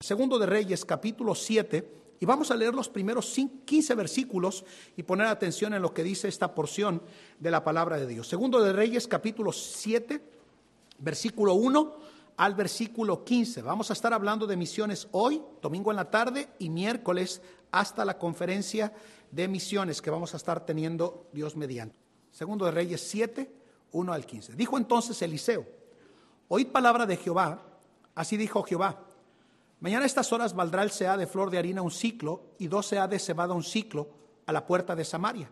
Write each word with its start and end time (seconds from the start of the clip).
Segundo 0.00 0.38
de 0.38 0.46
Reyes, 0.46 0.84
capítulo 0.84 1.34
7, 1.34 1.92
y 2.20 2.24
vamos 2.24 2.52
a 2.52 2.56
leer 2.56 2.72
los 2.72 2.88
primeros 2.88 3.36
15 3.64 3.96
versículos 3.96 4.64
y 4.96 5.02
poner 5.02 5.26
atención 5.26 5.74
en 5.74 5.82
lo 5.82 5.92
que 5.92 6.04
dice 6.04 6.28
esta 6.28 6.54
porción 6.54 7.02
de 7.40 7.50
la 7.50 7.64
palabra 7.64 7.98
de 7.98 8.06
Dios. 8.06 8.28
Segundo 8.28 8.62
de 8.62 8.72
Reyes, 8.72 9.08
capítulo 9.08 9.50
7, 9.50 10.22
versículo 10.98 11.54
1 11.54 11.96
al 12.36 12.54
versículo 12.54 13.24
15. 13.24 13.62
Vamos 13.62 13.90
a 13.90 13.92
estar 13.92 14.12
hablando 14.12 14.46
de 14.46 14.56
misiones 14.56 15.08
hoy, 15.10 15.42
domingo 15.60 15.90
en 15.90 15.96
la 15.96 16.08
tarde 16.08 16.48
y 16.60 16.70
miércoles 16.70 17.42
hasta 17.72 18.04
la 18.04 18.18
conferencia 18.18 18.92
de 19.32 19.48
misiones 19.48 20.00
que 20.00 20.10
vamos 20.10 20.32
a 20.32 20.36
estar 20.36 20.64
teniendo 20.64 21.26
Dios 21.32 21.56
mediante. 21.56 21.96
Segundo 22.30 22.66
de 22.66 22.70
Reyes 22.70 23.00
7, 23.00 23.50
1 23.90 24.12
al 24.12 24.24
15. 24.24 24.52
Dijo 24.52 24.78
entonces 24.78 25.20
Eliseo, 25.22 25.66
oíd 26.46 26.68
palabra 26.68 27.04
de 27.04 27.16
Jehová, 27.16 27.60
así 28.14 28.36
dijo 28.36 28.62
Jehová 28.62 29.06
Mañana 29.80 30.02
a 30.02 30.06
estas 30.06 30.32
horas 30.32 30.54
valdrá 30.54 30.82
el 30.82 30.90
sea 30.90 31.16
de 31.16 31.26
flor 31.28 31.50
de 31.50 31.58
harina 31.58 31.82
un 31.82 31.92
ciclo 31.92 32.42
y 32.58 32.66
dos 32.66 32.86
sea 32.86 33.06
de 33.06 33.18
cebada 33.18 33.54
un 33.54 33.62
ciclo 33.62 34.08
a 34.46 34.52
la 34.52 34.66
puerta 34.66 34.96
de 34.96 35.04
Samaria. 35.04 35.50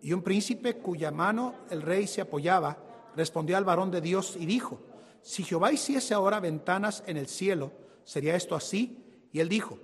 Y 0.00 0.12
un 0.12 0.22
príncipe 0.22 0.78
cuya 0.78 1.10
mano 1.10 1.54
el 1.70 1.82
rey 1.82 2.06
se 2.06 2.22
apoyaba 2.22 2.78
respondió 3.16 3.56
al 3.56 3.64
varón 3.64 3.90
de 3.90 4.00
Dios 4.00 4.36
y 4.38 4.46
dijo, 4.46 4.80
si 5.22 5.42
Jehová 5.42 5.72
hiciese 5.72 6.14
ahora 6.14 6.40
ventanas 6.40 7.02
en 7.06 7.16
el 7.16 7.28
cielo, 7.28 7.72
¿sería 8.04 8.34
esto 8.34 8.54
así? 8.54 9.04
Y 9.32 9.40
él 9.40 9.48
dijo, 9.48 9.78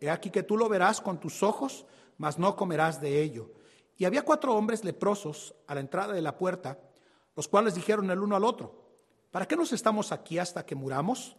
he 0.00 0.10
aquí 0.10 0.28
que 0.30 0.42
tú 0.42 0.58
lo 0.58 0.68
verás 0.68 1.00
con 1.00 1.20
tus 1.20 1.42
ojos, 1.42 1.86
mas 2.18 2.38
no 2.38 2.54
comerás 2.56 3.00
de 3.00 3.22
ello. 3.22 3.50
Y 3.96 4.04
había 4.04 4.24
cuatro 4.24 4.54
hombres 4.54 4.84
leprosos 4.84 5.54
a 5.66 5.74
la 5.74 5.80
entrada 5.80 6.12
de 6.12 6.20
la 6.20 6.36
puerta, 6.36 6.78
los 7.34 7.48
cuales 7.48 7.74
dijeron 7.74 8.10
el 8.10 8.18
uno 8.18 8.36
al 8.36 8.44
otro, 8.44 8.90
¿para 9.30 9.46
qué 9.46 9.56
nos 9.56 9.72
estamos 9.72 10.12
aquí 10.12 10.38
hasta 10.38 10.66
que 10.66 10.74
muramos? 10.74 11.36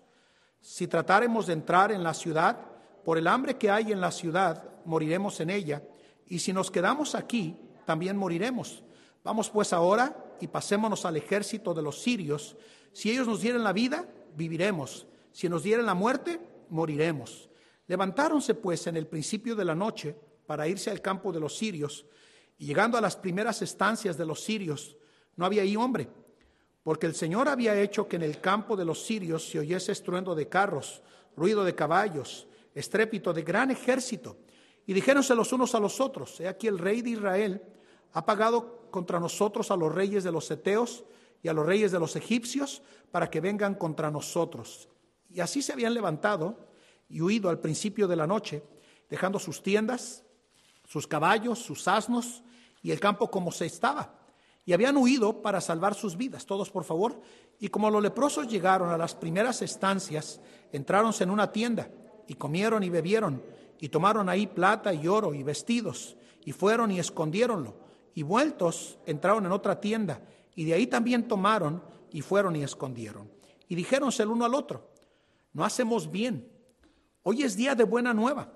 Si 0.62 0.88
tratáremos 0.88 1.48
de 1.48 1.54
entrar 1.54 1.92
en 1.92 2.04
la 2.04 2.14
ciudad, 2.14 2.58
por 3.04 3.18
el 3.18 3.28
hambre 3.28 3.58
que 3.58 3.72
hay 3.72 3.92
en 3.92 4.00
la 4.00 4.12
ciudad, 4.12 4.64
moriremos 4.86 5.40
en 5.40 5.50
ella, 5.50 5.84
y 6.28 6.40
si 6.40 6.54
nos 6.54 6.70
quedamos 6.70 7.16
aquí, 7.16 7.58
también 7.86 8.16
moriremos. 8.16 8.84
Vamos 9.24 9.50
pues 9.50 9.74
ahora 9.74 10.36
y 10.40 10.48
pasémonos 10.48 11.06
al 11.06 11.18
ejército 11.18 11.74
de 11.74 11.82
los 11.82 12.02
sirios. 12.02 12.56
Si 12.94 13.12
ellos 13.12 13.28
nos 13.28 13.42
dieren 13.42 13.64
la 13.64 13.74
vida, 13.74 14.08
viviremos. 14.36 15.08
Si 15.32 15.50
nos 15.50 15.64
dieren 15.64 15.86
la 15.86 15.94
muerte, 15.94 16.40
moriremos. 16.70 17.50
Levantáronse 17.88 18.54
pues 18.54 18.88
en 18.88 18.98
el 18.98 19.08
principio 19.08 19.56
de 19.56 19.66
la 19.66 19.76
noche 19.76 20.16
para 20.46 20.68
irse 20.68 20.92
al 20.92 21.02
campo 21.02 21.32
de 21.32 21.40
los 21.40 21.58
sirios, 21.58 22.06
y 22.58 22.66
llegando 22.68 22.98
a 22.98 23.02
las 23.02 23.16
primeras 23.16 23.62
estancias 23.64 24.18
de 24.18 24.26
los 24.26 24.44
sirios, 24.44 24.96
no 25.36 25.46
había 25.46 25.64
ahí 25.64 25.76
hombre 25.76 26.08
porque 26.84 27.06
el 27.06 27.16
Señor 27.16 27.48
había 27.48 27.80
hecho 27.80 28.08
que 28.08 28.16
en 28.16 28.24
el 28.24 28.40
campo 28.40 28.76
de 28.76 28.86
los 28.86 29.06
sirios 29.06 29.48
se 29.50 29.60
oyese 29.60 29.92
estruendo 29.92 30.34
de 30.34 30.48
carros, 30.48 31.04
ruido 31.36 31.64
de 31.64 31.76
caballos, 31.76 32.48
estrépito 32.74 33.34
de 33.34 33.44
gran 33.44 33.70
ejército. 33.72 34.38
Y 34.88 34.94
dijéronse 34.94 35.36
los 35.36 35.54
unos 35.54 35.76
a 35.76 35.80
los 35.80 36.02
otros, 36.02 36.40
he 36.40 36.48
aquí 36.48 36.68
el 36.68 36.80
rey 36.80 37.02
de 37.02 37.12
Israel 37.12 37.62
ha 38.14 38.26
pagado 38.26 38.90
contra 38.90 39.20
nosotros 39.20 39.70
a 39.70 39.76
los 39.76 39.94
reyes 39.94 40.24
de 40.24 40.32
los 40.32 40.50
Eteos 40.50 41.06
y 41.44 41.48
a 41.48 41.54
los 41.54 41.66
reyes 41.66 41.92
de 41.92 42.00
los 42.00 42.16
egipcios 42.16 42.82
para 43.12 43.30
que 43.30 43.42
vengan 43.42 43.76
contra 43.76 44.10
nosotros. 44.10 44.90
Y 45.30 45.40
así 45.40 45.62
se 45.62 45.74
habían 45.74 45.94
levantado 45.94 46.58
y 47.08 47.22
huido 47.22 47.50
al 47.50 47.60
principio 47.60 48.08
de 48.08 48.16
la 48.16 48.28
noche, 48.28 48.64
dejando 49.10 49.38
sus 49.38 49.62
tiendas, 49.62 50.24
sus 50.88 51.08
caballos, 51.08 51.60
sus 51.60 51.88
asnos 51.88 52.44
y 52.82 52.92
el 52.92 53.00
campo 53.00 53.30
como 53.30 53.52
se 53.52 53.68
estaba 53.68 54.21
y 54.66 54.74
habían 54.74 54.98
huido 54.98 55.42
para 55.42 55.62
salvar 55.62 55.96
sus 55.96 56.18
vidas. 56.18 56.46
Todos, 56.46 56.70
por 56.70 56.84
favor. 56.84 57.20
Y 57.60 57.70
como 57.70 57.90
los 57.90 58.02
leprosos 58.02 58.48
llegaron 58.48 58.90
a 58.90 58.98
las 58.98 59.16
primeras 59.16 59.62
estancias, 59.62 60.40
entráronse 60.72 61.24
en 61.24 61.32
una 61.32 61.52
tienda 61.52 61.90
y 62.28 62.36
comieron 62.36 62.84
y 62.84 62.90
bebieron 62.90 63.42
y 63.80 63.90
tomaron 63.90 64.30
ahí 64.30 64.48
plata 64.48 64.94
y 64.94 65.08
oro 65.08 65.34
y 65.34 65.44
vestidos 65.44 66.16
y 66.46 66.52
fueron 66.52 66.92
y 66.92 67.00
escondiéronlo. 67.00 67.76
Y 68.14 68.24
vueltos 68.24 69.00
entraron 69.06 69.46
en 69.46 69.52
otra 69.52 69.80
tienda 69.80 70.22
y 70.56 70.66
de 70.66 70.74
ahí 70.74 70.88
también 70.88 71.28
tomaron 71.28 71.84
y 72.12 72.22
fueron 72.22 72.56
y 72.56 72.64
escondieron. 72.64 73.32
Y 73.68 73.76
dijéronse 73.76 74.24
el 74.24 74.30
uno 74.30 74.46
al 74.46 74.54
otro, 74.54 74.90
no 75.54 75.66
hacemos 75.66 76.12
bien. 76.12 76.48
Hoy 77.24 77.44
es 77.44 77.56
día 77.56 77.74
de 77.74 77.84
buena 77.84 78.14
nueva 78.14 78.54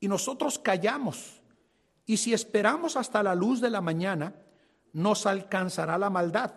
y 0.00 0.08
nosotros 0.08 0.58
callamos. 0.58 1.40
Y 2.06 2.18
si 2.18 2.34
esperamos 2.34 2.96
hasta 2.96 3.22
la 3.22 3.34
luz 3.34 3.60
de 3.60 3.70
la 3.70 3.80
mañana, 3.80 4.34
nos 4.94 5.26
alcanzará 5.26 5.98
la 5.98 6.08
maldad. 6.08 6.54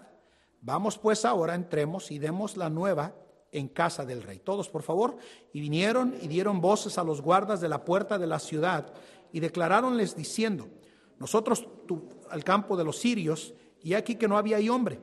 Vamos 0.61 0.97
pues 0.97 1.25
ahora, 1.25 1.55
entremos 1.55 2.11
y 2.11 2.19
demos 2.19 2.55
la 2.55 2.69
nueva 2.69 3.13
en 3.51 3.67
casa 3.67 4.05
del 4.05 4.23
rey. 4.23 4.39
Todos, 4.39 4.69
por 4.69 4.83
favor. 4.83 5.17
Y 5.51 5.59
vinieron 5.59 6.15
y 6.21 6.27
dieron 6.27 6.61
voces 6.61 6.97
a 6.97 7.03
los 7.03 7.21
guardas 7.21 7.59
de 7.59 7.67
la 7.67 7.83
puerta 7.83 8.17
de 8.17 8.27
la 8.27 8.39
ciudad 8.39 8.93
y 9.31 9.39
declaráronles 9.39 10.15
diciendo, 10.15 10.69
nosotros 11.19 11.67
al 12.29 12.43
campo 12.43 12.77
de 12.77 12.83
los 12.83 12.99
sirios, 12.99 13.53
y 13.81 13.93
aquí 13.93 14.15
que 14.15 14.27
no 14.27 14.37
había 14.37 14.57
ahí 14.57 14.69
hombre, 14.69 14.99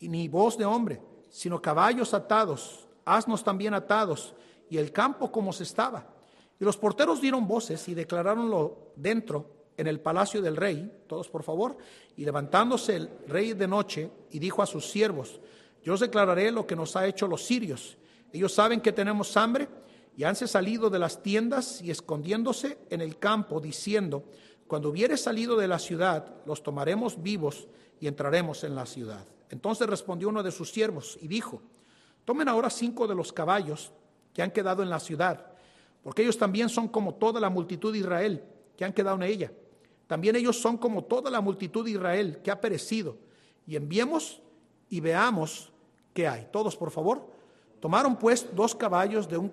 y 0.00 0.08
ni 0.08 0.28
voz 0.28 0.56
de 0.56 0.64
hombre, 0.64 1.02
sino 1.28 1.60
caballos 1.60 2.14
atados, 2.14 2.88
asnos 3.04 3.44
también 3.44 3.74
atados, 3.74 4.34
y 4.70 4.78
el 4.78 4.92
campo 4.92 5.30
como 5.30 5.52
se 5.52 5.64
estaba. 5.64 6.08
Y 6.58 6.64
los 6.64 6.76
porteros 6.76 7.20
dieron 7.20 7.46
voces 7.46 7.86
y 7.88 7.94
declaráronlo 7.94 8.92
dentro 8.96 9.57
en 9.78 9.86
el 9.86 10.00
palacio 10.00 10.42
del 10.42 10.56
rey, 10.56 10.90
todos 11.06 11.28
por 11.28 11.44
favor, 11.44 11.78
y 12.16 12.24
levantándose 12.24 12.96
el 12.96 13.10
rey 13.28 13.54
de 13.54 13.68
noche 13.68 14.10
y 14.32 14.40
dijo 14.40 14.60
a 14.60 14.66
sus 14.66 14.90
siervos, 14.90 15.40
yo 15.84 15.94
os 15.94 16.00
declararé 16.00 16.50
lo 16.50 16.66
que 16.66 16.74
nos 16.74 16.96
ha 16.96 17.06
hecho 17.06 17.28
los 17.28 17.44
sirios. 17.44 17.96
Ellos 18.32 18.52
saben 18.52 18.80
que 18.80 18.92
tenemos 18.92 19.36
hambre 19.36 19.68
y 20.16 20.24
hanse 20.24 20.48
salido 20.48 20.90
de 20.90 20.98
las 20.98 21.22
tiendas 21.22 21.80
y 21.80 21.92
escondiéndose 21.92 22.76
en 22.90 23.00
el 23.00 23.18
campo, 23.18 23.60
diciendo, 23.60 24.24
cuando 24.66 24.90
hubiere 24.90 25.16
salido 25.16 25.56
de 25.56 25.68
la 25.68 25.78
ciudad, 25.78 26.34
los 26.44 26.64
tomaremos 26.64 27.22
vivos 27.22 27.68
y 28.00 28.08
entraremos 28.08 28.64
en 28.64 28.74
la 28.74 28.84
ciudad. 28.84 29.24
Entonces 29.48 29.86
respondió 29.86 30.28
uno 30.28 30.42
de 30.42 30.50
sus 30.50 30.72
siervos 30.72 31.16
y 31.22 31.28
dijo, 31.28 31.62
tomen 32.24 32.48
ahora 32.48 32.68
cinco 32.68 33.06
de 33.06 33.14
los 33.14 33.32
caballos 33.32 33.92
que 34.34 34.42
han 34.42 34.50
quedado 34.50 34.82
en 34.82 34.90
la 34.90 34.98
ciudad, 34.98 35.52
porque 36.02 36.22
ellos 36.22 36.36
también 36.36 36.68
son 36.68 36.88
como 36.88 37.14
toda 37.14 37.40
la 37.40 37.48
multitud 37.48 37.92
de 37.92 38.00
Israel 38.00 38.42
que 38.76 38.84
han 38.84 38.92
quedado 38.92 39.16
en 39.16 39.22
ella 39.22 39.52
también 40.08 40.34
ellos 40.34 40.60
son 40.60 40.78
como 40.78 41.04
toda 41.04 41.30
la 41.30 41.40
multitud 41.40 41.84
de 41.84 41.92
Israel 41.92 42.40
que 42.42 42.50
ha 42.50 42.60
perecido. 42.60 43.18
Y 43.66 43.76
enviemos 43.76 44.40
y 44.88 45.00
veamos 45.00 45.70
qué 46.14 46.26
hay. 46.26 46.48
Todos, 46.50 46.76
por 46.76 46.90
favor. 46.90 47.28
Tomaron 47.78 48.16
pues 48.16 48.48
dos 48.56 48.74
caballos 48.74 49.28
de 49.28 49.36
un 49.36 49.52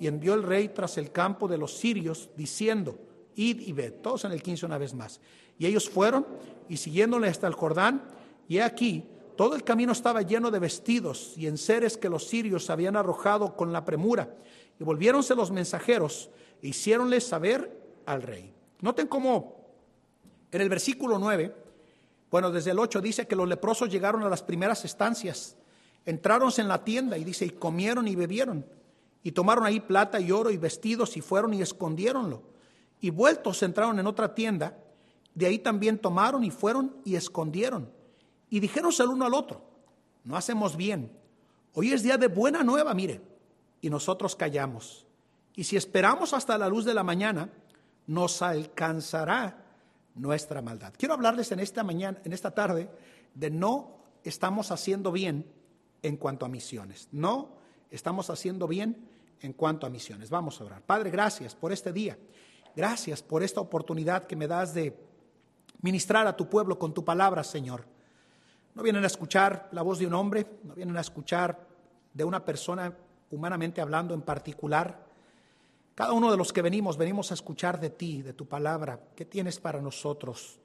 y 0.00 0.06
envió 0.06 0.32
el 0.32 0.42
rey 0.42 0.70
tras 0.70 0.96
el 0.96 1.12
campo 1.12 1.46
de 1.46 1.58
los 1.58 1.76
sirios, 1.76 2.30
diciendo, 2.34 2.98
id 3.34 3.60
y 3.60 3.72
ved, 3.72 3.92
todos 4.00 4.24
en 4.24 4.32
el 4.32 4.42
15 4.42 4.64
una 4.64 4.78
vez 4.78 4.94
más. 4.94 5.20
Y 5.58 5.66
ellos 5.66 5.90
fueron 5.90 6.26
y 6.70 6.78
siguiéndole 6.78 7.28
hasta 7.28 7.46
el 7.46 7.52
Jordán, 7.52 8.02
y 8.48 8.56
he 8.56 8.62
aquí, 8.62 9.04
todo 9.36 9.54
el 9.54 9.62
camino 9.62 9.92
estaba 9.92 10.22
lleno 10.22 10.50
de 10.50 10.58
vestidos 10.58 11.34
y 11.36 11.46
enseres 11.46 11.98
que 11.98 12.08
los 12.08 12.26
sirios 12.26 12.70
habían 12.70 12.96
arrojado 12.96 13.56
con 13.56 13.74
la 13.74 13.84
premura. 13.84 14.34
Y 14.78 14.84
volviéronse 14.84 15.34
los 15.34 15.50
mensajeros 15.50 16.30
e 16.62 16.68
hiciéronle 16.68 17.20
saber 17.20 17.78
al 18.06 18.22
rey. 18.22 18.54
Noten 18.80 19.06
cómo 19.06 19.60
en 20.52 20.60
el 20.60 20.68
versículo 20.68 21.18
9, 21.18 21.54
bueno, 22.30 22.50
desde 22.50 22.70
el 22.70 22.78
8 22.78 23.00
dice 23.00 23.26
que 23.26 23.36
los 23.36 23.48
leprosos 23.48 23.90
llegaron 23.90 24.22
a 24.22 24.28
las 24.28 24.42
primeras 24.42 24.84
estancias, 24.84 25.56
entráronse 26.04 26.60
en 26.60 26.68
la 26.68 26.84
tienda 26.84 27.18
y 27.18 27.24
dice, 27.24 27.44
y 27.46 27.50
comieron 27.50 28.08
y 28.08 28.16
bebieron, 28.16 28.66
y 29.22 29.32
tomaron 29.32 29.66
ahí 29.66 29.80
plata 29.80 30.20
y 30.20 30.32
oro 30.32 30.50
y 30.50 30.56
vestidos 30.56 31.16
y 31.16 31.20
fueron 31.20 31.54
y 31.54 31.62
escondiéronlo. 31.62 32.42
Y 33.00 33.10
vueltos 33.10 33.62
entraron 33.62 33.98
en 33.98 34.06
otra 34.06 34.34
tienda, 34.34 34.76
de 35.34 35.46
ahí 35.46 35.58
también 35.58 35.98
tomaron 35.98 36.44
y 36.44 36.50
fueron 36.50 36.96
y 37.04 37.16
escondieron. 37.16 37.90
Y 38.48 38.60
dijeron 38.60 38.92
el 38.98 39.08
uno 39.08 39.26
al 39.26 39.34
otro, 39.34 39.62
no 40.24 40.36
hacemos 40.36 40.76
bien, 40.76 41.12
hoy 41.74 41.92
es 41.92 42.02
día 42.02 42.16
de 42.16 42.28
buena 42.28 42.64
nueva, 42.64 42.94
mire, 42.94 43.20
y 43.80 43.90
nosotros 43.90 44.36
callamos. 44.36 45.06
Y 45.54 45.64
si 45.64 45.76
esperamos 45.76 46.32
hasta 46.32 46.58
la 46.58 46.68
luz 46.68 46.84
de 46.84 46.94
la 46.94 47.02
mañana, 47.02 47.50
nos 48.10 48.42
alcanzará 48.42 49.56
nuestra 50.16 50.60
maldad. 50.60 50.92
Quiero 50.98 51.14
hablarles 51.14 51.52
en 51.52 51.60
esta 51.60 51.84
mañana, 51.84 52.18
en 52.24 52.32
esta 52.32 52.50
tarde, 52.50 52.90
de 53.34 53.50
no 53.50 53.98
estamos 54.24 54.72
haciendo 54.72 55.12
bien 55.12 55.46
en 56.02 56.16
cuanto 56.16 56.44
a 56.44 56.48
misiones. 56.48 57.08
No 57.12 57.50
estamos 57.88 58.28
haciendo 58.28 58.66
bien 58.66 59.08
en 59.40 59.52
cuanto 59.52 59.86
a 59.86 59.90
misiones. 59.90 60.28
Vamos 60.28 60.60
a 60.60 60.64
orar. 60.64 60.82
Padre, 60.82 61.10
gracias 61.10 61.54
por 61.54 61.70
este 61.70 61.92
día. 61.92 62.18
Gracias 62.74 63.22
por 63.22 63.44
esta 63.44 63.60
oportunidad 63.60 64.26
que 64.26 64.34
me 64.34 64.48
das 64.48 64.74
de 64.74 64.98
ministrar 65.80 66.26
a 66.26 66.36
tu 66.36 66.50
pueblo 66.50 66.80
con 66.80 66.92
tu 66.92 67.04
palabra, 67.04 67.44
Señor. 67.44 67.84
No 68.74 68.82
vienen 68.82 69.04
a 69.04 69.06
escuchar 69.06 69.68
la 69.70 69.82
voz 69.82 70.00
de 70.00 70.08
un 70.08 70.14
hombre, 70.14 70.48
no 70.64 70.74
vienen 70.74 70.96
a 70.96 71.00
escuchar 71.00 71.64
de 72.12 72.24
una 72.24 72.44
persona 72.44 72.92
humanamente 73.30 73.80
hablando 73.80 74.14
en 74.14 74.22
particular, 74.22 75.09
cada 76.00 76.14
uno 76.14 76.30
de 76.30 76.38
los 76.38 76.50
que 76.50 76.62
venimos, 76.62 76.96
venimos 76.96 77.30
a 77.30 77.34
escuchar 77.34 77.78
de 77.78 77.90
ti, 77.90 78.22
de 78.22 78.32
tu 78.32 78.48
palabra, 78.48 78.98
¿qué 79.14 79.26
tienes 79.26 79.60
para 79.60 79.82
nosotros? 79.82 80.58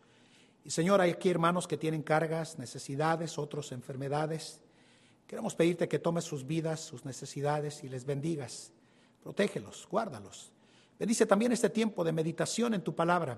Y 0.64 0.70
Señor, 0.70 1.02
hay 1.02 1.12
aquí 1.12 1.30
hermanos 1.30 1.68
que 1.68 1.76
tienen 1.76 2.04
cargas, 2.04 2.58
necesidades, 2.58 3.38
otros 3.38 3.74
enfermedades. 3.74 4.62
Queremos 5.28 5.54
pedirte 5.54 5.90
que 5.90 6.00
tomes 6.00 6.24
sus 6.24 6.48
vidas, 6.48 6.80
sus 6.80 7.04
necesidades 7.04 7.84
y 7.84 7.90
les 7.90 8.06
bendigas. 8.06 8.72
protégelos, 9.22 9.86
guárdalos. 9.92 10.54
Bendice 10.98 11.26
también 11.26 11.52
este 11.52 11.70
tiempo 11.70 12.06
de 12.06 12.14
meditación 12.14 12.74
en 12.74 12.82
tu 12.82 12.96
palabra 12.96 13.38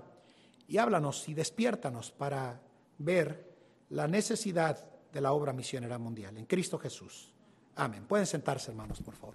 y 0.68 0.78
háblanos 0.78 1.28
y 1.28 1.34
despiértanos 1.34 2.12
para 2.12 2.62
ver 2.98 3.56
la 3.88 4.06
necesidad 4.06 4.88
de 5.12 5.20
la 5.20 5.32
obra 5.32 5.52
misionera 5.52 5.98
mundial 5.98 6.38
en 6.38 6.46
Cristo 6.46 6.78
Jesús. 6.78 7.34
Amén. 7.74 8.06
Pueden 8.06 8.26
sentarse, 8.26 8.70
hermanos, 8.70 9.02
por 9.02 9.16
favor. 9.16 9.34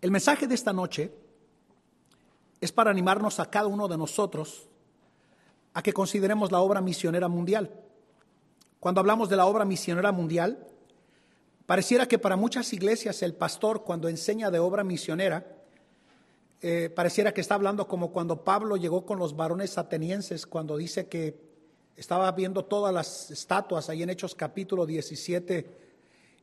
El 0.00 0.12
mensaje 0.12 0.46
de 0.46 0.54
esta 0.54 0.72
noche 0.72 1.25
es 2.60 2.72
para 2.72 2.90
animarnos 2.90 3.40
a 3.40 3.50
cada 3.50 3.66
uno 3.66 3.88
de 3.88 3.98
nosotros 3.98 4.68
a 5.74 5.82
que 5.82 5.92
consideremos 5.92 6.50
la 6.52 6.60
obra 6.60 6.80
misionera 6.80 7.28
mundial. 7.28 7.70
Cuando 8.80 9.00
hablamos 9.00 9.28
de 9.28 9.36
la 9.36 9.46
obra 9.46 9.64
misionera 9.64 10.10
mundial, 10.10 10.66
pareciera 11.66 12.08
que 12.08 12.18
para 12.18 12.36
muchas 12.36 12.72
iglesias 12.72 13.22
el 13.22 13.34
pastor 13.34 13.84
cuando 13.84 14.08
enseña 14.08 14.50
de 14.50 14.58
obra 14.58 14.84
misionera, 14.84 15.46
eh, 16.62 16.88
pareciera 16.88 17.34
que 17.34 17.42
está 17.42 17.56
hablando 17.56 17.86
como 17.86 18.10
cuando 18.10 18.42
Pablo 18.42 18.76
llegó 18.76 19.04
con 19.04 19.18
los 19.18 19.36
varones 19.36 19.76
atenienses, 19.76 20.46
cuando 20.46 20.78
dice 20.78 21.08
que 21.08 21.38
estaba 21.94 22.30
viendo 22.32 22.64
todas 22.64 22.94
las 22.94 23.30
estatuas 23.30 23.90
ahí 23.90 24.02
en 24.02 24.10
Hechos 24.10 24.34
capítulo 24.34 24.86
17 24.86 25.66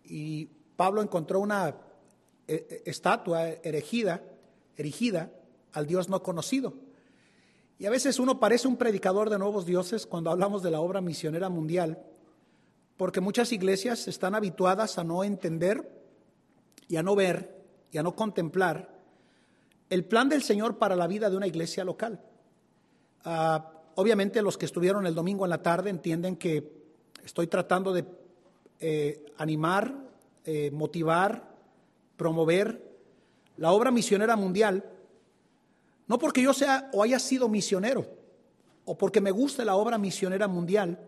y 0.06 0.46
Pablo 0.76 1.02
encontró 1.02 1.40
una 1.40 1.70
eh, 1.70 1.76
eh, 2.48 2.84
estatua 2.86 3.48
erigida, 3.50 4.22
erigida 4.78 5.32
al 5.74 5.88
Dios 5.88 6.10
no 6.10 6.24
conocido. 6.24 6.74
Y 7.80 7.86
a 7.86 7.90
veces 7.90 8.20
uno 8.20 8.40
parece 8.40 8.68
un 8.68 8.78
predicador 8.78 9.30
de 9.30 9.40
nuevos 9.40 9.66
dioses 9.66 10.06
cuando 10.06 10.32
hablamos 10.32 10.64
de 10.64 10.72
la 10.72 10.80
obra 10.80 11.02
misionera 11.02 11.50
mundial, 11.50 12.02
porque 12.98 13.20
muchas 13.20 13.52
iglesias 13.52 14.08
están 14.08 14.36
habituadas 14.36 14.98
a 14.98 15.04
no 15.04 15.24
entender 15.24 15.92
y 16.88 16.96
a 16.96 17.04
no 17.04 17.16
ver 17.16 17.64
y 17.92 17.98
a 17.98 18.04
no 18.04 18.16
contemplar 18.16 18.94
el 19.90 20.06
plan 20.06 20.30
del 20.30 20.44
Señor 20.44 20.78
para 20.78 20.96
la 20.96 21.08
vida 21.08 21.30
de 21.30 21.38
una 21.38 21.48
iglesia 21.48 21.84
local. 21.84 22.20
Ah, 23.26 23.72
obviamente 23.96 24.42
los 24.42 24.58
que 24.58 24.66
estuvieron 24.66 25.06
el 25.06 25.16
domingo 25.16 25.46
en 25.46 25.50
la 25.50 25.62
tarde 25.62 25.90
entienden 25.90 26.36
que 26.36 26.84
estoy 27.24 27.48
tratando 27.48 27.94
de 27.94 28.06
eh, 28.80 29.26
animar, 29.38 29.94
eh, 30.46 30.72
motivar, 30.72 31.54
promover 32.18 32.92
la 33.58 33.72
obra 33.72 33.92
misionera 33.92 34.36
mundial, 34.36 34.84
no 36.08 36.18
porque 36.20 36.42
yo 36.42 36.54
sea 36.54 36.90
o 36.94 37.04
haya 37.04 37.20
sido 37.20 37.50
misionero, 37.50 38.06
o 38.86 38.98
porque 38.98 39.22
me 39.22 39.32
guste 39.32 39.64
la 39.66 39.76
obra 39.76 39.98
misionera 39.98 40.48
mundial, 40.48 41.00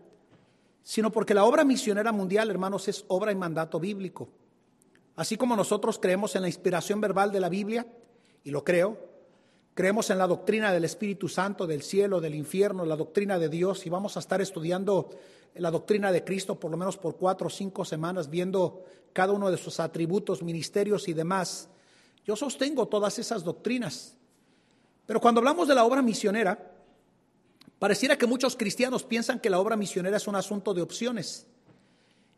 sino 0.82 1.10
porque 1.10 1.34
la 1.34 1.44
obra 1.44 1.64
misionera 1.64 2.12
mundial, 2.12 2.50
hermanos, 2.50 2.88
es 2.88 3.04
obra 3.08 3.32
y 3.32 3.34
mandato 3.34 3.80
bíblico. 3.80 4.28
Así 5.16 5.36
como 5.36 5.56
nosotros 5.56 5.98
creemos 5.98 6.36
en 6.36 6.42
la 6.42 6.48
inspiración 6.48 7.00
verbal 7.00 7.32
de 7.32 7.40
la 7.40 7.48
Biblia, 7.48 7.86
y 8.46 8.52
lo 8.52 8.62
creo. 8.62 8.96
Creemos 9.74 10.08
en 10.10 10.18
la 10.18 10.28
doctrina 10.28 10.72
del 10.72 10.84
Espíritu 10.84 11.28
Santo, 11.28 11.66
del 11.66 11.82
cielo, 11.82 12.20
del 12.20 12.36
infierno, 12.36 12.86
la 12.86 12.96
doctrina 12.96 13.40
de 13.40 13.48
Dios 13.48 13.84
y 13.84 13.90
vamos 13.90 14.16
a 14.16 14.20
estar 14.20 14.40
estudiando 14.40 15.10
la 15.56 15.70
doctrina 15.72 16.12
de 16.12 16.22
Cristo 16.22 16.58
por 16.58 16.70
lo 16.70 16.76
menos 16.76 16.96
por 16.96 17.16
cuatro 17.16 17.48
o 17.48 17.50
cinco 17.50 17.84
semanas, 17.84 18.30
viendo 18.30 18.84
cada 19.12 19.32
uno 19.32 19.50
de 19.50 19.58
sus 19.58 19.80
atributos, 19.80 20.44
ministerios 20.44 21.08
y 21.08 21.12
demás. 21.12 21.68
Yo 22.24 22.36
sostengo 22.36 22.86
todas 22.86 23.18
esas 23.18 23.42
doctrinas. 23.42 24.16
Pero 25.06 25.20
cuando 25.20 25.40
hablamos 25.40 25.68
de 25.68 25.74
la 25.74 25.84
obra 25.84 26.02
misionera, 26.02 26.72
pareciera 27.78 28.18
que 28.18 28.26
muchos 28.26 28.56
cristianos 28.56 29.04
piensan 29.04 29.40
que 29.40 29.50
la 29.50 29.60
obra 29.60 29.76
misionera 29.76 30.16
es 30.16 30.26
un 30.26 30.36
asunto 30.36 30.74
de 30.74 30.82
opciones. 30.82 31.46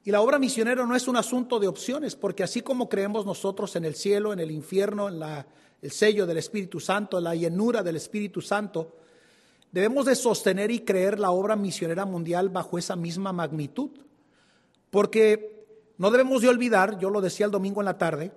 Y 0.05 0.11
la 0.11 0.21
obra 0.21 0.39
misionera 0.39 0.85
no 0.87 0.95
es 0.95 1.09
un 1.09 1.17
asunto 1.17 1.59
de 1.59 1.69
opciones, 1.69 2.15
porque 2.15 2.43
así 2.43 2.63
como 2.63 2.89
creemos 2.89 3.27
nosotros 3.27 3.75
en 3.77 3.85
el 3.85 3.95
cielo, 3.95 4.33
en 4.33 4.41
el 4.41 4.51
infierno, 4.51 5.09
en 5.09 5.19
la 5.19 5.47
el 5.81 5.91
sello 5.91 6.27
del 6.27 6.39
Espíritu 6.39 6.81
Santo, 6.81 7.21
la 7.21 7.35
llenura 7.35 7.83
del 7.83 7.97
Espíritu 7.97 8.41
Santo, 8.41 8.97
debemos 9.71 10.07
de 10.07 10.17
sostener 10.17 10.71
y 10.71 10.81
creer 10.81 11.19
la 11.19 11.31
obra 11.31 11.57
misionera 11.57 12.05
mundial 12.05 12.49
bajo 12.49 12.79
esa 12.79 12.97
misma 12.97 13.33
magnitud. 13.33 13.91
Porque 14.91 15.67
no 15.99 16.11
debemos 16.11 16.43
de 16.43 16.49
olvidar, 16.49 16.99
yo 16.99 17.11
lo 17.11 17.21
decía 17.21 17.47
el 17.47 17.53
domingo 17.53 17.81
en 17.81 17.87
la 17.87 17.99
tarde, 17.99 18.33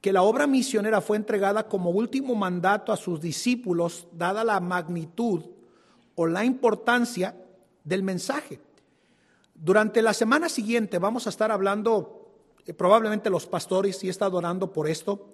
que 0.00 0.12
la 0.12 0.22
obra 0.22 0.46
misionera 0.46 1.00
fue 1.00 1.16
entregada 1.16 1.68
como 1.68 1.90
último 1.90 2.34
mandato 2.34 2.92
a 2.92 2.96
sus 2.96 3.20
discípulos, 3.20 4.08
dada 4.12 4.44
la 4.44 4.58
magnitud 4.60 5.44
o 6.14 6.26
la 6.26 6.44
importancia 6.44 7.36
del 7.84 8.02
mensaje. 8.02 8.60
Durante 9.54 10.00
la 10.00 10.14
semana 10.14 10.48
siguiente 10.48 10.98
vamos 10.98 11.26
a 11.26 11.30
estar 11.30 11.52
hablando, 11.52 12.32
eh, 12.66 12.72
probablemente 12.72 13.28
los 13.28 13.46
pastores, 13.46 14.02
y 14.02 14.08
he 14.08 14.14
orando 14.20 14.72
por 14.72 14.88
esto, 14.88 15.28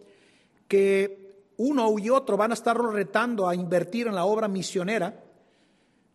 que 0.66 1.44
uno 1.58 1.94
y 1.98 2.10
otro 2.10 2.36
van 2.36 2.50
a 2.50 2.54
estar 2.54 2.76
retando 2.76 3.48
a 3.48 3.54
invertir 3.54 4.08
en 4.08 4.16
la 4.16 4.24
obra 4.24 4.48
misionera, 4.48 5.22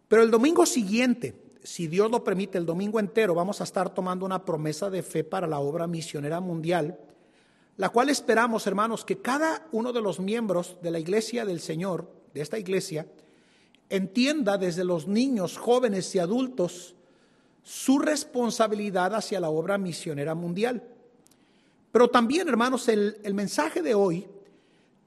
pero 0.10 0.24
el 0.24 0.30
domingo 0.30 0.66
siguiente, 0.66 1.36
si 1.64 1.88
Dios 1.88 2.12
lo 2.12 2.22
permite, 2.22 2.58
el 2.58 2.66
domingo 2.66 3.00
entero 3.00 3.34
vamos 3.34 3.62
a 3.62 3.64
estar 3.64 3.94
tomando 3.94 4.26
una 4.26 4.44
promesa 4.44 4.90
de 4.90 5.04
fe 5.04 5.24
para 5.24 5.48
la 5.48 5.60
obra 5.60 5.88
misionera 5.88 6.42
mundial, 6.42 7.00
la 7.82 7.90
cual 7.90 8.10
esperamos, 8.10 8.68
hermanos, 8.68 9.04
que 9.04 9.24
cada 9.24 9.66
uno 9.72 9.92
de 9.92 10.04
los 10.04 10.20
miembros 10.20 10.78
de 10.84 10.92
la 10.92 11.00
iglesia 11.00 11.46
del 11.46 11.60
Señor, 11.60 12.14
de 12.32 12.42
esta 12.42 12.60
iglesia, 12.60 13.08
entienda 13.90 14.60
desde 14.60 14.84
los 14.84 15.08
niños, 15.08 15.58
jóvenes 15.58 16.14
y 16.14 16.20
adultos 16.20 16.94
su 17.64 17.98
responsabilidad 17.98 19.16
hacia 19.16 19.40
la 19.40 19.50
obra 19.50 19.80
misionera 19.80 20.36
mundial. 20.36 20.84
Pero 21.92 22.08
también, 22.08 22.48
hermanos, 22.48 22.88
el, 22.88 23.18
mensaje 23.34 23.82
de 23.82 23.96
hoy 23.96 24.28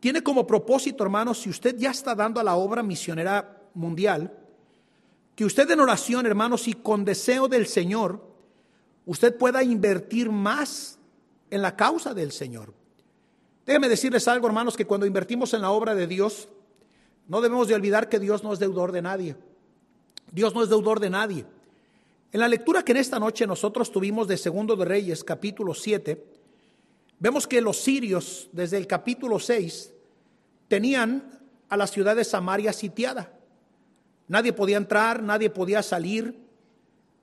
tiene 0.00 0.24
como 0.24 0.44
propósito, 0.44 1.04
hermanos, 1.04 1.42
si 1.42 1.50
usted 1.50 1.76
ya 1.78 1.92
está 1.92 2.16
dando 2.16 2.40
a 2.40 2.44
la 2.44 2.56
obra 2.56 2.82
misionera 2.82 3.56
mundial, 3.74 4.36
que 5.36 5.44
usted 5.44 5.70
en 5.70 5.78
oración, 5.78 6.26
hermanos, 6.26 6.66
y 6.66 6.72
con 6.72 7.04
deseo 7.04 7.46
del 7.46 7.68
Señor, 7.68 8.20
usted 9.06 9.38
pueda 9.38 9.62
invertir 9.62 10.28
más 10.28 10.98
en 11.54 11.62
la 11.62 11.76
causa 11.76 12.14
del 12.14 12.32
Señor. 12.32 12.74
Déjenme 13.64 13.88
decirles 13.88 14.26
algo, 14.26 14.48
hermanos, 14.48 14.76
que 14.76 14.86
cuando 14.86 15.06
invertimos 15.06 15.54
en 15.54 15.62
la 15.62 15.70
obra 15.70 15.94
de 15.94 16.08
Dios, 16.08 16.48
no 17.28 17.40
debemos 17.40 17.68
de 17.68 17.76
olvidar 17.76 18.08
que 18.08 18.18
Dios 18.18 18.42
no 18.42 18.52
es 18.52 18.58
deudor 18.58 18.90
de 18.90 19.02
nadie. 19.02 19.36
Dios 20.32 20.52
no 20.52 20.64
es 20.64 20.68
deudor 20.68 20.98
de 20.98 21.10
nadie. 21.10 21.46
En 22.32 22.40
la 22.40 22.48
lectura 22.48 22.84
que 22.84 22.90
en 22.90 22.98
esta 22.98 23.20
noche 23.20 23.46
nosotros 23.46 23.92
tuvimos 23.92 24.26
de 24.26 24.36
Segundo 24.36 24.74
de 24.74 24.84
Reyes, 24.84 25.22
capítulo 25.22 25.74
7, 25.74 26.24
vemos 27.20 27.46
que 27.46 27.60
los 27.60 27.76
sirios, 27.76 28.48
desde 28.50 28.76
el 28.76 28.88
capítulo 28.88 29.38
6, 29.38 29.92
tenían 30.66 31.40
a 31.68 31.76
la 31.76 31.86
ciudad 31.86 32.16
de 32.16 32.24
Samaria 32.24 32.72
sitiada. 32.72 33.32
Nadie 34.26 34.52
podía 34.52 34.76
entrar, 34.76 35.22
nadie 35.22 35.50
podía 35.50 35.84
salir. 35.84 36.43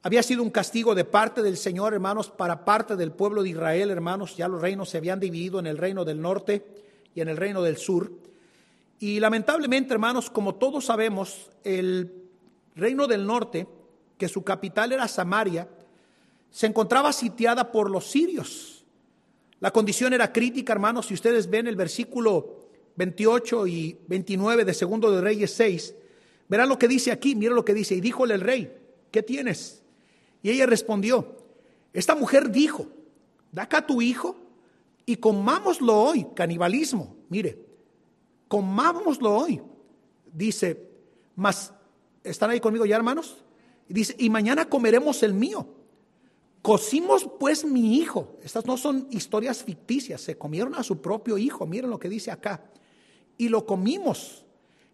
Había 0.03 0.23
sido 0.23 0.41
un 0.41 0.49
castigo 0.49 0.95
de 0.95 1.05
parte 1.05 1.43
del 1.43 1.57
Señor, 1.57 1.93
hermanos, 1.93 2.31
para 2.31 2.65
parte 2.65 2.95
del 2.95 3.11
pueblo 3.11 3.43
de 3.43 3.49
Israel, 3.49 3.91
hermanos. 3.91 4.35
Ya 4.35 4.47
los 4.47 4.59
reinos 4.59 4.89
se 4.89 4.97
habían 4.97 5.19
dividido 5.19 5.59
en 5.59 5.67
el 5.67 5.77
reino 5.77 6.03
del 6.03 6.19
norte 6.19 6.65
y 7.13 7.21
en 7.21 7.27
el 7.27 7.37
reino 7.37 7.61
del 7.61 7.77
sur. 7.77 8.11
Y 8.99 9.19
lamentablemente, 9.19 9.93
hermanos, 9.93 10.31
como 10.31 10.55
todos 10.55 10.85
sabemos, 10.85 11.51
el 11.63 12.11
reino 12.75 13.05
del 13.05 13.27
norte, 13.27 13.67
que 14.17 14.27
su 14.27 14.43
capital 14.43 14.91
era 14.91 15.07
Samaria, 15.07 15.67
se 16.49 16.65
encontraba 16.65 17.13
sitiada 17.13 17.71
por 17.71 17.89
los 17.91 18.09
sirios. 18.09 18.83
La 19.59 19.69
condición 19.69 20.13
era 20.13 20.33
crítica, 20.33 20.73
hermanos. 20.73 21.07
Si 21.07 21.13
ustedes 21.13 21.47
ven 21.47 21.67
el 21.67 21.75
versículo 21.75 22.69
28 22.95 23.67
y 23.67 23.99
29 24.07 24.65
de 24.65 24.73
Segundo 24.73 25.11
de 25.11 25.21
Reyes 25.21 25.53
6, 25.53 25.93
verán 26.49 26.69
lo 26.69 26.79
que 26.79 26.87
dice 26.87 27.11
aquí, 27.11 27.35
mira 27.35 27.53
lo 27.53 27.63
que 27.63 27.75
dice, 27.75 27.93
y 27.93 28.01
díjole 28.01 28.33
el 28.33 28.41
rey, 28.41 28.75
¿qué 29.11 29.21
tienes? 29.21 29.80
Y 30.41 30.49
ella 30.49 30.65
respondió, 30.65 31.37
esta 31.93 32.15
mujer 32.15 32.51
dijo, 32.51 32.87
da 33.51 33.63
acá 33.63 33.85
tu 33.85 34.01
hijo 34.01 34.35
y 35.05 35.17
comámoslo 35.17 35.95
hoy, 35.95 36.27
canibalismo, 36.35 37.15
mire, 37.29 37.59
comámoslo 38.47 39.33
hoy. 39.33 39.61
Dice, 40.33 40.89
mas, 41.35 41.73
¿están 42.23 42.49
ahí 42.49 42.59
conmigo 42.59 42.85
ya 42.85 42.95
hermanos? 42.95 43.43
Y 43.87 43.93
dice, 43.93 44.15
y 44.17 44.29
mañana 44.29 44.69
comeremos 44.69 45.23
el 45.23 45.33
mío. 45.33 45.67
Cocimos 46.61 47.27
pues 47.39 47.65
mi 47.65 47.97
hijo. 47.97 48.37
Estas 48.43 48.65
no 48.65 48.77
son 48.77 49.07
historias 49.09 49.63
ficticias, 49.63 50.21
se 50.21 50.37
comieron 50.37 50.75
a 50.75 50.83
su 50.83 51.01
propio 51.01 51.37
hijo. 51.37 51.65
Miren 51.65 51.89
lo 51.89 51.99
que 51.99 52.07
dice 52.07 52.31
acá 52.31 52.63
y 53.37 53.49
lo 53.49 53.65
comimos. 53.65 54.45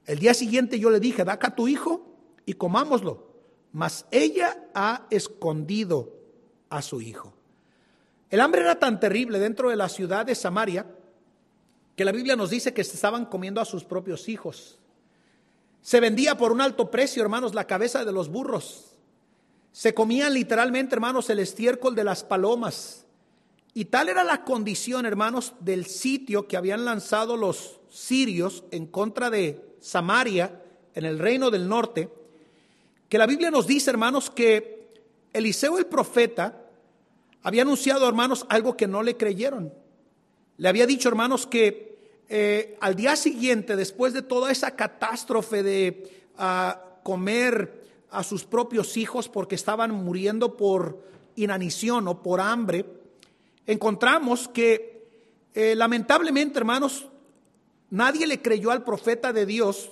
El 0.06 0.20
día 0.20 0.34
siguiente 0.34 0.80
yo 0.80 0.90
le 0.90 1.02
dije, 1.02 1.26
da 1.26 1.34
acá 1.34 1.54
tu 1.54 1.68
hijo 1.68 2.16
y 2.46 2.54
comámoslo. 2.54 3.27
Mas 3.78 4.08
ella 4.10 4.58
ha 4.74 5.06
escondido 5.12 6.12
a 6.68 6.82
su 6.82 7.00
hijo. 7.00 7.32
El 8.32 8.40
hambre 8.40 8.62
era 8.62 8.80
tan 8.80 9.00
terrible 9.00 9.38
dentro 9.38 9.70
de 9.70 9.76
la 9.76 9.88
ciudad 9.88 10.26
de 10.26 10.34
Samaria 10.34 10.88
que 11.96 12.04
la 12.04 12.12
Biblia 12.12 12.36
nos 12.36 12.50
dice 12.50 12.74
que 12.74 12.82
estaban 12.82 13.28
comiendo 13.28 13.62
a 13.62 13.66
sus 13.66 13.84
propios 13.84 14.30
hijos. 14.30 14.80
Se 15.84 16.00
vendía 16.00 16.36
por 16.40 16.52
un 16.52 16.62
alto 16.62 16.90
precio, 16.90 17.22
hermanos, 17.22 17.54
la 17.54 17.68
cabeza 17.68 18.04
de 18.04 18.12
los 18.12 18.30
burros. 18.30 18.96
Se 19.74 19.94
comían 19.94 20.34
literalmente, 20.34 20.96
hermanos, 20.96 21.30
el 21.30 21.38
estiércol 21.38 21.94
de 21.94 22.04
las 22.04 22.24
palomas. 22.24 23.06
Y 23.76 23.86
tal 23.86 24.10
era 24.10 24.24
la 24.24 24.44
condición, 24.44 25.06
hermanos, 25.06 25.54
del 25.60 25.86
sitio 25.86 26.48
que 26.48 26.58
habían 26.58 26.84
lanzado 26.84 27.38
los 27.38 27.80
sirios 27.92 28.64
en 28.72 28.88
contra 28.88 29.30
de 29.30 29.64
Samaria, 29.82 30.64
en 30.96 31.06
el 31.06 31.20
reino 31.20 31.52
del 31.52 31.70
norte, 31.70 32.17
que 33.10 33.18
la 33.18 33.26
Biblia 33.26 33.52
nos 33.52 33.68
dice, 33.68 33.90
hermanos, 33.90 34.30
que 34.30 34.94
Eliseo 35.34 35.78
el 35.78 35.86
profeta 35.86 36.66
había 37.44 37.62
anunciado, 37.62 38.08
hermanos, 38.08 38.46
algo 38.50 38.76
que 38.76 38.88
no 38.88 39.04
le 39.04 39.16
creyeron. 39.16 39.74
Le 40.58 40.68
había 40.68 40.86
dicho, 40.86 41.08
hermanos, 41.08 41.48
que 41.48 41.98
eh, 42.30 42.78
al 42.82 42.96
día 42.96 43.16
siguiente, 43.16 43.76
después 43.76 44.14
de 44.14 44.22
toda 44.22 44.52
esa 44.52 44.76
catástrofe 44.76 45.64
de 45.64 46.28
ah, 46.38 46.82
comer 47.04 47.86
a 48.10 48.24
sus 48.24 48.44
propios 48.44 48.98
hijos 48.98 49.30
porque 49.30 49.56
estaban 49.56 49.92
muriendo 49.92 50.58
por 50.58 51.02
inanición 51.36 52.08
o 52.08 52.22
por 52.22 52.42
hambre, 52.42 52.86
encontramos 53.66 54.48
que 54.50 55.08
eh, 55.54 55.76
lamentablemente, 55.76 56.60
hermanos, 56.60 57.08
nadie 57.90 58.28
le 58.28 58.42
creyó 58.42 58.72
al 58.72 58.84
profeta 58.84 59.32
de 59.32 59.46
Dios 59.46 59.92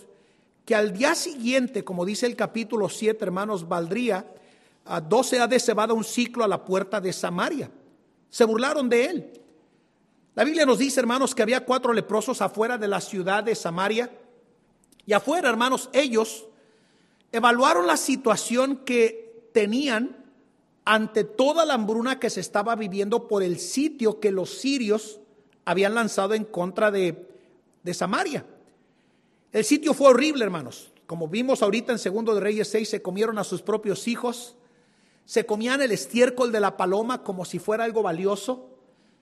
que 0.65 0.75
al 0.75 0.93
día 0.93 1.13
siguiente, 1.13 1.83
como 1.83 2.05
dice 2.05 2.25
el 2.25 2.35
capítulo 2.35 2.89
7, 2.89 3.23
hermanos, 3.23 3.67
valdría 3.67 4.25
a 4.85 4.99
12 4.99 5.39
ha 5.39 5.47
de 5.47 5.59
cebada 5.59 5.93
un 5.93 6.03
ciclo 6.03 6.43
a 6.43 6.47
la 6.47 6.65
puerta 6.65 6.99
de 6.99 7.13
Samaria. 7.13 7.69
Se 8.29 8.45
burlaron 8.45 8.89
de 8.89 9.05
él. 9.05 9.33
La 10.33 10.43
Biblia 10.43 10.65
nos 10.65 10.79
dice, 10.79 10.99
hermanos, 10.99 11.33
que 11.33 11.43
había 11.43 11.65
cuatro 11.65 11.93
leprosos 11.93 12.41
afuera 12.41 12.77
de 12.77 12.87
la 12.87 12.99
ciudad 12.99 13.43
de 13.43 13.55
Samaria. 13.55 14.11
Y 15.05 15.13
afuera, 15.13 15.49
hermanos, 15.49 15.89
ellos 15.93 16.45
evaluaron 17.31 17.87
la 17.87 17.97
situación 17.97 18.77
que 18.77 19.49
tenían 19.53 20.17
ante 20.83 21.23
toda 21.23 21.65
la 21.65 21.75
hambruna 21.75 22.19
que 22.19 22.29
se 22.29 22.41
estaba 22.41 22.75
viviendo 22.75 23.27
por 23.27 23.43
el 23.43 23.59
sitio 23.59 24.19
que 24.19 24.31
los 24.31 24.57
sirios 24.57 25.19
habían 25.63 25.95
lanzado 25.95 26.33
en 26.33 26.43
contra 26.43 26.91
de, 26.91 27.27
de 27.83 27.93
Samaria. 27.93 28.45
El 29.55 29.63
sitio 29.63 29.93
fue 29.93 30.09
horrible, 30.09 30.43
hermanos. 30.43 30.91
Como 31.07 31.29
vimos 31.29 31.61
ahorita 31.61 31.93
en 31.93 31.97
Segundo 31.97 32.35
de 32.35 32.41
Reyes 32.41 32.69
6, 32.71 32.89
se 32.89 33.01
comieron 33.01 33.37
a 33.37 33.45
sus 33.45 33.61
propios 33.61 34.05
hijos, 34.05 34.57
se 35.23 35.45
comían 35.45 35.81
el 35.81 35.93
estiércol 35.93 36.51
de 36.51 36.59
la 36.59 36.75
paloma 36.75 37.23
como 37.23 37.45
si 37.45 37.57
fuera 37.57 37.85
algo 37.85 38.03
valioso, 38.03 38.67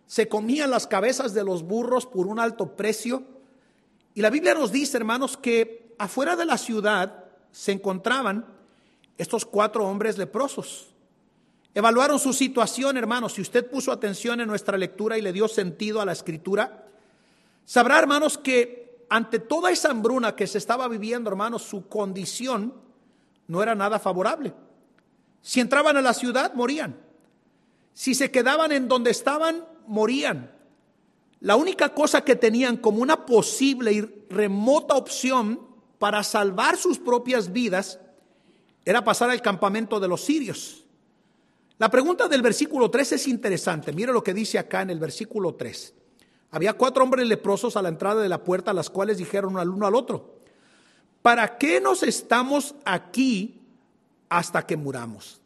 se 0.07 0.27
comían 0.27 0.71
las 0.71 0.87
cabezas 0.87 1.35
de 1.35 1.43
los 1.43 1.61
burros 1.61 2.07
por 2.07 2.25
un 2.25 2.39
alto 2.39 2.75
precio. 2.75 3.21
Y 4.15 4.21
la 4.23 4.31
Biblia 4.31 4.55
nos 4.55 4.71
dice, 4.71 4.97
hermanos, 4.97 5.37
que 5.37 5.93
afuera 5.99 6.35
de 6.35 6.45
la 6.45 6.57
ciudad 6.57 7.25
se 7.51 7.71
encontraban 7.71 8.47
estos 9.19 9.45
cuatro 9.45 9.85
hombres 9.85 10.17
leprosos. 10.17 10.95
Evaluaron 11.75 12.17
su 12.17 12.33
situación, 12.33 12.97
hermanos. 12.97 13.33
Si 13.33 13.41
usted 13.41 13.69
puso 13.69 13.91
atención 13.91 14.41
en 14.41 14.47
nuestra 14.47 14.79
lectura 14.79 15.15
y 15.15 15.21
le 15.21 15.31
dio 15.31 15.47
sentido 15.47 16.01
a 16.01 16.05
la 16.05 16.13
escritura, 16.13 16.87
sabrá, 17.65 17.99
hermanos, 17.99 18.39
que 18.39 18.82
ante 19.13 19.37
toda 19.37 19.69
esa 19.69 19.91
hambruna 19.91 20.35
que 20.35 20.47
se 20.47 20.57
estaba 20.57 20.87
viviendo, 20.87 21.29
hermanos, 21.29 21.61
su 21.61 21.87
condición 21.87 22.73
no 23.45 23.61
era 23.61 23.75
nada 23.75 23.99
favorable. 23.99 24.55
Si 25.39 25.59
entraban 25.59 25.95
a 25.97 26.01
la 26.01 26.15
ciudad, 26.15 26.55
morían. 26.55 26.99
Si 27.93 28.15
se 28.15 28.31
quedaban 28.31 28.71
en 28.71 28.87
donde 28.87 29.11
estaban, 29.11 29.67
morían. 29.85 30.51
La 31.41 31.55
única 31.55 31.89
cosa 31.89 32.23
que 32.23 32.35
tenían 32.35 32.77
como 32.77 33.03
una 33.03 33.27
posible 33.27 33.93
y 33.93 34.01
remota 34.31 34.95
opción 34.95 35.59
para 35.99 36.23
salvar 36.23 36.75
sus 36.75 36.97
propias 36.97 37.53
vidas 37.53 37.99
era 38.83 39.03
pasar 39.03 39.29
al 39.29 39.43
campamento 39.43 39.99
de 39.99 40.07
los 40.07 40.21
sirios. 40.21 40.85
La 41.77 41.91
pregunta 41.91 42.27
del 42.27 42.41
versículo 42.41 42.89
3 42.89 43.11
es 43.11 43.27
interesante. 43.27 43.93
Mire 43.93 44.11
lo 44.11 44.23
que 44.23 44.33
dice 44.33 44.57
acá 44.57 44.81
en 44.81 44.89
el 44.89 44.97
versículo 44.97 45.53
3. 45.53 45.93
Había 46.53 46.73
cuatro 46.73 47.03
hombres 47.03 47.27
leprosos 47.27 47.75
a 47.75 47.81
la 47.81 47.89
entrada 47.89 48.21
de 48.21 48.29
la 48.29 48.43
puerta, 48.43 48.73
las 48.73 48.91
cuales 48.91 49.17
dijeron 49.17 49.57
al 49.57 49.69
uno 49.69 49.87
al 49.87 49.95
otro, 49.95 50.35
¿para 51.23 51.57
qué 51.57 51.81
nos 51.81 52.03
estamos 52.03 52.75
aquí 52.85 53.59
hasta 54.29 54.63
que 54.63 54.77
muramos? 54.77 55.41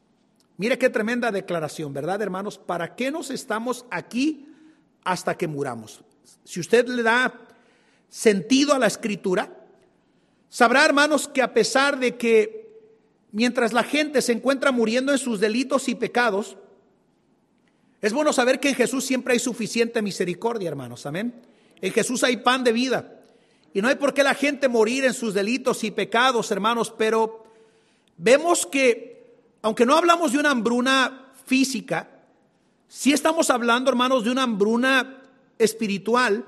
Mire 0.58 0.78
qué 0.78 0.90
tremenda 0.90 1.32
declaración, 1.32 1.94
¿verdad, 1.94 2.22
hermanos? 2.22 2.58
¿Para 2.58 2.94
qué 2.96 3.10
nos 3.10 3.30
estamos 3.30 3.86
aquí 3.90 4.54
hasta 5.06 5.38
que 5.38 5.48
muramos? 5.48 6.02
Si 6.44 6.60
usted 6.60 6.86
le 6.90 7.04
da 7.04 7.34
sentido 8.10 8.74
a 8.74 8.80
la 8.80 8.88
escritura, 8.88 9.50
sabrá, 10.50 10.84
hermanos, 10.84 11.30
que 11.30 11.42
a 11.42 11.54
pesar 11.54 12.00
de 12.00 12.18
que 12.18 12.68
mientras 13.32 13.72
la 13.72 13.84
gente 13.84 14.22
se 14.22 14.34
encuentra 14.34 14.74
muriendo 14.74 15.14
en 15.14 15.20
sus 15.20 15.40
delitos 15.40 15.88
y 15.88 15.96
pecados, 15.96 16.58
es 18.02 18.14
bueno 18.14 18.32
saber 18.34 18.60
que 18.60 18.70
en 18.70 18.76
Jesús 18.76 19.06
siempre 19.06 19.34
hay 19.34 19.40
suficiente 19.40 20.02
misericordia, 20.02 20.70
hermanos. 20.70 21.06
Amén. 21.06 21.34
En 21.82 21.92
Jesús 21.92 22.24
hay 22.24 22.38
pan 22.38 22.64
de 22.64 22.72
vida. 22.72 23.22
Y 23.74 23.82
no 23.82 23.88
hay 23.88 23.96
por 23.96 24.14
qué 24.14 24.24
la 24.24 24.34
gente 24.34 24.68
morir 24.68 25.06
en 25.06 25.14
sus 25.14 25.34
delitos 25.34 25.84
y 25.84 25.92
pecados, 25.92 26.52
hermanos, 26.52 26.94
pero 26.98 27.46
vemos 28.18 28.66
que, 28.66 29.36
aunque 29.62 29.86
no 29.86 29.96
hablamos 29.96 30.32
de 30.32 30.40
una 30.40 30.52
hambruna 30.52 31.32
física, 31.46 32.10
sí 32.88 33.14
estamos 33.14 33.50
hablando, 33.50 33.90
hermanos, 33.90 34.24
de 34.24 34.32
una 34.32 34.44
hambruna 34.44 35.22
espiritual 35.60 36.46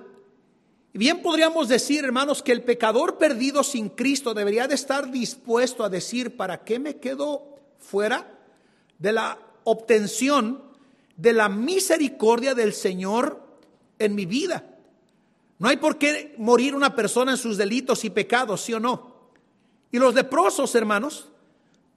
Bien 0.94 1.22
podríamos 1.22 1.70
decir, 1.70 2.03
hermanos, 2.03 2.41
que 2.41 2.51
el 2.51 2.63
pecador 2.63 3.18
perdido 3.20 3.63
sin 3.63 3.89
Cristo 3.89 4.34
debería 4.34 4.68
de 4.68 4.74
estar 4.74 5.12
dispuesto 5.12 5.84
a 5.84 5.89
decir, 5.89 6.36
¿para 6.36 6.63
qué 6.63 6.79
me 6.79 6.98
quedo 6.98 7.60
fuera 7.77 8.39
de 8.98 9.13
la 9.13 9.38
obtención 9.65 10.63
de 11.19 11.33
la 11.33 11.49
misericordia 11.49 12.55
del 12.55 12.73
Señor 12.73 13.43
en 13.97 14.15
mi 14.15 14.25
vida? 14.25 14.77
No 15.57 15.67
hay 15.67 15.77
por 15.77 15.97
qué 15.97 16.35
morir 16.38 16.73
una 16.73 16.95
persona 16.95 17.31
en 17.31 17.38
sus 17.38 17.57
delitos 17.57 18.05
y 18.05 18.09
pecados, 18.09 18.61
¿sí 18.61 18.73
o 18.73 18.79
no? 18.79 19.29
Y 19.91 19.99
los 19.99 20.15
leprosos, 20.15 20.73
hermanos, 20.75 21.29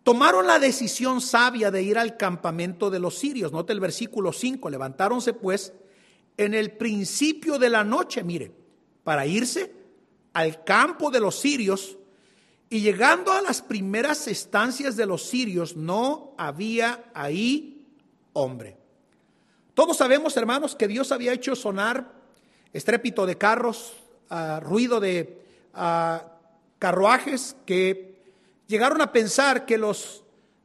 tomaron 0.02 0.46
la 0.46 0.58
decisión 0.58 1.20
sabia 1.20 1.70
de 1.70 1.82
ir 1.82 1.98
al 1.98 2.16
campamento 2.16 2.90
de 2.90 2.98
los 2.98 3.16
sirios. 3.16 3.52
Note 3.52 3.72
el 3.72 3.80
versículo 3.80 4.32
5, 4.32 4.68
levantáronse 4.68 5.32
pues 5.32 5.72
en 6.36 6.54
el 6.54 6.72
principio 6.72 7.58
de 7.58 7.70
la 7.70 7.84
noche, 7.84 8.24
mire 8.24 8.62
para 9.04 9.26
irse 9.26 9.72
al 10.32 10.64
campo 10.64 11.10
de 11.10 11.20
los 11.20 11.36
sirios 11.36 11.98
y 12.70 12.80
llegando 12.80 13.32
a 13.32 13.42
las 13.42 13.60
primeras 13.60 14.28
estancias 14.28 14.96
de 14.96 15.06
los 15.06 15.22
sirios 15.24 15.76
no 15.76 16.34
había 16.38 17.10
ahí 17.14 17.86
hombre. 18.32 18.78
Todos 19.74 19.96
sabemos, 19.96 20.36
hermanos, 20.36 20.76
que 20.76 20.88
Dios 20.88 21.12
había 21.12 21.32
hecho 21.32 21.56
sonar 21.56 22.12
estrépito 22.72 23.26
de 23.26 23.38
carros, 23.38 23.92
ah, 24.30 24.60
ruido 24.60 25.00
de 25.00 25.38
ah, 25.74 26.24
carruajes 26.78 27.56
que 27.66 28.16
llegaron 28.66 29.00
a 29.00 29.12
pensar 29.12 29.66
que 29.66 29.78
los 29.78 30.22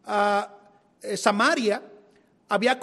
uh, 0.07 1.15
Samaria 1.15 1.81
había 2.49 2.79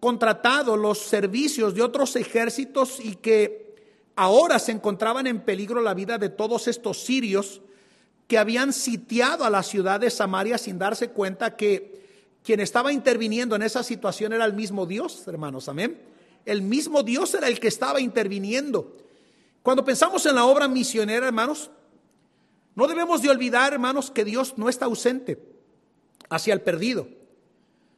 contratado 0.00 0.76
los 0.76 0.98
servicios 0.98 1.74
de 1.74 1.82
otros 1.82 2.16
ejércitos 2.16 2.98
y 2.98 3.16
que 3.16 3.66
Ahora 4.16 4.58
se 4.58 4.72
encontraban 4.72 5.26
en 5.26 5.40
peligro 5.40 5.82
la 5.82 5.92
vida 5.92 6.16
de 6.16 6.30
todos 6.30 6.68
estos 6.68 7.04
sirios 7.04 7.60
que 8.26 8.38
habían 8.38 8.72
sitiado 8.72 9.44
a 9.44 9.50
la 9.50 9.62
ciudad 9.62 10.00
de 10.00 10.10
Samaria 10.10 10.56
sin 10.56 10.78
darse 10.78 11.10
cuenta 11.10 11.54
que 11.54 12.05
quien 12.46 12.60
estaba 12.60 12.92
interviniendo 12.92 13.56
en 13.56 13.62
esa 13.62 13.82
situación 13.82 14.32
era 14.32 14.44
el 14.44 14.52
mismo 14.52 14.86
Dios, 14.86 15.26
hermanos, 15.26 15.68
amén. 15.68 16.00
El 16.44 16.62
mismo 16.62 17.02
Dios 17.02 17.34
era 17.34 17.48
el 17.48 17.58
que 17.58 17.66
estaba 17.66 18.00
interviniendo. 18.00 18.96
Cuando 19.64 19.84
pensamos 19.84 20.24
en 20.26 20.36
la 20.36 20.44
obra 20.44 20.68
misionera, 20.68 21.26
hermanos, 21.26 21.72
no 22.76 22.86
debemos 22.86 23.20
de 23.20 23.30
olvidar, 23.30 23.72
hermanos, 23.72 24.12
que 24.12 24.24
Dios 24.24 24.54
no 24.58 24.68
está 24.68 24.84
ausente 24.84 25.42
hacia 26.30 26.54
el 26.54 26.60
perdido. 26.60 27.08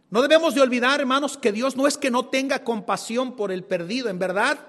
No 0.08 0.22
debemos 0.22 0.54
de 0.54 0.62
olvidar, 0.62 1.00
hermanos, 1.00 1.36
que 1.36 1.52
Dios 1.52 1.76
no 1.76 1.86
es 1.86 1.98
que 1.98 2.10
no 2.10 2.24
tenga 2.30 2.64
compasión 2.64 3.36
por 3.36 3.52
el 3.52 3.64
perdido, 3.64 4.08
en 4.08 4.18
verdad. 4.18 4.60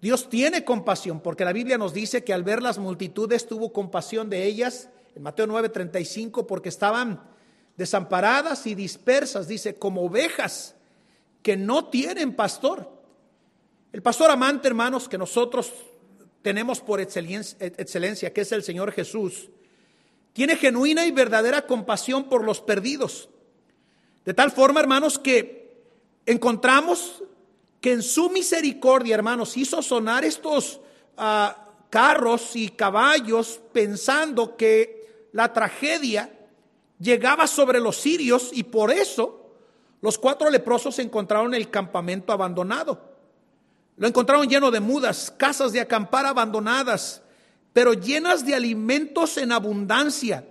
Dios 0.00 0.30
tiene 0.30 0.64
compasión, 0.64 1.20
porque 1.20 1.44
la 1.44 1.52
Biblia 1.52 1.76
nos 1.76 1.92
dice 1.92 2.24
que 2.24 2.32
al 2.32 2.44
ver 2.44 2.62
las 2.62 2.78
multitudes 2.78 3.46
tuvo 3.46 3.74
compasión 3.74 4.30
de 4.30 4.46
ellas, 4.46 4.88
en 5.14 5.22
Mateo 5.22 5.46
9:35, 5.46 6.46
porque 6.46 6.70
estaban 6.70 7.20
desamparadas 7.76 8.66
y 8.66 8.74
dispersas, 8.74 9.48
dice, 9.48 9.74
como 9.76 10.02
ovejas 10.02 10.74
que 11.42 11.56
no 11.56 11.86
tienen 11.86 12.34
pastor. 12.34 12.90
El 13.92 14.02
pastor 14.02 14.30
amante, 14.30 14.68
hermanos, 14.68 15.08
que 15.08 15.18
nosotros 15.18 15.72
tenemos 16.42 16.80
por 16.80 17.00
excelencia, 17.00 18.32
que 18.32 18.40
es 18.40 18.52
el 18.52 18.62
Señor 18.62 18.92
Jesús, 18.92 19.50
tiene 20.32 20.56
genuina 20.56 21.06
y 21.06 21.10
verdadera 21.10 21.66
compasión 21.66 22.24
por 22.24 22.44
los 22.44 22.60
perdidos. 22.60 23.28
De 24.24 24.34
tal 24.34 24.50
forma, 24.50 24.80
hermanos, 24.80 25.18
que 25.18 25.82
encontramos 26.26 27.22
que 27.80 27.92
en 27.92 28.02
su 28.02 28.30
misericordia, 28.30 29.14
hermanos, 29.14 29.56
hizo 29.56 29.82
sonar 29.82 30.24
estos 30.24 30.80
ah, 31.16 31.68
carros 31.90 32.56
y 32.56 32.70
caballos 32.70 33.60
pensando 33.72 34.56
que 34.56 35.28
la 35.32 35.52
tragedia 35.52 36.32
llegaba 37.02 37.46
sobre 37.46 37.80
los 37.80 37.96
sirios 37.96 38.50
y 38.52 38.62
por 38.62 38.90
eso 38.90 39.50
los 40.00 40.18
cuatro 40.18 40.50
leprosos 40.50 40.98
encontraron 40.98 41.54
en 41.54 41.60
el 41.60 41.70
campamento 41.70 42.32
abandonado. 42.32 43.12
Lo 43.96 44.08
encontraron 44.08 44.48
lleno 44.48 44.70
de 44.70 44.80
mudas, 44.80 45.32
casas 45.36 45.72
de 45.72 45.80
acampar 45.80 46.26
abandonadas, 46.26 47.22
pero 47.72 47.92
llenas 47.92 48.46
de 48.46 48.54
alimentos 48.54 49.36
en 49.36 49.52
abundancia. 49.52 50.46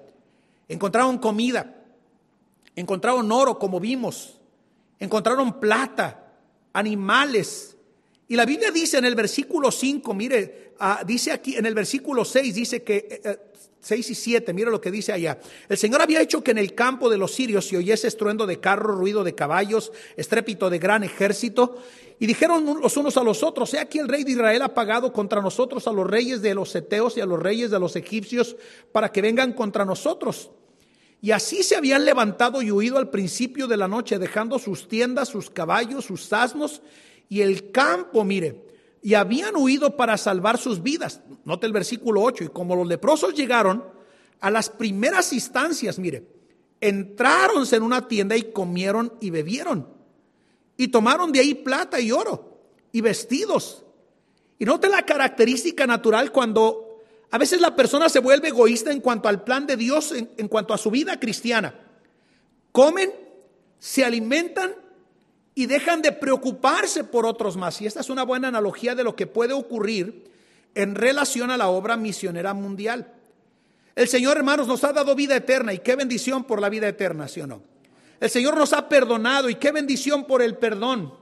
Encontraron 0.68 1.18
comida, 1.18 1.76
encontraron 2.76 3.32
oro, 3.32 3.60
como 3.60 3.80
vimos, 3.80 4.40
encontraron 5.00 5.60
plata, 5.60 6.32
animales. 6.74 7.76
Y 8.32 8.38
la 8.38 8.46
Biblia 8.46 8.72
dice 8.72 8.98
en 8.98 9.04
el 9.04 9.14
versículo 9.14 9.70
5, 9.72 10.14
mire, 10.14 10.72
ah, 10.80 11.04
dice 11.06 11.34
aquí 11.34 11.58
en 11.58 11.66
el 11.66 11.76
versículo 11.76 12.24
6, 12.24 12.56
dice 12.56 12.82
que 12.82 12.96
eh, 12.96 13.22
eh, 13.26 13.38
6 13.82 14.10
y 14.10 14.16
7, 14.16 14.54
mira 14.54 14.72
lo 14.72 14.80
que 14.80 14.90
dice 14.90 15.12
allá. 15.12 15.38
El 15.68 15.78
Señor 15.78 16.02
había 16.02 16.22
hecho 16.22 16.42
que 16.42 16.52
en 16.52 16.58
el 16.58 16.74
campo 16.74 17.10
de 17.10 17.18
los 17.18 17.34
sirios 17.34 17.68
se 17.68 17.76
oyese 17.76 18.08
estruendo 18.08 18.46
de 18.46 18.62
carros, 18.62 18.98
ruido 18.98 19.26
de 19.26 19.36
caballos, 19.36 19.92
estrépito 20.16 20.70
de 20.70 20.80
gran 20.80 21.04
ejército. 21.04 21.78
Y 22.20 22.26
dijeron 22.26 22.80
los 22.82 22.96
unos 22.96 23.18
a 23.18 23.24
los 23.24 23.44
otros, 23.44 23.74
he 23.74 23.80
aquí 23.80 24.00
el 24.00 24.08
rey 24.08 24.24
de 24.24 24.32
Israel 24.32 24.62
ha 24.62 24.74
pagado 24.74 25.12
contra 25.12 25.42
nosotros 25.42 25.86
a 25.90 25.92
los 25.92 26.10
reyes 26.10 26.42
de 26.42 26.56
los 26.56 26.70
seteos 26.70 27.18
y 27.18 27.20
a 27.20 27.26
los 27.26 27.38
reyes 27.38 27.70
de 27.70 27.82
los 27.82 27.98
egipcios 27.98 28.56
para 28.94 29.12
que 29.12 29.22
vengan 29.22 29.52
contra 29.52 29.84
nosotros. 29.84 30.52
Y 31.22 31.32
así 31.32 31.64
se 31.64 31.76
habían 31.76 32.06
levantado 32.06 32.62
y 32.62 32.72
huido 32.72 32.98
al 32.98 33.10
principio 33.10 33.68
de 33.68 33.76
la 33.76 33.90
noche, 33.90 34.20
dejando 34.20 34.58
sus 34.58 34.88
tiendas, 34.88 35.28
sus 35.28 35.50
caballos, 35.50 36.06
sus 36.06 36.32
asnos 36.32 36.82
y 37.32 37.42
el 37.42 37.72
campo, 37.72 38.26
mire, 38.26 38.62
y 39.02 39.14
habían 39.14 39.56
huido 39.56 39.96
para 39.96 40.18
salvar 40.18 40.58
sus 40.58 40.84
vidas. 40.84 41.22
Note 41.46 41.66
el 41.66 41.72
versículo 41.72 42.22
8, 42.22 42.44
y 42.44 42.48
como 42.50 42.76
los 42.76 42.86
leprosos 42.86 43.34
llegaron 43.34 43.86
a 44.42 44.52
las 44.52 44.70
primeras 44.70 45.32
instancias, 45.32 45.98
mire, 45.98 46.28
entráronse 46.82 47.78
en 47.78 47.84
una 47.84 48.10
tienda 48.10 48.36
y 48.36 48.52
comieron 48.52 49.14
y 49.22 49.30
bebieron. 49.30 49.88
Y 50.76 50.90
tomaron 50.90 51.32
de 51.32 51.40
ahí 51.40 51.54
plata 51.54 52.02
y 52.02 52.12
oro 52.12 52.66
y 52.92 53.00
vestidos. 53.00 53.86
Y 54.60 54.66
note 54.66 54.90
la 54.90 55.06
característica 55.06 55.88
natural 55.88 56.34
cuando 56.34 57.00
a 57.32 57.38
veces 57.38 57.62
la 57.62 57.78
persona 57.78 58.10
se 58.10 58.20
vuelve 58.20 58.50
egoísta 58.50 58.92
en 58.92 59.00
cuanto 59.00 59.30
al 59.30 59.46
plan 59.46 59.66
de 59.66 59.78
Dios, 59.78 60.12
en, 60.12 60.30
en 60.36 60.50
cuanto 60.50 60.74
a 60.74 60.78
su 60.78 60.92
vida 60.92 61.18
cristiana. 61.18 61.80
Comen, 62.74 63.10
se 63.80 64.04
alimentan 64.04 64.76
y 65.54 65.66
dejan 65.66 66.02
de 66.02 66.12
preocuparse 66.12 67.04
por 67.04 67.26
otros 67.26 67.58
más. 67.58 67.82
Y 67.82 67.86
esta 67.86 68.00
es 68.00 68.10
una 68.10 68.24
buena 68.24 68.48
analogía 68.48 68.96
de 68.96 69.04
lo 69.04 69.16
que 69.16 69.28
puede 69.28 69.54
ocurrir 69.54 70.32
en 70.76 70.96
relación 70.96 71.52
a 71.52 71.58
la 71.58 71.68
obra 71.68 71.98
misionera 71.98 72.54
mundial. 72.54 73.14
El 73.96 74.08
Señor, 74.08 74.38
hermanos, 74.38 74.68
nos 74.68 74.84
ha 74.84 74.94
dado 74.94 75.16
vida 75.16 75.36
eterna 75.36 75.74
y 75.74 75.80
qué 75.80 75.96
bendición 75.96 76.46
por 76.46 76.62
la 76.62 76.70
vida 76.70 76.88
eterna, 76.88 77.28
¿sí 77.28 77.42
o 77.42 77.48
no? 77.48 77.62
El 78.20 78.30
Señor 78.30 78.56
nos 78.56 78.72
ha 78.72 78.88
perdonado 78.88 79.50
y 79.50 79.56
qué 79.56 79.72
bendición 79.72 80.26
por 80.26 80.42
el 80.42 80.56
perdón. 80.56 81.14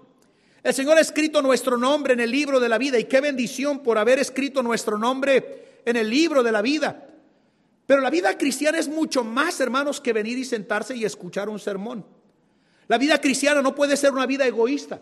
El 0.62 0.74
Señor 0.74 0.98
ha 0.98 1.02
escrito 1.02 1.42
nuestro 1.42 1.78
nombre 1.78 2.14
en 2.14 2.20
el 2.20 2.30
libro 2.30 2.60
de 2.60 2.70
la 2.70 2.78
vida 2.78 3.00
y 3.00 3.06
qué 3.06 3.22
bendición 3.22 3.80
por 3.80 3.98
haber 3.98 4.20
escrito 4.20 4.62
nuestro 4.62 4.98
nombre 4.98 5.82
en 5.86 5.96
el 5.96 6.10
libro 6.10 6.44
de 6.44 6.52
la 6.52 6.62
vida. 6.62 7.08
Pero 7.86 8.02
la 8.02 8.10
vida 8.10 8.38
cristiana 8.38 8.78
es 8.78 8.88
mucho 8.88 9.24
más, 9.24 9.60
hermanos, 9.60 10.00
que 10.00 10.14
venir 10.14 10.38
y 10.38 10.46
sentarse 10.46 10.96
y 10.96 11.06
escuchar 11.06 11.50
un 11.50 11.58
sermón. 11.58 12.06
La 12.90 12.98
vida 12.98 13.22
cristiana 13.22 13.62
no 13.62 13.76
puede 13.76 13.96
ser 13.96 14.12
una 14.12 14.26
vida 14.26 14.48
egoísta. 14.48 15.00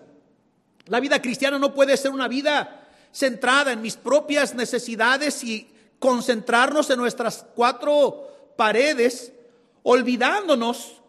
La 0.88 1.00
vida 1.00 1.22
cristiana 1.22 1.58
no 1.58 1.74
puede 1.74 1.96
ser 1.96 2.12
una 2.12 2.28
vida 2.28 2.86
centrada 3.14 3.72
en 3.72 3.82
mis 3.82 3.96
propias 3.96 4.54
necesidades 4.54 5.42
y 5.42 5.70
concentrarnos 5.98 6.90
en 6.90 7.00
nuestras 7.00 7.46
cuatro 7.56 8.54
paredes, 8.58 9.32
olvidándonos 9.84 11.02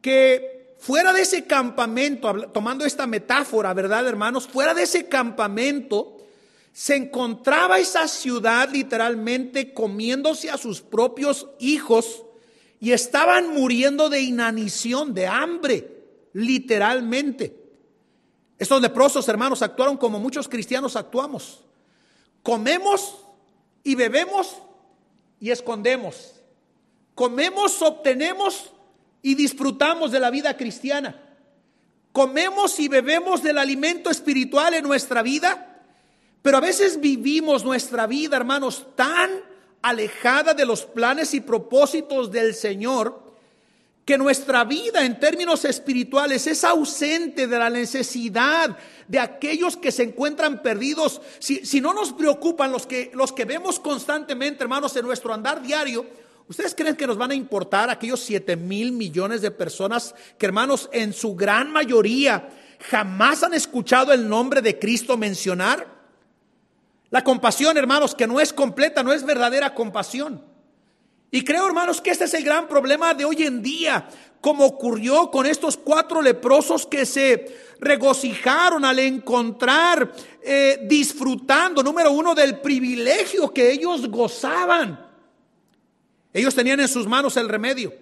que 0.00 0.74
fuera 0.78 1.12
de 1.12 1.20
ese 1.20 1.44
campamento, 1.44 2.32
tomando 2.50 2.86
esta 2.86 3.06
metáfora, 3.06 3.74
¿verdad, 3.74 4.08
hermanos? 4.08 4.48
Fuera 4.48 4.72
de 4.72 4.84
ese 4.84 5.08
campamento 5.08 6.16
se 6.72 6.96
encontraba 6.96 7.78
esa 7.78 8.08
ciudad 8.08 8.70
literalmente 8.70 9.74
comiéndose 9.74 10.50
a 10.50 10.56
sus 10.56 10.80
propios 10.80 11.46
hijos 11.58 12.22
y 12.80 12.92
estaban 12.92 13.48
muriendo 13.48 14.08
de 14.08 14.22
inanición, 14.22 15.12
de 15.12 15.26
hambre 15.26 16.01
literalmente. 16.32 17.58
Estos 18.58 18.80
leprosos 18.80 19.28
hermanos 19.28 19.62
actuaron 19.62 19.96
como 19.96 20.20
muchos 20.20 20.48
cristianos 20.48 20.96
actuamos. 20.96 21.64
Comemos 22.42 23.18
y 23.82 23.94
bebemos 23.94 24.56
y 25.40 25.50
escondemos. 25.50 26.40
Comemos, 27.14 27.82
obtenemos 27.82 28.70
y 29.20 29.34
disfrutamos 29.34 30.12
de 30.12 30.20
la 30.20 30.30
vida 30.30 30.56
cristiana. 30.56 31.20
Comemos 32.12 32.78
y 32.78 32.88
bebemos 32.88 33.42
del 33.42 33.58
alimento 33.58 34.10
espiritual 34.10 34.74
en 34.74 34.84
nuestra 34.84 35.22
vida, 35.22 35.82
pero 36.42 36.58
a 36.58 36.60
veces 36.60 37.00
vivimos 37.00 37.64
nuestra 37.64 38.06
vida, 38.06 38.36
hermanos, 38.36 38.86
tan 38.96 39.30
alejada 39.80 40.54
de 40.54 40.66
los 40.66 40.84
planes 40.84 41.34
y 41.34 41.40
propósitos 41.40 42.30
del 42.30 42.54
Señor 42.54 43.31
que 44.04 44.18
nuestra 44.18 44.64
vida 44.64 45.04
en 45.04 45.20
términos 45.20 45.64
espirituales 45.64 46.46
es 46.46 46.64
ausente 46.64 47.46
de 47.46 47.58
la 47.58 47.70
necesidad 47.70 48.76
de 49.06 49.18
aquellos 49.20 49.76
que 49.76 49.92
se 49.92 50.02
encuentran 50.02 50.62
perdidos. 50.62 51.20
Si, 51.38 51.64
si, 51.64 51.80
no 51.80 51.94
nos 51.94 52.12
preocupan 52.12 52.72
los 52.72 52.86
que, 52.86 53.10
los 53.14 53.32
que 53.32 53.44
vemos 53.44 53.78
constantemente, 53.78 54.64
hermanos, 54.64 54.96
en 54.96 55.06
nuestro 55.06 55.32
andar 55.32 55.62
diario, 55.62 56.04
¿ustedes 56.48 56.74
creen 56.74 56.96
que 56.96 57.06
nos 57.06 57.16
van 57.16 57.30
a 57.30 57.36
importar 57.36 57.90
aquellos 57.90 58.20
siete 58.20 58.56
mil 58.56 58.90
millones 58.90 59.40
de 59.40 59.52
personas 59.52 60.14
que, 60.36 60.46
hermanos, 60.46 60.90
en 60.92 61.12
su 61.12 61.36
gran 61.36 61.70
mayoría 61.70 62.48
jamás 62.90 63.44
han 63.44 63.54
escuchado 63.54 64.12
el 64.12 64.28
nombre 64.28 64.62
de 64.62 64.80
Cristo 64.80 65.16
mencionar? 65.16 65.86
La 67.10 67.22
compasión, 67.22 67.76
hermanos, 67.76 68.16
que 68.16 68.26
no 68.26 68.40
es 68.40 68.52
completa, 68.52 69.04
no 69.04 69.12
es 69.12 69.24
verdadera 69.24 69.74
compasión. 69.74 70.51
Y 71.34 71.42
creo, 71.44 71.66
hermanos, 71.66 72.02
que 72.02 72.10
este 72.10 72.26
es 72.26 72.34
el 72.34 72.44
gran 72.44 72.68
problema 72.68 73.14
de 73.14 73.24
hoy 73.24 73.42
en 73.42 73.62
día, 73.62 74.06
como 74.42 74.66
ocurrió 74.66 75.30
con 75.30 75.46
estos 75.46 75.78
cuatro 75.78 76.20
leprosos 76.20 76.86
que 76.86 77.06
se 77.06 77.74
regocijaron 77.80 78.84
al 78.84 78.98
encontrar, 78.98 80.12
eh, 80.42 80.80
disfrutando, 80.84 81.82
número 81.82 82.12
uno, 82.12 82.34
del 82.34 82.60
privilegio 82.60 83.50
que 83.50 83.72
ellos 83.72 84.10
gozaban. 84.10 85.06
Ellos 86.34 86.54
tenían 86.54 86.80
en 86.80 86.88
sus 86.88 87.06
manos 87.06 87.38
el 87.38 87.48
remedio 87.48 87.94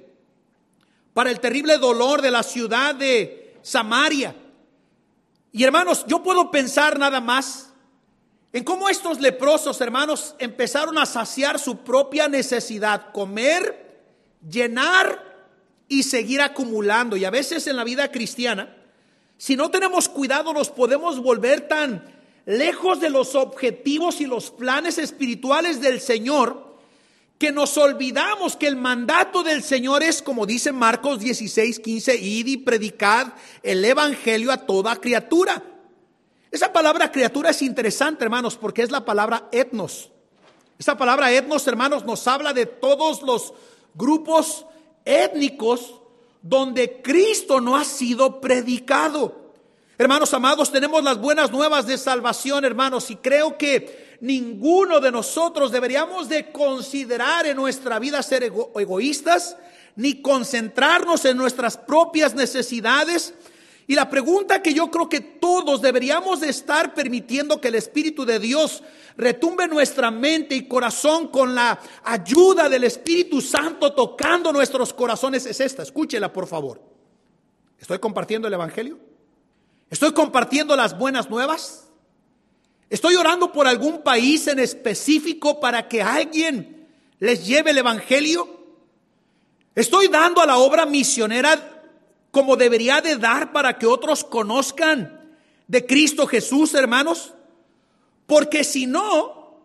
para 1.15 1.31
el 1.31 1.39
terrible 1.39 1.79
dolor 1.79 2.23
de 2.23 2.33
la 2.33 2.43
ciudad 2.43 2.97
de 2.97 3.55
Samaria. 3.63 4.35
Y 5.53 5.63
hermanos, 5.63 6.05
yo 6.09 6.25
puedo 6.25 6.51
pensar 6.51 6.99
nada 6.99 7.21
más 7.21 7.70
en 8.53 8.65
cómo 8.65 8.89
estos 8.89 9.21
leprosos, 9.21 9.81
hermanos, 9.81 10.35
empezaron 10.39 10.99
a 10.99 11.07
saciar 11.07 11.59
su 11.59 11.79
propia 11.79 12.29
necesidad, 12.29 13.13
comer, 13.13 14.03
llenar 14.49 15.25
y 15.89 16.03
seguir 16.03 16.41
acumulando. 16.41 17.17
Y 17.17 17.25
a 17.25 17.31
veces 17.31 17.67
en 17.69 17.77
la 17.77 17.85
vida 17.85 18.11
cristiana, 18.11 18.77
si 19.37 19.57
no 19.57 19.71
tenemos 19.71 20.09
cuidado, 20.09 20.53
nos 20.53 20.69
podemos 20.69 21.21
volver 21.23 21.69
tan 21.69 22.05
lejos 22.45 23.01
de 23.01 23.11
los 23.11 23.37
objetivos 23.37 24.21
y 24.21 24.27
los 24.27 24.51
planes 24.51 24.99
espirituales 24.99 25.81
del 25.81 26.01
Señor, 26.01 26.71
que 27.39 27.53
nos 27.53 27.79
olvidamos 27.79 28.57
que 28.57 28.67
el 28.67 28.77
mandato 28.77 29.43
del 29.43 29.63
Señor 29.63 30.03
es, 30.03 30.21
como 30.21 30.45
dice 30.45 30.73
Marcos 30.73 31.21
16, 31.21 31.79
15, 31.79 32.17
id 32.17 32.47
y 32.49 32.57
predicad 32.59 33.29
el 33.63 33.85
Evangelio 33.85 34.51
a 34.53 34.67
toda 34.67 34.97
criatura. 34.97 35.63
Esa 36.51 36.73
palabra 36.73 37.13
criatura 37.13 37.51
es 37.51 37.63
interesante, 37.63 38.25
hermanos, 38.25 38.57
porque 38.57 38.83
es 38.83 38.91
la 38.91 39.05
palabra 39.05 39.49
etnos. 39.53 40.11
Esa 40.79 40.97
palabra 40.97 41.31
etnos, 41.31 41.67
hermanos, 41.67 42.05
nos 42.05 42.27
habla 42.27 42.53
de 42.53 42.67
todos 42.67 43.23
los 43.23 43.55
grupos 43.95 44.67
étnicos 45.05 46.01
donde 46.43 47.03
Cristo 47.03 47.61
no 47.61 47.77
ha 47.77 47.85
sido 47.85 48.41
predicado. 48.41 49.53
Hermanos 49.99 50.33
amados, 50.33 50.73
tenemos 50.73 51.05
las 51.05 51.21
buenas 51.21 51.53
nuevas 51.53 51.87
de 51.87 51.99
salvación, 51.99 52.65
hermanos, 52.65 53.11
y 53.11 53.17
creo 53.17 53.59
que 53.59 54.17
ninguno 54.23 54.99
de 54.99 55.13
nosotros 55.13 55.71
deberíamos 55.71 56.29
de 56.29 56.51
considerar 56.51 57.47
en 57.47 57.57
nuestra 57.57 57.99
vida 57.99 58.23
ser 58.23 58.43
egoístas, 58.43 59.57
ni 59.97 60.23
concentrarnos 60.23 61.27
en 61.27 61.37
nuestras 61.37 61.77
propias 61.77 62.35
necesidades, 62.35 63.35
y 63.91 63.97
la 63.97 64.09
pregunta 64.09 64.63
que 64.63 64.73
yo 64.73 64.89
creo 64.89 65.09
que 65.09 65.21
todos 65.21 65.83
deberíamos 65.83 66.39
de 66.39 66.49
estar 66.49 66.95
permitiendo 66.95 67.61
que 67.61 67.67
el 67.67 67.75
Espíritu 67.75 68.25
de 68.25 68.39
Dios 68.39 68.85
retumbe 69.17 69.67
nuestra 69.67 70.13
mente 70.13 70.55
y 70.55 70.69
corazón 70.69 71.27
con 71.27 71.57
la 71.57 71.77
ayuda 72.05 72.69
del 72.69 72.85
Espíritu 72.85 73.41
Santo 73.41 73.93
tocando 73.93 74.53
nuestros 74.53 74.93
corazones 74.93 75.45
es 75.45 75.59
esta. 75.59 75.83
Escúchela, 75.83 76.33
por 76.33 76.47
favor. 76.47 76.81
¿Estoy 77.81 77.99
compartiendo 77.99 78.47
el 78.47 78.55
Evangelio? 78.55 78.97
¿Estoy 79.91 80.13
compartiendo 80.13 80.77
las 80.77 80.97
buenas 80.97 81.29
nuevas? 81.29 81.89
¿Estoy 82.91 83.17
orando 83.17 83.51
por 83.51 83.67
algún 83.67 84.05
país 84.05 84.47
en 84.47 84.61
específico 84.61 85.59
para 85.59 85.89
que 85.89 86.01
alguien 86.01 86.87
les 87.19 87.45
lleve 87.45 87.73
el 87.73 87.79
Evangelio? 87.79 88.57
¿Estoy 89.75 90.07
dando 90.07 90.41
a 90.41 90.47
la 90.47 90.59
obra 90.59 90.87
misionera 90.87 91.70
como 92.31 92.57
debería 92.57 93.01
de 93.01 93.17
dar 93.17 93.53
para 93.53 93.79
que 93.79 93.87
otros 93.87 94.25
conozcan 94.25 95.37
de 95.67 95.87
Cristo 95.87 96.27
Jesús, 96.27 96.75
hermanos? 96.75 97.35
Porque 98.27 98.63
si 98.63 98.87
no, 98.87 99.61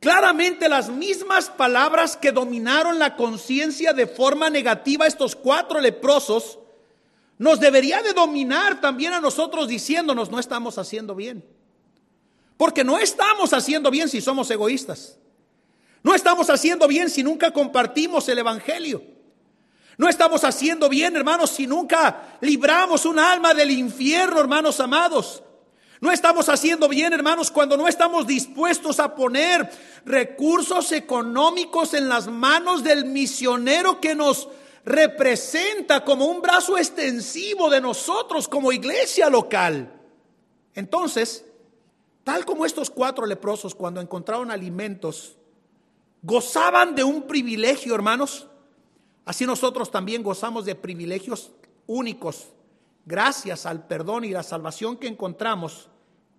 claramente 0.00 0.68
las 0.68 0.88
mismas 0.88 1.50
palabras 1.50 2.16
que 2.16 2.32
dominaron 2.32 2.98
la 2.98 3.16
conciencia 3.16 3.92
de 3.92 4.06
forma 4.06 4.48
negativa 4.48 5.04
a 5.04 5.08
estos 5.08 5.36
cuatro 5.36 5.80
leprosos, 5.80 6.58
nos 7.38 7.60
debería 7.60 8.02
de 8.02 8.12
dominar 8.12 8.80
también 8.80 9.12
a 9.12 9.20
nosotros 9.20 9.68
diciéndonos 9.68 10.30
no 10.30 10.38
estamos 10.38 10.78
haciendo 10.78 11.14
bien. 11.14 11.44
Porque 12.56 12.84
no 12.84 12.98
estamos 12.98 13.54
haciendo 13.54 13.90
bien 13.90 14.08
si 14.10 14.20
somos 14.20 14.50
egoístas. 14.50 15.18
No 16.02 16.14
estamos 16.14 16.50
haciendo 16.50 16.86
bien 16.86 17.08
si 17.08 17.22
nunca 17.22 17.50
compartimos 17.50 18.28
el 18.28 18.38
Evangelio. 18.38 19.02
No 20.00 20.08
estamos 20.08 20.44
haciendo 20.44 20.88
bien, 20.88 21.14
hermanos, 21.14 21.50
si 21.50 21.66
nunca 21.66 22.38
libramos 22.40 23.04
un 23.04 23.18
alma 23.18 23.52
del 23.52 23.70
infierno, 23.70 24.40
hermanos 24.40 24.80
amados. 24.80 25.42
No 26.00 26.10
estamos 26.10 26.48
haciendo 26.48 26.88
bien, 26.88 27.12
hermanos, 27.12 27.50
cuando 27.50 27.76
no 27.76 27.86
estamos 27.86 28.26
dispuestos 28.26 28.98
a 28.98 29.14
poner 29.14 29.70
recursos 30.06 30.90
económicos 30.92 31.92
en 31.92 32.08
las 32.08 32.28
manos 32.28 32.82
del 32.82 33.04
misionero 33.04 34.00
que 34.00 34.14
nos 34.14 34.48
representa 34.86 36.02
como 36.02 36.24
un 36.24 36.40
brazo 36.40 36.78
extensivo 36.78 37.68
de 37.68 37.82
nosotros 37.82 38.48
como 38.48 38.72
iglesia 38.72 39.28
local. 39.28 39.92
Entonces, 40.74 41.44
Tal 42.24 42.44
como 42.44 42.66
estos 42.66 42.90
cuatro 42.90 43.26
leprosos 43.26 43.74
cuando 43.74 44.00
encontraron 44.00 44.50
alimentos, 44.50 45.36
gozaban 46.22 46.94
de 46.94 47.02
un 47.02 47.22
privilegio, 47.22 47.94
hermanos. 47.94 48.46
Así 49.24 49.46
nosotros 49.46 49.90
también 49.90 50.22
gozamos 50.22 50.64
de 50.64 50.74
privilegios 50.74 51.52
únicos, 51.86 52.48
gracias 53.04 53.66
al 53.66 53.86
perdón 53.86 54.24
y 54.24 54.30
la 54.30 54.42
salvación 54.42 54.96
que 54.96 55.08
encontramos 55.08 55.88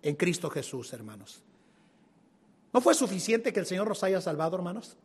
en 0.02 0.16
Cristo 0.16 0.50
Jesús, 0.50 0.92
hermanos. 0.92 1.42
¿No 2.72 2.80
fue 2.80 2.94
suficiente 2.94 3.52
que 3.52 3.60
el 3.60 3.66
Señor 3.66 3.88
nos 3.88 4.02
haya 4.02 4.20
salvado, 4.20 4.56
hermanos? 4.56 4.96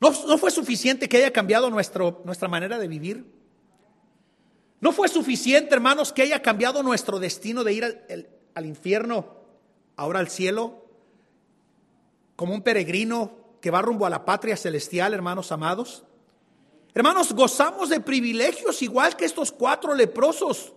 ¿No, 0.00 0.12
fue 0.12 0.50
suficiente 0.50 1.08
que 1.08 1.18
haya 1.18 1.32
cambiado 1.32 1.70
nuestra 1.70 2.48
manera 2.48 2.78
de 2.78 2.88
vivir? 2.88 3.24
¿No 4.80 4.92
fue 4.92 5.08
suficiente, 5.08 5.74
hermanos, 5.74 6.12
que 6.12 6.22
haya 6.22 6.42
cambiado 6.42 6.82
nuestro 6.82 7.18
destino 7.18 7.64
de 7.64 7.72
ir 7.72 7.84
al, 7.84 8.28
al 8.54 8.66
infierno, 8.66 9.36
ahora 9.96 10.20
al 10.20 10.28
cielo, 10.28 10.84
como 12.36 12.54
un 12.54 12.62
peregrino 12.62 13.32
que 13.60 13.70
va 13.70 13.82
rumbo 13.82 14.06
a 14.06 14.10
la 14.10 14.24
patria 14.24 14.56
celestial, 14.56 15.14
hermanos 15.14 15.50
amados. 15.50 16.04
Hermanos, 16.96 17.34
gozamos 17.34 17.90
de 17.90 18.00
privilegios 18.00 18.80
igual 18.80 19.14
que 19.18 19.26
estos 19.26 19.52
cuatro 19.52 19.94
leprosos. 19.94 20.72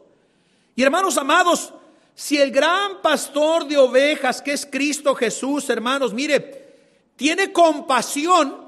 Y 0.75 0.83
hermanos 0.83 1.17
amados, 1.17 1.73
si 2.13 2.37
el 2.37 2.51
gran 2.51 3.01
pastor 3.01 3.65
de 3.65 3.77
ovejas, 3.77 4.41
que 4.41 4.51
es 4.51 4.65
Cristo 4.65 5.15
Jesús, 5.15 5.69
hermanos, 5.69 6.13
mire, 6.13 6.75
tiene 7.15 7.53
compasión, 7.53 8.67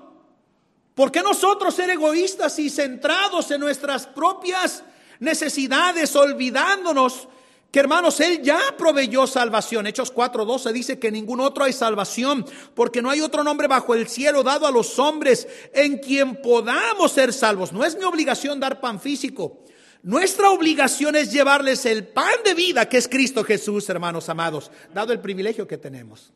¿por 0.96 1.12
qué 1.12 1.22
nosotros 1.22 1.76
ser 1.76 1.90
egoístas 1.90 2.58
y 2.58 2.70
centrados 2.70 3.52
en 3.52 3.60
nuestras 3.60 4.08
propias 4.08 4.86
necesidades, 5.20 6.16
olvidándonos 6.16 7.28
que 7.72 7.80
hermanos, 7.80 8.20
Él 8.20 8.42
ya 8.42 8.60
proveyó 8.78 9.26
salvación. 9.26 9.88
Hechos 9.88 10.14
4:12 10.14 10.74
dice 10.74 11.00
que 11.00 11.10
ningún 11.10 11.40
otro 11.40 11.64
hay 11.64 11.72
salvación, 11.72 12.46
porque 12.76 13.02
no 13.02 13.10
hay 13.10 13.22
otro 13.22 13.44
nombre 13.44 13.68
bajo 13.68 13.96
el 13.96 14.10
cielo 14.10 14.44
dado 14.44 14.68
a 14.68 14.72
los 14.72 15.00
hombres 15.00 15.48
en 15.74 16.00
quien 16.00 16.42
podamos 16.42 17.14
ser 17.14 17.32
salvos. 17.32 17.72
No 17.72 17.86
es 17.86 17.98
mi 17.98 18.04
obligación 18.04 18.60
dar 18.60 18.82
pan 18.82 19.00
físico. 19.00 19.64
Nuestra 20.04 20.50
obligación 20.50 21.16
es 21.16 21.32
llevarles 21.32 21.86
el 21.86 22.08
pan 22.08 22.44
de 22.44 22.56
vida 22.56 22.90
que 22.90 22.98
es 22.98 23.08
Cristo 23.08 23.44
Jesús, 23.44 23.88
hermanos 23.88 24.28
amados, 24.28 24.70
dado 24.94 25.14
el 25.14 25.22
privilegio 25.22 25.66
que 25.66 25.78
tenemos. 25.78 26.34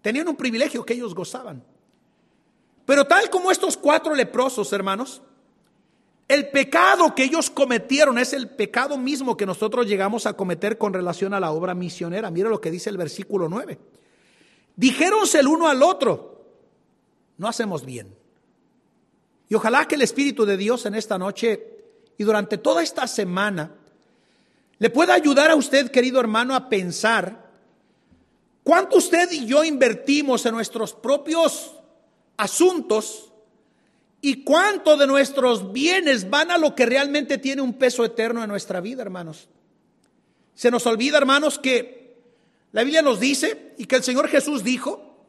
Tenían 0.00 0.26
un 0.26 0.36
privilegio 0.36 0.84
que 0.84 0.94
ellos 0.94 1.14
gozaban. 1.14 1.62
Pero 2.84 3.06
tal 3.06 3.30
como 3.30 3.52
estos 3.52 3.76
cuatro 3.76 4.14
leprosos, 4.14 4.72
hermanos, 4.72 5.22
el 6.28 6.48
pecado 6.48 7.14
que 7.14 7.24
ellos 7.24 7.50
cometieron 7.50 8.18
es 8.18 8.32
el 8.32 8.48
pecado 8.48 8.96
mismo 8.96 9.36
que 9.36 9.46
nosotros 9.46 9.86
llegamos 9.86 10.26
a 10.26 10.34
cometer 10.34 10.78
con 10.78 10.92
relación 10.92 11.34
a 11.34 11.40
la 11.40 11.50
obra 11.50 11.74
misionera. 11.74 12.30
Mira 12.30 12.48
lo 12.48 12.60
que 12.60 12.70
dice 12.70 12.90
el 12.90 12.96
versículo 12.96 13.48
9. 13.48 13.78
Dijéronse 14.76 15.40
el 15.40 15.48
uno 15.48 15.68
al 15.68 15.82
otro, 15.82 16.46
no 17.36 17.48
hacemos 17.48 17.84
bien. 17.84 18.14
Y 19.48 19.54
ojalá 19.54 19.86
que 19.86 19.96
el 19.96 20.02
Espíritu 20.02 20.46
de 20.46 20.56
Dios 20.56 20.86
en 20.86 20.94
esta 20.94 21.18
noche 21.18 21.66
y 22.16 22.24
durante 22.24 22.56
toda 22.56 22.82
esta 22.82 23.06
semana 23.06 23.74
le 24.78 24.90
pueda 24.90 25.14
ayudar 25.14 25.50
a 25.50 25.56
usted, 25.56 25.90
querido 25.90 26.18
hermano, 26.18 26.54
a 26.54 26.68
pensar 26.68 27.50
cuánto 28.64 28.96
usted 28.96 29.30
y 29.32 29.46
yo 29.46 29.62
invertimos 29.64 30.46
en 30.46 30.54
nuestros 30.54 30.94
propios 30.94 31.74
asuntos 32.36 33.31
¿Y 34.24 34.44
cuánto 34.44 34.96
de 34.96 35.08
nuestros 35.08 35.72
bienes 35.72 36.30
van 36.30 36.52
a 36.52 36.56
lo 36.56 36.76
que 36.76 36.86
realmente 36.86 37.38
tiene 37.38 37.60
un 37.60 37.74
peso 37.74 38.04
eterno 38.04 38.40
en 38.40 38.48
nuestra 38.48 38.80
vida, 38.80 39.02
hermanos? 39.02 39.48
Se 40.54 40.70
nos 40.70 40.86
olvida, 40.86 41.18
hermanos, 41.18 41.58
que 41.58 42.22
la 42.70 42.84
Biblia 42.84 43.02
nos 43.02 43.18
dice 43.18 43.74
y 43.78 43.86
que 43.86 43.96
el 43.96 44.04
Señor 44.04 44.28
Jesús 44.28 44.62
dijo 44.62 45.26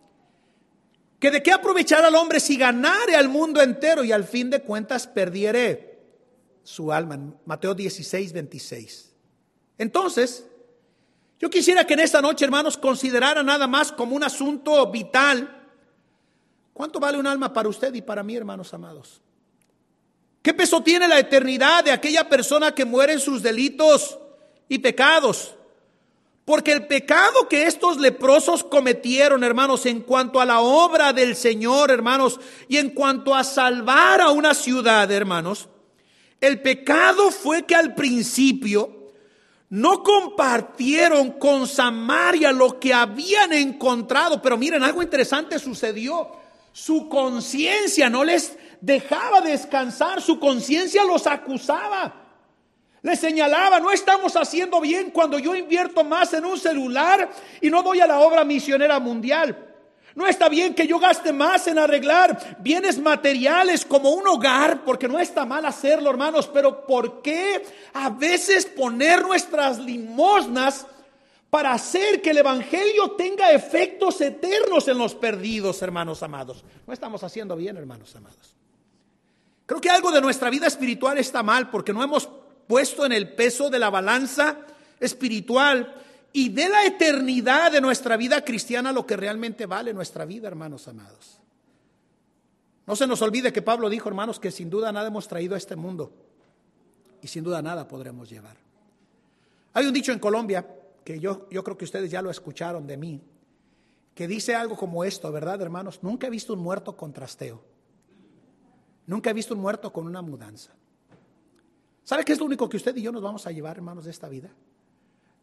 que 1.19 1.31
de 1.31 1.41
qué 1.41 1.51
aprovechar 1.51 2.05
al 2.05 2.13
hombre 2.13 2.39
si 2.39 2.55
ganare 2.55 3.15
al 3.15 3.29
mundo 3.29 3.63
entero 3.63 4.03
y 4.03 4.11
al 4.11 4.25
fin 4.25 4.51
de 4.51 4.61
cuentas 4.61 5.07
perdiere 5.07 5.99
su 6.61 6.93
alma. 6.93 7.19
Mateo 7.45 7.73
16, 7.73 8.31
26. 8.31 9.11
Entonces, 9.79 10.45
yo 11.39 11.49
quisiera 11.49 11.87
que 11.87 11.95
en 11.95 12.01
esta 12.01 12.21
noche, 12.21 12.45
hermanos, 12.45 12.77
considerara 12.77 13.41
nada 13.41 13.65
más 13.65 13.91
como 13.91 14.15
un 14.15 14.23
asunto 14.23 14.91
vital 14.91 15.62
¿Cuánto 16.73 16.99
vale 16.99 17.17
un 17.17 17.27
alma 17.27 17.53
para 17.53 17.69
usted 17.69 17.93
y 17.93 18.01
para 18.01 18.23
mí, 18.23 18.35
hermanos 18.35 18.73
amados? 18.73 19.21
¿Qué 20.41 20.53
peso 20.53 20.81
tiene 20.81 21.07
la 21.07 21.19
eternidad 21.19 21.83
de 21.83 21.91
aquella 21.91 22.27
persona 22.27 22.73
que 22.73 22.83
muere 22.83 23.13
en 23.13 23.19
sus 23.19 23.41
delitos 23.41 24.17
y 24.67 24.79
pecados? 24.79 25.55
Porque 26.45 26.73
el 26.73 26.87
pecado 26.87 27.47
que 27.47 27.67
estos 27.67 27.97
leprosos 27.97 28.63
cometieron, 28.63 29.43
hermanos, 29.43 29.85
en 29.85 30.01
cuanto 30.01 30.41
a 30.41 30.45
la 30.45 30.59
obra 30.59 31.13
del 31.13 31.37
Señor, 31.37 31.91
hermanos, 31.91 32.39
y 32.67 32.77
en 32.77 32.89
cuanto 32.89 33.33
a 33.33 33.45
salvar 33.45 34.19
a 34.19 34.31
una 34.31 34.53
ciudad, 34.53 35.09
hermanos, 35.09 35.69
el 36.41 36.61
pecado 36.61 37.31
fue 37.31 37.63
que 37.63 37.75
al 37.75 37.95
principio 37.95 39.13
no 39.69 40.03
compartieron 40.03 41.31
con 41.31 41.65
Samaria 41.65 42.51
lo 42.51 42.77
que 42.79 42.93
habían 42.93 43.53
encontrado. 43.53 44.41
Pero 44.41 44.57
miren, 44.57 44.83
algo 44.83 45.01
interesante 45.01 45.57
sucedió. 45.57 46.42
Su 46.73 47.07
conciencia 47.07 48.09
no 48.09 48.23
les 48.23 48.57
dejaba 48.81 49.39
descansar, 49.41 50.21
su 50.21 50.39
conciencia 50.39 51.05
los 51.05 51.27
acusaba. 51.27 52.13
Les 53.03 53.19
señalaba, 53.19 53.79
no 53.79 53.91
estamos 53.91 54.35
haciendo 54.35 54.81
bien 54.81 55.11
cuando 55.11 55.37
yo 55.37 55.55
invierto 55.55 56.03
más 56.03 56.33
en 56.33 56.45
un 56.45 56.57
celular 56.57 57.29
y 57.61 57.69
no 57.69 57.83
doy 57.83 57.99
a 57.99 58.07
la 58.07 58.19
obra 58.19 58.43
misionera 58.43 58.99
mundial. 58.99 59.69
No 60.15 60.27
está 60.27 60.49
bien 60.49 60.73
que 60.73 60.87
yo 60.87 60.99
gaste 60.99 61.33
más 61.33 61.67
en 61.67 61.77
arreglar 61.77 62.57
bienes 62.59 62.99
materiales 62.99 63.85
como 63.85 64.11
un 64.11 64.27
hogar, 64.27 64.83
porque 64.83 65.07
no 65.07 65.19
está 65.19 65.45
mal 65.45 65.65
hacerlo, 65.65 66.09
hermanos, 66.09 66.49
pero 66.53 66.85
¿por 66.85 67.21
qué 67.21 67.65
a 67.93 68.09
veces 68.09 68.65
poner 68.65 69.21
nuestras 69.23 69.79
limosnas 69.79 70.85
para 71.53 71.71
hacer 71.71 72.19
que 72.19 72.31
el 72.31 72.39
Evangelio 72.39 73.11
tenga 73.11 73.51
efectos 73.51 74.19
eternos 74.21 74.87
en 74.87 74.97
los 74.97 75.13
perdidos, 75.13 75.83
hermanos 75.83 76.23
amados. 76.23 76.63
No 76.87 76.93
estamos 76.93 77.23
haciendo 77.23 77.55
bien, 77.55 77.77
hermanos 77.77 78.15
amados. 78.15 78.55
Creo 79.67 79.79
que 79.79 79.91
algo 79.91 80.11
de 80.11 80.19
nuestra 80.19 80.49
vida 80.49 80.65
espiritual 80.65 81.19
está 81.19 81.43
mal 81.43 81.69
porque 81.69 81.93
no 81.93 82.01
hemos 82.01 82.27
puesto 82.65 83.05
en 83.05 83.11
el 83.11 83.35
peso 83.35 83.69
de 83.69 83.77
la 83.77 83.91
balanza 83.91 84.61
espiritual 84.99 85.93
y 86.31 86.49
de 86.49 86.69
la 86.69 86.85
eternidad 86.85 87.71
de 87.71 87.81
nuestra 87.81 88.17
vida 88.17 88.43
cristiana 88.43 88.91
lo 88.91 89.05
que 89.05 89.15
realmente 89.15 89.67
vale 89.67 89.93
nuestra 89.93 90.25
vida, 90.25 90.47
hermanos 90.47 90.87
amados. 90.87 91.37
No 92.87 92.95
se 92.95 93.05
nos 93.05 93.21
olvide 93.21 93.53
que 93.53 93.61
Pablo 93.61 93.91
dijo, 93.91 94.09
hermanos, 94.09 94.39
que 94.39 94.49
sin 94.49 94.71
duda 94.71 94.91
nada 94.91 95.09
hemos 95.09 95.27
traído 95.27 95.53
a 95.53 95.59
este 95.59 95.75
mundo 95.75 96.11
y 97.21 97.27
sin 97.27 97.43
duda 97.43 97.61
nada 97.61 97.87
podremos 97.87 98.27
llevar. 98.27 98.57
Hay 99.75 99.85
un 99.85 99.93
dicho 99.93 100.11
en 100.11 100.17
Colombia 100.17 100.65
que 101.03 101.19
yo, 101.19 101.47
yo 101.49 101.63
creo 101.63 101.77
que 101.77 101.85
ustedes 101.85 102.09
ya 102.11 102.21
lo 102.21 102.29
escucharon 102.29 102.87
de 102.87 102.97
mí, 102.97 103.21
que 104.15 104.27
dice 104.27 104.55
algo 104.55 104.75
como 104.75 105.03
esto, 105.03 105.31
¿verdad, 105.31 105.61
hermanos? 105.61 105.99
Nunca 106.01 106.27
he 106.27 106.29
visto 106.29 106.53
un 106.53 106.59
muerto 106.59 106.95
con 106.95 107.13
trasteo. 107.13 107.63
Nunca 109.07 109.31
he 109.31 109.33
visto 109.33 109.53
un 109.53 109.59
muerto 109.59 109.91
con 109.91 110.05
una 110.05 110.21
mudanza. 110.21 110.71
¿Sabe 112.03 112.23
qué 112.23 112.33
es 112.33 112.39
lo 112.39 112.45
único 112.45 112.69
que 112.69 112.77
usted 112.77 112.95
y 112.95 113.01
yo 113.01 113.11
nos 113.11 113.21
vamos 113.21 113.47
a 113.47 113.51
llevar, 113.51 113.77
hermanos, 113.77 114.05
de 114.05 114.11
esta 114.11 114.29
vida? 114.29 114.49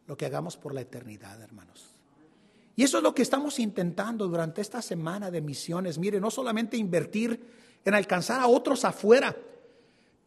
Lo 0.07 0.15
que 0.15 0.25
hagamos 0.25 0.57
por 0.57 0.73
la 0.73 0.81
eternidad, 0.81 1.41
hermanos. 1.41 1.91
Y 2.75 2.83
eso 2.83 2.97
es 2.97 3.03
lo 3.03 3.13
que 3.13 3.21
estamos 3.21 3.59
intentando 3.59 4.27
durante 4.27 4.61
esta 4.61 4.81
semana 4.81 5.29
de 5.29 5.41
misiones. 5.41 5.97
Mire, 5.97 6.19
no 6.19 6.31
solamente 6.31 6.77
invertir 6.77 7.39
en 7.83 7.93
alcanzar 7.93 8.39
a 8.39 8.47
otros 8.47 8.85
afuera, 8.85 9.35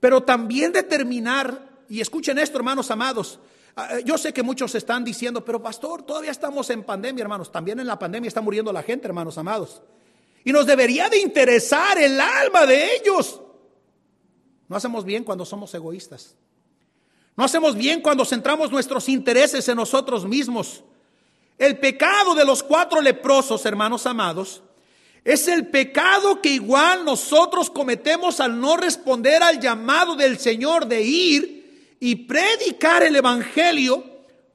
pero 0.00 0.22
también 0.22 0.72
determinar, 0.72 1.82
y 1.88 2.00
escuchen 2.00 2.38
esto, 2.38 2.58
hermanos 2.58 2.90
amados, 2.90 3.38
yo 4.04 4.16
sé 4.18 4.32
que 4.32 4.42
muchos 4.42 4.74
están 4.74 5.04
diciendo, 5.04 5.44
pero 5.44 5.60
pastor, 5.60 6.02
todavía 6.02 6.30
estamos 6.30 6.70
en 6.70 6.84
pandemia, 6.84 7.22
hermanos. 7.22 7.50
También 7.50 7.80
en 7.80 7.86
la 7.86 7.98
pandemia 7.98 8.28
está 8.28 8.40
muriendo 8.40 8.72
la 8.72 8.82
gente, 8.82 9.08
hermanos 9.08 9.36
amados. 9.36 9.82
Y 10.44 10.52
nos 10.52 10.66
debería 10.66 11.08
de 11.08 11.18
interesar 11.18 11.98
el 11.98 12.20
alma 12.20 12.66
de 12.66 12.96
ellos. 12.96 13.40
No 14.68 14.76
hacemos 14.76 15.04
bien 15.04 15.24
cuando 15.24 15.44
somos 15.44 15.74
egoístas. 15.74 16.36
No 17.36 17.44
hacemos 17.44 17.74
bien 17.74 18.00
cuando 18.00 18.24
centramos 18.24 18.70
nuestros 18.70 19.08
intereses 19.08 19.68
en 19.68 19.76
nosotros 19.76 20.24
mismos. 20.24 20.84
El 21.58 21.78
pecado 21.78 22.34
de 22.34 22.44
los 22.44 22.62
cuatro 22.62 23.00
leprosos, 23.00 23.66
hermanos 23.66 24.06
amados, 24.06 24.62
es 25.24 25.48
el 25.48 25.68
pecado 25.68 26.40
que 26.40 26.50
igual 26.50 27.04
nosotros 27.04 27.70
cometemos 27.70 28.38
al 28.38 28.60
no 28.60 28.76
responder 28.76 29.42
al 29.42 29.58
llamado 29.58 30.14
del 30.14 30.38
Señor 30.38 30.86
de 30.86 31.02
ir 31.02 31.63
y 32.00 32.16
predicar 32.16 33.02
el 33.02 33.16
Evangelio 33.16 34.04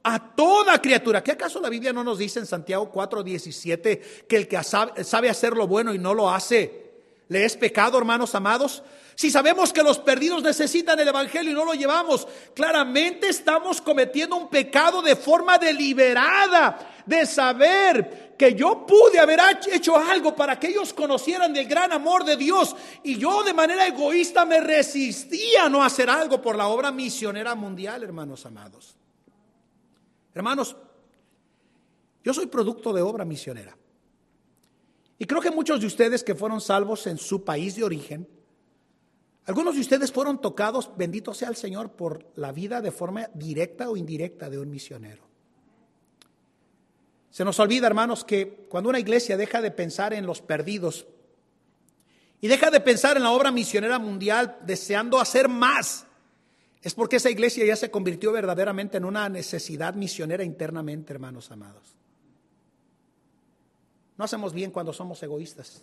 a 0.02 0.34
toda 0.34 0.80
criatura. 0.80 1.22
¿Qué 1.22 1.32
acaso 1.32 1.60
la 1.60 1.68
Biblia 1.68 1.92
no 1.92 2.04
nos 2.04 2.18
dice 2.18 2.38
en 2.38 2.46
Santiago 2.46 2.90
4:17 2.92 4.26
que 4.26 4.36
el 4.36 4.48
que 4.48 4.62
sabe, 4.62 5.04
sabe 5.04 5.28
hacer 5.28 5.56
lo 5.56 5.66
bueno 5.66 5.92
y 5.92 5.98
no 5.98 6.14
lo 6.14 6.30
hace, 6.30 6.90
le 7.28 7.44
es 7.44 7.56
pecado, 7.56 7.98
hermanos 7.98 8.34
amados? 8.34 8.82
Si 9.14 9.30
sabemos 9.30 9.70
que 9.70 9.82
los 9.82 9.98
perdidos 9.98 10.42
necesitan 10.42 10.98
el 10.98 11.08
Evangelio 11.08 11.52
y 11.52 11.54
no 11.54 11.66
lo 11.66 11.74
llevamos, 11.74 12.26
claramente 12.54 13.28
estamos 13.28 13.82
cometiendo 13.82 14.34
un 14.34 14.48
pecado 14.48 15.02
de 15.02 15.14
forma 15.14 15.58
deliberada, 15.58 16.89
de 17.10 17.26
saber 17.26 18.36
que 18.38 18.54
yo 18.54 18.86
pude 18.86 19.18
haber 19.18 19.40
hecho 19.70 19.96
algo 19.96 20.34
para 20.34 20.58
que 20.58 20.68
ellos 20.68 20.94
conocieran 20.94 21.52
del 21.52 21.66
gran 21.66 21.92
amor 21.92 22.24
de 22.24 22.36
Dios 22.36 22.74
y 23.02 23.18
yo 23.18 23.42
de 23.42 23.52
manera 23.52 23.86
egoísta 23.86 24.46
me 24.46 24.60
resistía 24.60 25.64
a 25.64 25.68
no 25.68 25.82
hacer 25.82 26.08
algo 26.08 26.40
por 26.40 26.56
la 26.56 26.68
obra 26.68 26.92
misionera 26.92 27.54
mundial, 27.56 28.04
hermanos 28.04 28.46
amados. 28.46 28.96
Hermanos, 30.32 30.76
yo 32.22 32.32
soy 32.32 32.46
producto 32.46 32.92
de 32.92 33.02
obra 33.02 33.24
misionera. 33.24 33.76
Y 35.18 35.26
creo 35.26 35.42
que 35.42 35.50
muchos 35.50 35.80
de 35.80 35.86
ustedes 35.86 36.22
que 36.22 36.36
fueron 36.36 36.60
salvos 36.60 37.06
en 37.08 37.18
su 37.18 37.44
país 37.44 37.74
de 37.74 37.84
origen, 37.84 38.28
algunos 39.46 39.74
de 39.74 39.80
ustedes 39.80 40.12
fueron 40.12 40.40
tocados, 40.40 40.92
bendito 40.96 41.34
sea 41.34 41.48
el 41.48 41.56
Señor, 41.56 41.90
por 41.90 42.24
la 42.36 42.52
vida 42.52 42.80
de 42.80 42.92
forma 42.92 43.28
directa 43.34 43.90
o 43.90 43.96
indirecta 43.96 44.48
de 44.48 44.60
un 44.60 44.70
misionero. 44.70 45.29
Se 47.30 47.44
nos 47.44 47.58
olvida, 47.60 47.86
hermanos, 47.86 48.24
que 48.24 48.66
cuando 48.68 48.90
una 48.90 48.98
iglesia 48.98 49.36
deja 49.36 49.60
de 49.60 49.70
pensar 49.70 50.12
en 50.12 50.26
los 50.26 50.42
perdidos 50.42 51.06
y 52.40 52.48
deja 52.48 52.70
de 52.70 52.80
pensar 52.80 53.16
en 53.16 53.22
la 53.22 53.30
obra 53.30 53.52
misionera 53.52 53.98
mundial 53.98 54.58
deseando 54.62 55.20
hacer 55.20 55.48
más, 55.48 56.06
es 56.82 56.94
porque 56.94 57.16
esa 57.16 57.30
iglesia 57.30 57.64
ya 57.64 57.76
se 57.76 57.90
convirtió 57.90 58.32
verdaderamente 58.32 58.96
en 58.96 59.04
una 59.04 59.28
necesidad 59.28 59.94
misionera 59.94 60.42
internamente, 60.42 61.12
hermanos 61.12 61.50
amados. 61.50 61.94
No 64.16 64.24
hacemos 64.24 64.52
bien 64.52 64.70
cuando 64.70 64.92
somos 64.92 65.22
egoístas. 65.22 65.82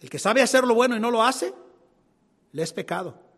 El 0.00 0.10
que 0.10 0.18
sabe 0.18 0.42
hacer 0.42 0.64
lo 0.64 0.74
bueno 0.74 0.96
y 0.96 1.00
no 1.00 1.10
lo 1.10 1.22
hace, 1.22 1.54
le 2.52 2.62
es 2.62 2.72
pecado. 2.72 3.31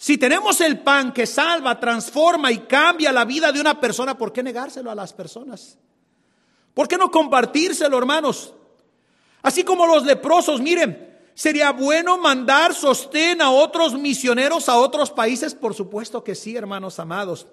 Si 0.00 0.16
tenemos 0.16 0.60
el 0.60 0.78
pan 0.78 1.12
que 1.12 1.26
salva, 1.26 1.80
transforma 1.80 2.52
y 2.52 2.58
cambia 2.58 3.10
la 3.10 3.24
vida 3.24 3.50
de 3.50 3.60
una 3.60 3.80
persona, 3.80 4.16
¿por 4.16 4.32
qué 4.32 4.44
negárselo 4.44 4.92
a 4.92 4.94
las 4.94 5.12
personas? 5.12 5.76
¿Por 6.72 6.86
qué 6.86 6.96
no 6.96 7.10
compartírselo, 7.10 7.98
hermanos? 7.98 8.54
Así 9.42 9.64
como 9.64 9.88
los 9.88 10.04
leprosos, 10.04 10.60
miren, 10.60 11.18
¿sería 11.34 11.72
bueno 11.72 12.16
mandar 12.16 12.74
sostén 12.74 13.42
a 13.42 13.50
otros 13.50 13.94
misioneros 13.94 14.68
a 14.68 14.76
otros 14.76 15.10
países? 15.10 15.52
Por 15.52 15.74
supuesto 15.74 16.22
que 16.22 16.36
sí, 16.36 16.54
hermanos 16.54 17.00
amados. 17.00 17.48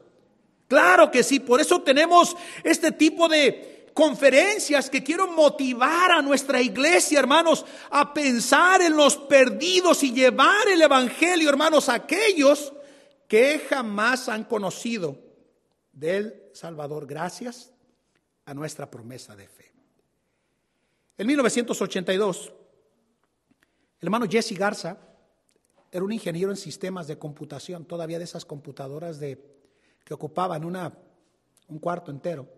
Claro 0.68 1.10
que 1.10 1.24
sí, 1.24 1.40
por 1.40 1.60
eso 1.60 1.82
tenemos 1.82 2.38
este 2.64 2.92
tipo 2.92 3.28
de, 3.28 3.75
conferencias 3.96 4.90
que 4.90 5.02
quiero 5.02 5.32
motivar 5.32 6.12
a 6.12 6.22
nuestra 6.22 6.62
iglesia, 6.62 7.18
hermanos, 7.18 7.66
a 7.90 8.14
pensar 8.14 8.82
en 8.82 8.98
los 8.98 9.16
perdidos 9.16 10.04
y 10.04 10.12
llevar 10.12 10.68
el 10.68 10.82
Evangelio, 10.82 11.50
hermanos, 11.50 11.88
a 11.88 11.94
aquellos 11.94 12.74
que 13.26 13.58
jamás 13.58 14.28
han 14.28 14.44
conocido 14.44 15.18
del 15.94 16.44
Salvador, 16.54 17.08
gracias 17.08 17.72
a 18.44 18.54
nuestra 18.54 18.92
promesa 18.92 19.34
de 19.34 19.48
fe. 19.48 19.72
En 21.18 21.28
1982, 21.28 22.52
el 24.02 24.08
hermano 24.08 24.28
Jesse 24.30 24.58
Garza 24.58 24.98
era 25.90 26.04
un 26.04 26.12
ingeniero 26.12 26.52
en 26.52 26.58
sistemas 26.58 27.08
de 27.08 27.18
computación, 27.18 27.86
todavía 27.86 28.18
de 28.18 28.26
esas 28.26 28.44
computadoras 28.44 29.22
de, 29.22 29.42
que 30.04 30.14
ocupaban 30.14 30.66
un 30.66 31.80
cuarto 31.80 32.12
entero. 32.12 32.55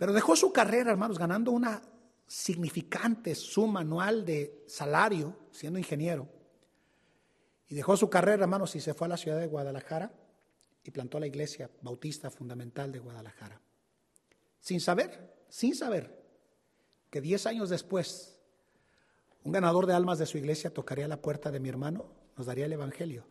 Pero 0.00 0.14
dejó 0.14 0.34
su 0.34 0.50
carrera, 0.50 0.92
hermanos, 0.92 1.18
ganando 1.18 1.52
una 1.52 1.82
significante 2.26 3.34
suma 3.34 3.80
anual 3.80 4.24
de 4.24 4.64
salario, 4.66 5.36
siendo 5.50 5.78
ingeniero. 5.78 6.26
Y 7.68 7.74
dejó 7.74 7.98
su 7.98 8.08
carrera, 8.08 8.44
hermanos, 8.44 8.74
y 8.76 8.80
se 8.80 8.94
fue 8.94 9.04
a 9.04 9.10
la 9.10 9.18
ciudad 9.18 9.38
de 9.38 9.46
Guadalajara 9.46 10.10
y 10.82 10.90
plantó 10.90 11.20
la 11.20 11.26
iglesia 11.26 11.70
bautista 11.82 12.30
fundamental 12.30 12.90
de 12.90 12.98
Guadalajara. 12.98 13.60
Sin 14.58 14.80
saber, 14.80 15.34
sin 15.50 15.74
saber, 15.74 16.18
que 17.10 17.20
diez 17.20 17.44
años 17.44 17.68
después, 17.68 18.38
un 19.44 19.52
ganador 19.52 19.84
de 19.84 19.92
almas 19.92 20.18
de 20.18 20.24
su 20.24 20.38
iglesia 20.38 20.72
tocaría 20.72 21.08
la 21.08 21.20
puerta 21.20 21.50
de 21.50 21.60
mi 21.60 21.68
hermano, 21.68 22.06
nos 22.38 22.46
daría 22.46 22.64
el 22.64 22.72
Evangelio. 22.72 23.26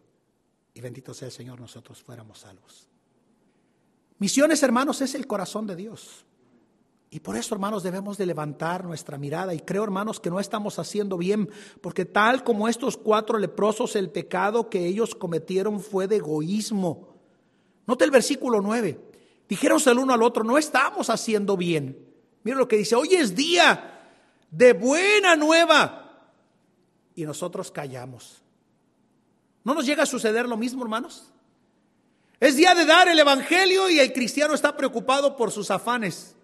Y 0.76 0.82
bendito 0.82 1.16
sea 1.16 1.30
el 1.30 1.32
Señor, 1.32 1.60
nosotros 1.60 2.04
fuéramos 2.04 2.42
salvos. 2.42 2.88
Misiones, 4.20 4.62
hermanos, 4.62 5.02
es 5.02 5.16
el 5.16 5.26
corazón 5.26 5.66
de 5.66 5.76
Dios. 5.76 6.28
Y 7.12 7.22
por 7.22 7.36
eso, 7.36 7.56
hermanos, 7.56 7.82
debemos 7.82 8.18
de 8.18 8.28
levantar 8.28 8.86
nuestra 8.86 9.18
mirada. 9.18 9.54
Y 9.54 9.60
creo, 9.60 9.84
hermanos, 9.84 10.20
que 10.20 10.30
no 10.30 10.40
estamos 10.40 10.78
haciendo 10.78 11.18
bien, 11.18 11.50
porque 11.82 12.06
tal 12.06 12.44
como 12.44 12.68
estos 12.68 12.98
cuatro 12.98 13.40
leprosos, 13.40 13.96
el 13.96 14.12
pecado 14.12 14.70
que 14.70 14.86
ellos 14.86 15.16
cometieron 15.16 15.80
fue 15.80 16.08
de 16.08 16.18
egoísmo. 16.18 17.16
Note 17.88 18.06
el 18.06 18.12
versículo 18.12 18.62
9. 18.62 19.00
Dijeron 19.48 19.82
el 19.84 19.98
uno 19.98 20.14
al 20.14 20.22
otro, 20.22 20.44
no 20.44 20.60
estamos 20.60 21.10
haciendo 21.10 21.58
bien. 21.58 21.98
Mira 22.44 22.58
lo 22.58 22.68
que 22.68 22.78
dice, 22.78 22.96
hoy 22.96 23.16
es 23.16 23.36
día 23.36 24.08
de 24.52 24.74
buena 24.74 25.36
nueva. 25.36 26.28
Y 27.16 27.26
nosotros 27.26 27.72
callamos. 27.72 28.44
¿No 29.64 29.74
nos 29.74 29.88
llega 29.88 30.04
a 30.04 30.06
suceder 30.06 30.48
lo 30.48 30.58
mismo, 30.58 30.84
hermanos? 30.84 31.32
Es 32.40 32.56
día 32.56 32.76
de 32.76 32.86
dar 32.86 33.08
el 33.08 33.18
Evangelio 33.18 33.90
y 33.90 34.00
el 34.00 34.14
cristiano 34.14 34.54
está 34.54 34.78
preocupado 34.78 35.36
por 35.36 35.52
sus 35.52 35.72
afanes. 35.72 36.36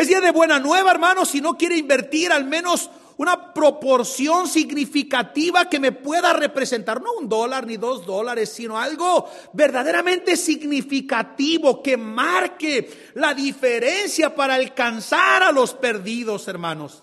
Es 0.00 0.08
día 0.08 0.22
de 0.22 0.30
buena 0.30 0.58
nueva, 0.58 0.90
hermano, 0.92 1.26
si 1.26 1.42
no 1.42 1.58
quiere 1.58 1.76
invertir 1.76 2.32
al 2.32 2.46
menos 2.46 2.88
una 3.18 3.52
proporción 3.52 4.48
significativa 4.48 5.68
que 5.68 5.78
me 5.78 5.92
pueda 5.92 6.32
representar, 6.32 7.02
no 7.02 7.12
un 7.20 7.28
dólar 7.28 7.66
ni 7.66 7.76
dos 7.76 8.06
dólares, 8.06 8.48
sino 8.48 8.78
algo 8.78 9.28
verdaderamente 9.52 10.38
significativo 10.38 11.82
que 11.82 11.98
marque 11.98 13.10
la 13.12 13.34
diferencia 13.34 14.34
para 14.34 14.54
alcanzar 14.54 15.42
a 15.42 15.52
los 15.52 15.74
perdidos, 15.74 16.48
hermanos. 16.48 17.02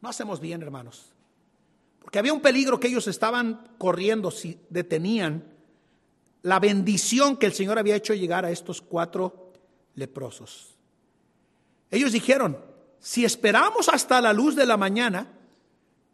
No 0.00 0.08
hacemos 0.08 0.40
bien, 0.40 0.62
hermanos, 0.62 1.12
porque 2.00 2.18
había 2.18 2.32
un 2.32 2.40
peligro 2.40 2.80
que 2.80 2.88
ellos 2.88 3.06
estaban 3.06 3.74
corriendo 3.76 4.30
si 4.30 4.58
detenían 4.70 5.44
la 6.40 6.58
bendición 6.58 7.36
que 7.36 7.44
el 7.44 7.52
Señor 7.52 7.78
había 7.78 7.96
hecho 7.96 8.14
llegar 8.14 8.46
a 8.46 8.50
estos 8.50 8.80
cuatro 8.80 9.52
leprosos. 9.94 10.75
Ellos 11.90 12.12
dijeron, 12.12 12.58
si 12.98 13.24
esperamos 13.24 13.88
hasta 13.88 14.20
la 14.20 14.32
luz 14.32 14.56
de 14.56 14.66
la 14.66 14.76
mañana, 14.76 15.32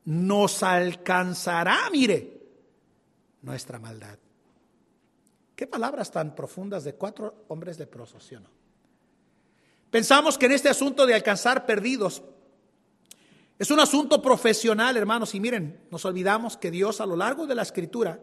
nos 0.05 0.63
alcanzará, 0.63 1.79
mire, 1.91 2.41
nuestra 3.43 3.79
maldad. 3.79 4.19
Qué 5.55 5.67
palabras 5.67 6.11
tan 6.11 6.35
profundas 6.35 6.85
de 6.85 6.95
cuatro 6.95 7.45
hombres 7.49 7.79
leprosos, 7.79 8.25
¿sí 8.25 8.35
o 8.35 8.41
no? 8.41 8.49
Pensamos 9.91 10.39
que 10.39 10.47
en 10.47 10.53
este 10.53 10.69
asunto 10.69 11.07
de 11.07 11.15
alcanzar 11.15 11.67
perdidos 11.67 12.23
es 13.59 13.71
un 13.71 13.79
asunto 13.79 14.21
profesional, 14.21 14.97
hermanos, 14.97 15.37
y 15.37 15.41
miren, 15.41 15.87
nos 15.91 16.05
olvidamos 16.05 16.57
que 16.57 16.73
Dios 16.73 17.01
a 17.01 17.07
lo 17.07 17.15
largo 17.15 17.47
de 17.47 17.55
la 17.55 17.63
escritura 17.63 18.19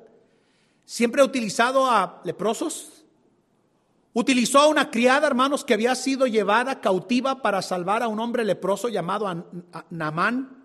siempre 0.83 1.21
ha 1.21 1.25
utilizado 1.25 1.89
a 1.89 2.21
leprosos, 2.25 2.98
Utilizó 4.13 4.59
a 4.59 4.67
una 4.67 4.89
criada, 4.89 5.27
hermanos, 5.27 5.63
que 5.63 5.75
había 5.75 5.93
sido 5.95 6.25
llevada 6.25 6.81
cautiva 6.81 7.41
para 7.41 7.61
salvar 7.61 8.01
a 8.01 8.07
un 8.07 8.19
hombre 8.19 8.43
leproso 8.43 8.89
llamado 8.89 9.45
Namán. 9.91 10.57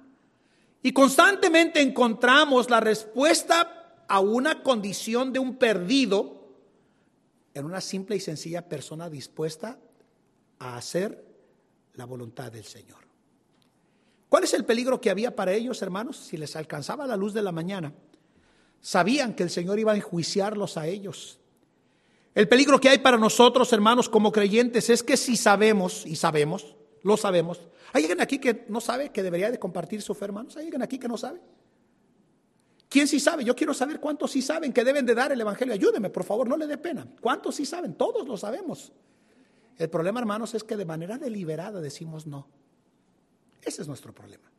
Y 0.83 0.93
constantemente 0.93 1.81
encontramos 1.81 2.71
la 2.71 2.81
respuesta 2.81 4.05
a 4.09 4.21
una 4.21 4.63
condición 4.63 5.33
de 5.33 5.39
un 5.39 5.57
perdido 5.57 6.45
en 7.53 7.67
una 7.67 7.81
simple 7.81 8.17
y 8.17 8.21
sencilla 8.21 8.69
persona 8.69 9.09
dispuesta 9.11 9.79
a 10.59 10.77
hacer 10.77 11.25
la 11.95 12.05
voluntad 12.07 12.51
del 12.51 12.65
Señor. 12.65 13.05
¿Cuál 14.29 14.45
es 14.45 14.55
el 14.55 14.65
peligro 14.65 15.01
que 15.01 15.11
había 15.11 15.37
para 15.37 15.53
ellos, 15.53 15.81
hermanos? 15.83 16.17
Si 16.17 16.37
les 16.37 16.57
alcanzaba 16.57 17.07
la 17.07 17.17
luz 17.17 17.35
de 17.35 17.43
la 17.43 17.53
mañana, 17.53 17.93
sabían 18.81 19.35
que 19.35 19.45
el 19.45 19.51
Señor 19.51 19.79
iba 19.79 19.93
a 19.93 19.97
enjuiciarlos 19.97 20.77
a 20.77 20.87
ellos 20.87 21.39
El 22.35 22.49
peligro 22.49 22.81
que 22.81 22.88
hay 22.88 22.99
para 22.99 23.16
nosotros, 23.16 23.73
hermanos, 23.73 24.09
como 24.09 24.33
creyentes, 24.33 24.90
es 24.90 25.03
que 25.03 25.16
si 25.16 25.37
sabemos, 25.37 26.05
y 26.05 26.16
sabemos, 26.16 26.75
lo 27.03 27.16
sabemos, 27.16 27.61
¿hay 27.92 28.03
alguien 28.03 28.20
aquí 28.20 28.38
que 28.38 28.64
no 28.68 28.81
sabe 28.81 29.11
que 29.11 29.23
debería 29.23 29.51
de 29.51 29.59
compartir 29.59 30.03
su 30.03 30.14
fe, 30.14 30.25
hermanos? 30.25 30.57
¿Hay 30.57 30.64
alguien 30.64 30.83
aquí 30.83 30.99
que 30.99 31.07
no 31.07 31.16
sabe? 31.16 31.40
¿Quién 32.88 33.07
sí 33.07 33.20
sabe? 33.20 33.44
Yo 33.44 33.55
quiero 33.55 33.73
saber 33.73 34.01
cuántos 34.01 34.33
sí 34.33 34.42
saben 34.42 34.73
que 34.73 34.85
deben 34.85 35.07
de 35.07 35.14
dar 35.14 35.31
el 35.33 35.40
Evangelio. 35.40 35.75
Ayúdeme, 35.75 36.11
por 36.11 36.25
favor, 36.25 36.49
no 36.49 36.57
le 36.57 36.66
dé 36.66 36.79
pena. 36.79 37.07
¿Cuántos 37.20 37.57
sí 37.57 37.66
saben? 37.66 37.94
Todos 37.94 38.27
lo 38.27 38.37
sabemos. 38.37 38.92
El 39.77 39.90
problema, 39.90 40.20
hermanos, 40.20 40.55
es 40.55 40.64
que 40.64 40.77
de 40.77 40.85
manera 40.85 41.18
deliberada 41.18 41.81
decimos 41.81 42.27
no. 42.27 42.49
Ese 43.62 43.83
es 43.83 43.88
nuestro 43.88 44.12
problema. 44.12 44.51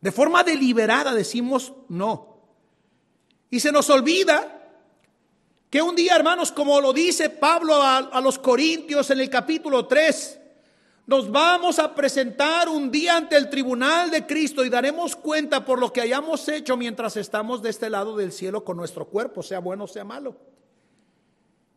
De 0.00 0.12
forma 0.12 0.44
deliberada 0.44 1.14
decimos 1.14 1.72
no. 1.88 2.38
Y 3.50 3.60
se 3.60 3.72
nos 3.72 3.90
olvida 3.90 4.59
que 5.70 5.80
un 5.80 5.94
día, 5.94 6.16
hermanos, 6.16 6.50
como 6.50 6.80
lo 6.80 6.92
dice 6.92 7.30
Pablo 7.30 7.80
a, 7.80 8.20
los 8.20 8.40
Corintios 8.40 9.08
en 9.10 9.20
el 9.20 9.30
capítulo 9.30 9.86
3, 9.86 10.38
nos 11.06 11.30
vamos 11.30 11.78
a 11.78 11.94
presentar 11.94 12.68
un 12.68 12.90
día 12.90 13.16
ante 13.16 13.36
el 13.36 13.48
tribunal 13.48 14.10
de 14.10 14.26
Cristo 14.26 14.64
y 14.64 14.68
daremos 14.68 15.14
cuenta 15.14 15.64
por 15.64 15.78
lo 15.78 15.92
que 15.92 16.00
hayamos 16.00 16.48
hecho 16.48 16.76
mientras 16.76 17.16
estamos 17.16 17.62
de 17.62 17.70
este 17.70 17.88
lado 17.88 18.16
del 18.16 18.32
cielo 18.32 18.64
con 18.64 18.76
nuestro 18.76 19.06
cuerpo, 19.06 19.44
sea 19.44 19.60
bueno 19.60 19.84
o 19.84 19.88
sea 19.88 20.02
malo. 20.02 20.36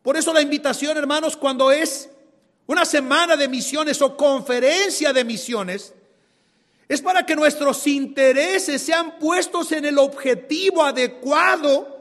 Por 0.02 0.16
eso 0.16 0.32
la 0.32 0.42
invitación, 0.42 0.96
hermanos, 0.96 1.36
cuando 1.36 1.70
es 1.70 2.10
una 2.66 2.84
semana 2.84 3.36
de 3.36 3.46
misiones 3.46 4.02
o 4.02 4.16
conferencia 4.16 5.12
de 5.12 5.24
misiones, 5.24 5.94
es 6.88 7.00
para 7.00 7.24
que 7.24 7.36
nuestros 7.36 7.86
intereses 7.86 8.82
sean 8.82 9.20
puestos 9.20 9.70
en 9.70 9.84
el 9.84 9.98
objetivo 9.98 10.82
adecuado 10.82 11.93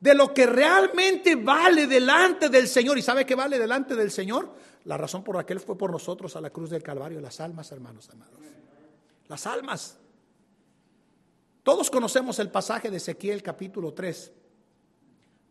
de 0.00 0.14
lo 0.14 0.32
que 0.32 0.46
realmente 0.46 1.34
vale 1.34 1.86
delante 1.86 2.48
del 2.48 2.68
Señor. 2.68 2.98
¿Y 2.98 3.02
sabe 3.02 3.26
qué 3.26 3.34
vale 3.34 3.58
delante 3.58 3.96
del 3.96 4.10
Señor? 4.10 4.54
La 4.84 4.96
razón 4.96 5.24
por 5.24 5.36
la 5.36 5.44
que 5.44 5.52
Él 5.52 5.60
fue 5.60 5.76
por 5.76 5.90
nosotros 5.90 6.36
a 6.36 6.40
la 6.40 6.50
cruz 6.50 6.70
del 6.70 6.82
Calvario, 6.82 7.20
las 7.20 7.40
almas, 7.40 7.70
hermanos 7.72 8.08
amados. 8.10 8.38
Las 9.28 9.46
almas. 9.46 9.98
Todos 11.62 11.90
conocemos 11.90 12.38
el 12.38 12.50
pasaje 12.50 12.90
de 12.90 12.96
Ezequiel 12.96 13.42
capítulo 13.42 13.92
3, 13.92 14.32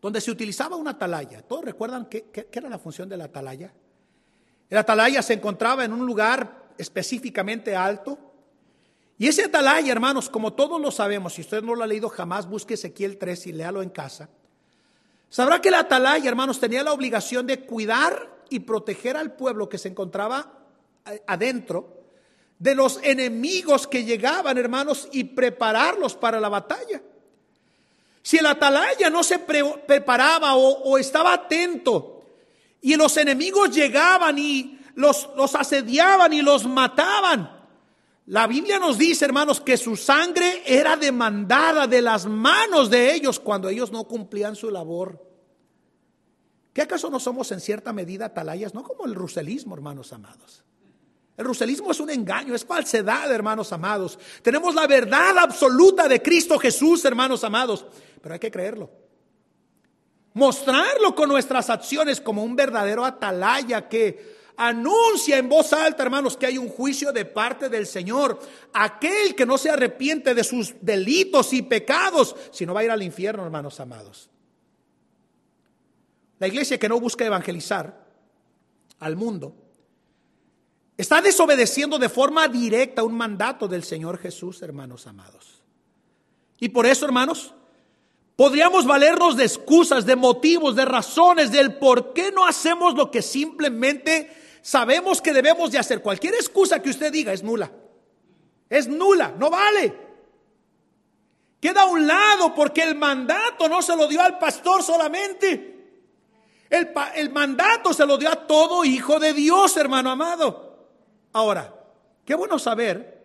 donde 0.00 0.20
se 0.20 0.30
utilizaba 0.30 0.76
una 0.76 0.92
atalaya. 0.92 1.42
¿Todos 1.42 1.64
recuerdan 1.64 2.06
qué, 2.06 2.48
era 2.50 2.68
la 2.68 2.78
función 2.78 3.08
de 3.08 3.16
la 3.16 3.24
atalaya? 3.24 3.72
El 4.68 4.78
atalaya 4.78 5.22
se 5.22 5.34
encontraba 5.34 5.84
en 5.84 5.92
un 5.92 6.04
lugar 6.04 6.72
específicamente 6.76 7.76
alto, 7.76 8.18
y 9.20 9.26
ese 9.26 9.44
atalaya, 9.44 9.90
hermanos, 9.90 10.30
como 10.30 10.52
todos 10.52 10.80
lo 10.80 10.92
sabemos, 10.92 11.34
si 11.34 11.40
usted 11.40 11.62
no 11.62 11.74
lo 11.74 11.82
ha 11.82 11.88
leído 11.88 12.08
jamás, 12.08 12.48
busque 12.48 12.74
Ezequiel 12.74 13.18
3 13.18 13.48
y 13.48 13.52
léalo 13.52 13.82
en 13.82 13.90
casa. 13.90 14.28
Sabrá 15.30 15.60
que 15.60 15.68
el 15.68 15.74
atalaya, 15.74 16.28
hermanos, 16.28 16.58
tenía 16.58 16.82
la 16.82 16.92
obligación 16.92 17.46
de 17.46 17.60
cuidar 17.60 18.38
y 18.50 18.60
proteger 18.60 19.16
al 19.16 19.32
pueblo 19.32 19.68
que 19.68 19.78
se 19.78 19.88
encontraba 19.88 20.52
adentro 21.26 21.98
de 22.58 22.74
los 22.74 22.98
enemigos 23.02 23.86
que 23.86 24.04
llegaban, 24.04 24.58
hermanos, 24.58 25.08
y 25.12 25.24
prepararlos 25.24 26.14
para 26.14 26.40
la 26.40 26.48
batalla. 26.48 27.00
Si 28.22 28.36
el 28.36 28.46
atalaya 28.46 29.10
no 29.10 29.22
se 29.22 29.38
preparaba 29.38 30.54
o, 30.56 30.98
estaba 30.98 31.32
atento 31.32 32.22
y 32.80 32.96
los 32.96 33.16
enemigos 33.16 33.70
llegaban 33.70 34.38
y 34.38 34.80
los, 34.94 35.30
los 35.36 35.54
asediaban 35.54 36.32
y 36.32 36.42
los 36.42 36.66
mataban, 36.66 37.57
la 38.28 38.46
Biblia 38.46 38.78
nos 38.78 38.98
dice, 38.98 39.24
hermanos, 39.24 39.58
que 39.58 39.78
su 39.78 39.96
sangre 39.96 40.62
era 40.66 40.98
demandada 40.98 41.86
de 41.86 42.02
las 42.02 42.26
manos 42.26 42.90
de 42.90 43.14
ellos 43.14 43.40
cuando 43.40 43.70
ellos 43.70 43.90
no 43.90 44.04
cumplían 44.04 44.54
su 44.54 44.70
labor. 44.70 45.26
¿Qué 46.74 46.82
acaso 46.82 47.08
no 47.08 47.18
somos 47.18 47.50
en 47.52 47.60
cierta 47.60 47.90
medida 47.94 48.26
atalayas? 48.26 48.74
No 48.74 48.82
como 48.82 49.06
el 49.06 49.14
ruselismo, 49.14 49.74
hermanos 49.74 50.12
amados. 50.12 50.62
El 51.38 51.46
ruselismo 51.46 51.90
es 51.90 52.00
un 52.00 52.10
engaño, 52.10 52.54
es 52.54 52.66
falsedad, 52.66 53.32
hermanos 53.32 53.72
amados. 53.72 54.18
Tenemos 54.42 54.74
la 54.74 54.86
verdad 54.86 55.38
absoluta 55.38 56.06
de 56.06 56.20
Cristo 56.20 56.58
Jesús, 56.58 57.02
hermanos 57.06 57.44
amados, 57.44 57.86
pero 58.20 58.34
hay 58.34 58.40
que 58.40 58.50
creerlo. 58.50 58.90
Mostrarlo 60.34 61.14
con 61.14 61.30
nuestras 61.30 61.70
acciones 61.70 62.20
como 62.20 62.44
un 62.44 62.54
verdadero 62.54 63.06
atalaya 63.06 63.88
que 63.88 64.37
Anuncia 64.60 65.38
en 65.38 65.48
voz 65.48 65.72
alta, 65.72 66.02
hermanos, 66.02 66.36
que 66.36 66.46
hay 66.46 66.58
un 66.58 66.68
juicio 66.68 67.12
de 67.12 67.24
parte 67.24 67.68
del 67.68 67.86
Señor. 67.86 68.40
Aquel 68.72 69.36
que 69.36 69.46
no 69.46 69.56
se 69.56 69.70
arrepiente 69.70 70.34
de 70.34 70.42
sus 70.42 70.74
delitos 70.80 71.52
y 71.52 71.62
pecados, 71.62 72.34
si 72.50 72.66
no 72.66 72.74
va 72.74 72.80
a 72.80 72.84
ir 72.84 72.90
al 72.90 73.04
infierno, 73.04 73.44
hermanos 73.44 73.78
amados. 73.78 74.28
La 76.40 76.48
iglesia 76.48 76.76
que 76.76 76.88
no 76.88 76.98
busca 76.98 77.24
evangelizar 77.24 78.04
al 78.98 79.14
mundo 79.14 79.54
está 80.96 81.22
desobedeciendo 81.22 81.96
de 81.96 82.08
forma 82.08 82.48
directa 82.48 83.04
un 83.04 83.16
mandato 83.16 83.68
del 83.68 83.84
Señor 83.84 84.18
Jesús, 84.18 84.60
hermanos 84.62 85.06
amados. 85.06 85.62
Y 86.58 86.70
por 86.70 86.84
eso, 86.84 87.06
hermanos, 87.06 87.54
podríamos 88.34 88.86
valernos 88.86 89.36
de 89.36 89.44
excusas, 89.44 90.04
de 90.04 90.16
motivos, 90.16 90.74
de 90.74 90.84
razones, 90.84 91.52
del 91.52 91.76
por 91.76 92.12
qué 92.12 92.32
no 92.32 92.44
hacemos 92.44 92.94
lo 92.94 93.12
que 93.12 93.22
simplemente 93.22 94.37
sabemos 94.62 95.20
que 95.20 95.32
debemos 95.32 95.70
de 95.70 95.78
hacer. 95.78 96.02
Cualquier 96.02 96.34
excusa 96.34 96.80
que 96.80 96.90
usted 96.90 97.12
diga 97.12 97.32
es 97.32 97.42
nula. 97.42 97.70
Es 98.68 98.88
nula, 98.88 99.34
no 99.38 99.50
vale. 99.50 99.94
Queda 101.60 101.82
a 101.82 101.86
un 101.86 102.06
lado 102.06 102.54
porque 102.54 102.82
el 102.82 102.94
mandato 102.94 103.68
no 103.68 103.82
se 103.82 103.96
lo 103.96 104.06
dio 104.06 104.20
al 104.20 104.38
pastor 104.38 104.82
solamente. 104.82 105.76
El, 106.70 106.92
el, 107.16 107.30
mandato 107.30 107.92
se 107.92 108.06
lo 108.06 108.18
dio 108.18 108.30
a 108.30 108.46
todo 108.46 108.84
hijo 108.84 109.18
de 109.18 109.32
Dios, 109.32 109.76
hermano 109.76 110.10
amado. 110.10 110.86
Ahora, 111.32 111.74
qué 112.24 112.34
bueno 112.34 112.58
saber 112.58 113.18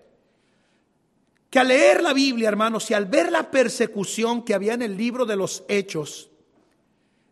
que 1.50 1.60
al 1.60 1.68
leer 1.68 2.02
la 2.02 2.14
Biblia, 2.14 2.48
hermanos, 2.48 2.90
y 2.90 2.96
al 2.96 3.06
ver 3.06 3.32
la 3.32 3.52
persecución 3.52 4.44
que 4.44 4.56
había 4.56 4.74
en 4.74 4.82
el 4.82 4.98
libro 4.98 5.26
de 5.26 5.36
los 5.36 5.64
hechos, 5.68 6.32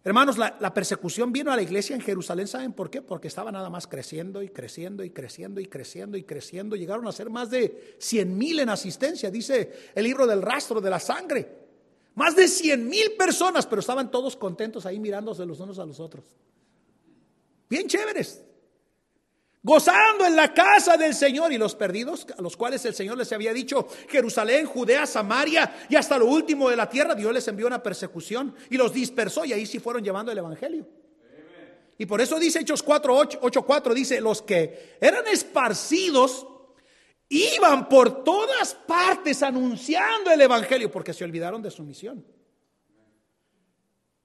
Hermanos, 0.03 0.37
la, 0.37 0.73
persecución 0.73 1.31
vino 1.31 1.51
a 1.51 1.55
la 1.55 1.61
iglesia 1.61 1.95
en 1.95 2.01
Jerusalén, 2.01 2.47
¿saben 2.47 2.73
por 2.73 2.89
qué? 2.89 3.03
Porque 3.03 3.27
estaba 3.27 3.51
nada 3.51 3.69
más 3.69 3.85
creciendo 3.85 4.41
y 4.41 4.49
creciendo 4.49 5.03
y 5.03 5.11
creciendo 5.11 5.61
y 5.61 5.67
creciendo 5.67 6.17
y 6.17 6.23
creciendo. 6.23 6.75
Llegaron 6.75 7.07
a 7.07 7.11
ser 7.11 7.29
más 7.29 7.51
de 7.51 7.95
100 7.99 8.37
mil 8.37 8.59
en 8.59 8.69
asistencia, 8.69 9.29
dice 9.29 9.91
el 9.93 10.03
libro 10.03 10.25
del 10.25 10.41
rastro 10.41 10.81
de 10.81 10.89
la 10.89 10.99
sangre. 10.99 11.61
Más 12.15 12.35
de 12.35 12.47
100 12.47 12.89
mil 12.89 13.11
personas, 13.17 13.67
pero 13.67 13.79
estaban 13.79 14.09
todos 14.09 14.35
contentos 14.35 14.85
ahí 14.85 14.99
mirándose 14.99 15.45
los 15.45 15.59
unos 15.59 15.77
a 15.77 15.85
los 15.85 15.99
otros. 15.99 16.25
Bien 17.69 17.87
chéveres 17.87 18.43
gozando 19.63 20.25
en 20.25 20.35
la 20.35 20.53
casa 20.53 20.97
del 20.97 21.13
Señor 21.13 21.51
y 21.51 21.57
los 21.57 21.75
perdidos, 21.75 22.25
a 22.37 22.41
los 22.41 22.57
cuales 22.57 22.83
el 22.85 22.95
Señor 22.95 23.17
les 23.17 23.31
había 23.31 23.53
dicho, 23.53 23.87
Jerusalén, 24.09 24.65
Judea, 24.65 25.05
Samaria 25.05 25.85
y 25.89 25.95
hasta 25.95 26.17
lo 26.17 26.25
último 26.25 26.69
de 26.69 26.75
la 26.75 26.89
tierra, 26.89 27.15
Dios 27.15 27.33
les 27.33 27.47
envió 27.47 27.67
una 27.67 27.81
persecución 27.81 28.55
y 28.69 28.77
los 28.77 28.93
dispersó 28.93 29.45
y 29.45 29.53
ahí 29.53 29.65
sí 29.65 29.79
fueron 29.79 30.03
llevando 30.03 30.31
el 30.31 30.37
Evangelio. 30.37 30.87
Y 31.97 32.05
por 32.07 32.19
eso 32.19 32.39
dice 32.39 32.59
Hechos 32.59 32.81
4, 32.81 33.15
8, 33.41 33.61
4, 33.61 33.93
dice, 33.93 34.21
los 34.21 34.41
que 34.41 34.97
eran 34.99 35.27
esparcidos 35.27 36.47
iban 37.29 37.87
por 37.87 38.23
todas 38.23 38.73
partes 38.73 39.43
anunciando 39.43 40.31
el 40.31 40.41
Evangelio 40.41 40.91
porque 40.91 41.13
se 41.13 41.23
olvidaron 41.23 41.61
de 41.61 41.69
su 41.69 41.83
misión. 41.83 42.25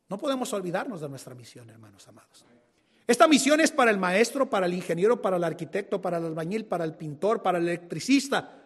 No 0.08 0.16
podemos 0.18 0.52
olvidarnos 0.52 1.00
de 1.00 1.08
nuestra 1.08 1.34
misión, 1.34 1.68
hermanos 1.68 2.08
amados. 2.08 2.46
Esta 3.06 3.28
misión 3.28 3.60
es 3.60 3.70
para 3.70 3.90
el 3.90 3.98
maestro, 3.98 4.50
para 4.50 4.66
el 4.66 4.74
ingeniero, 4.74 5.22
para 5.22 5.36
el 5.36 5.44
arquitecto, 5.44 6.00
para 6.02 6.18
el 6.18 6.24
albañil, 6.24 6.64
para 6.64 6.84
el 6.84 6.94
pintor, 6.94 7.40
para 7.42 7.58
el 7.58 7.68
electricista 7.68 8.64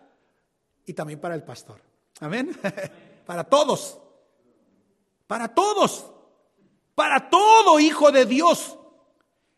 y 0.86 0.94
también 0.94 1.20
para 1.20 1.34
el 1.34 1.42
pastor. 1.42 1.82
Amén. 2.20 2.56
para 3.26 3.44
todos. 3.44 4.00
Para 5.26 5.48
todos. 5.48 6.10
Para 6.94 7.28
todo 7.28 7.78
hijo 7.80 8.10
de 8.10 8.24
Dios. 8.24 8.78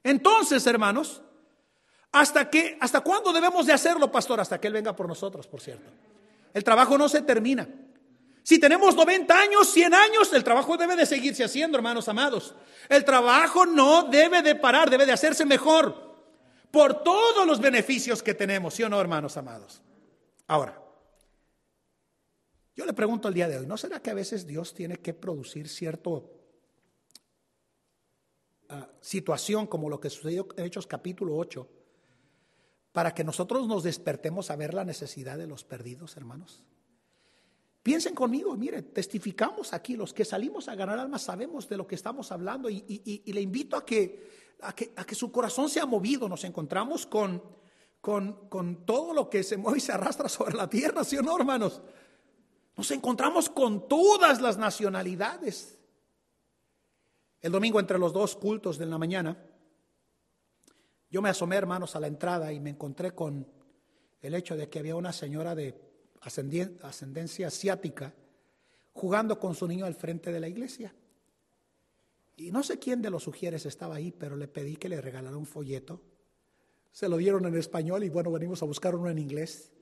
Entonces, 0.02 0.66
hermanos, 0.66 1.22
¿hasta 2.10 2.50
qué? 2.50 2.76
¿Hasta 2.80 3.00
cuándo 3.02 3.32
debemos 3.32 3.66
de 3.66 3.72
hacerlo, 3.72 4.10
pastor? 4.10 4.40
Hasta 4.40 4.60
que 4.60 4.66
Él 4.66 4.72
venga 4.72 4.96
por 4.96 5.06
nosotros, 5.06 5.46
por 5.46 5.60
cierto. 5.60 5.90
El 6.52 6.64
trabajo 6.64 6.98
no 6.98 7.08
se 7.08 7.22
termina. 7.22 7.68
Si 8.42 8.58
tenemos 8.58 8.96
90 8.96 9.38
años, 9.38 9.72
100 9.72 9.94
años, 9.94 10.32
el 10.32 10.42
trabajo 10.42 10.76
debe 10.76 10.96
de 10.96 11.06
seguirse 11.06 11.44
haciendo, 11.44 11.76
hermanos 11.76 12.08
amados. 12.08 12.54
El 12.88 13.04
trabajo 13.04 13.66
no 13.66 14.04
debe 14.04 14.42
de 14.42 14.56
parar, 14.56 14.90
debe 14.90 15.06
de 15.06 15.12
hacerse 15.12 15.44
mejor 15.44 16.12
por 16.72 17.04
todos 17.04 17.46
los 17.46 17.60
beneficios 17.60 18.22
que 18.22 18.34
tenemos, 18.34 18.74
¿sí 18.74 18.82
o 18.82 18.88
no, 18.88 19.00
hermanos 19.00 19.36
amados? 19.36 19.80
Ahora, 20.48 20.82
yo 22.74 22.84
le 22.84 22.94
pregunto 22.94 23.28
el 23.28 23.34
día 23.34 23.46
de 23.46 23.58
hoy, 23.58 23.66
¿no 23.66 23.76
será 23.76 24.00
que 24.00 24.10
a 24.10 24.14
veces 24.14 24.46
Dios 24.46 24.74
tiene 24.74 24.96
que 24.96 25.14
producir 25.14 25.68
cierto 25.68 26.30
ah, 28.70 28.88
situación 29.00 29.66
como 29.66 29.88
lo 29.88 30.00
que 30.00 30.10
sucedió 30.10 30.48
en 30.56 30.64
Hechos 30.64 30.86
capítulo 30.86 31.36
8 31.36 31.68
para 32.92 33.14
que 33.14 33.22
nosotros 33.22 33.68
nos 33.68 33.82
despertemos 33.82 34.50
a 34.50 34.56
ver 34.56 34.74
la 34.74 34.84
necesidad 34.84 35.38
de 35.38 35.46
los 35.46 35.64
perdidos, 35.64 36.16
hermanos? 36.16 36.64
Piensen 37.82 38.14
conmigo, 38.14 38.56
mire, 38.56 38.82
testificamos 38.82 39.72
aquí, 39.72 39.96
los 39.96 40.14
que 40.14 40.24
salimos 40.24 40.68
a 40.68 40.76
ganar 40.76 41.00
almas 41.00 41.22
sabemos 41.22 41.68
de 41.68 41.76
lo 41.76 41.86
que 41.86 41.96
estamos 41.96 42.30
hablando 42.30 42.70
y, 42.70 43.22
le 43.26 43.40
invito 43.40 43.76
a 43.76 43.84
que, 43.84 44.54
a 44.60 44.72
que, 44.72 44.92
a, 44.94 45.04
que, 45.04 45.16
su 45.16 45.32
corazón 45.32 45.68
sea 45.68 45.84
movido. 45.84 46.28
Nos 46.28 46.44
encontramos 46.44 47.06
con, 47.06 47.42
con, 48.00 48.48
con 48.48 48.86
todo 48.86 49.12
lo 49.12 49.28
que 49.28 49.42
se 49.42 49.56
mueve 49.56 49.78
y 49.78 49.80
se 49.80 49.90
arrastra 49.90 50.28
sobre 50.28 50.54
la 50.54 50.70
tierra, 50.70 51.02
¿sí 51.02 51.16
o 51.16 51.22
no, 51.22 51.36
hermanos? 51.36 51.82
Nos 52.76 52.88
encontramos 52.92 53.50
con 53.50 53.88
todas 53.88 54.40
las 54.40 54.58
nacionalidades. 54.58 55.76
El 57.40 57.50
domingo 57.50 57.80
entre 57.80 57.98
los 57.98 58.12
dos 58.12 58.36
cultos 58.36 58.78
de 58.78 58.86
la 58.86 58.96
mañana, 58.96 59.36
yo 61.10 61.20
me 61.20 61.30
asomé, 61.30 61.56
hermanos, 61.56 61.96
a 61.96 62.00
la 62.00 62.06
entrada 62.06 62.52
y 62.52 62.60
me 62.60 62.70
encontré 62.70 63.12
con 63.12 63.46
el 64.20 64.34
hecho 64.34 64.56
de 64.56 64.70
que 64.70 64.78
había 64.78 64.94
una 64.94 65.12
señora 65.12 65.56
de 65.56 65.91
ascendencia 66.22 67.46
asiática 67.46 68.14
jugando 68.92 69.38
con 69.38 69.54
su 69.54 69.66
niño 69.66 69.84
al 69.84 69.94
frente 69.94 70.32
de 70.32 70.40
la 70.40 70.48
iglesia. 70.48 70.94
Y 72.36 72.50
no 72.50 72.62
sé 72.62 72.78
quién 72.78 73.02
de 73.02 73.10
los 73.10 73.22
sugieres 73.22 73.66
estaba 73.66 73.96
ahí, 73.96 74.12
pero 74.12 74.36
le 74.36 74.48
pedí 74.48 74.76
que 74.76 74.88
le 74.88 75.00
regalara 75.00 75.36
un 75.36 75.46
folleto. 75.46 76.00
Se 76.90 77.08
lo 77.08 77.16
dieron 77.16 77.44
en 77.46 77.56
español 77.56 78.04
y 78.04 78.10
bueno, 78.10 78.30
venimos 78.30 78.62
a 78.62 78.66
buscar 78.66 78.94
uno 78.94 79.10
en 79.10 79.18
inglés. 79.18 79.72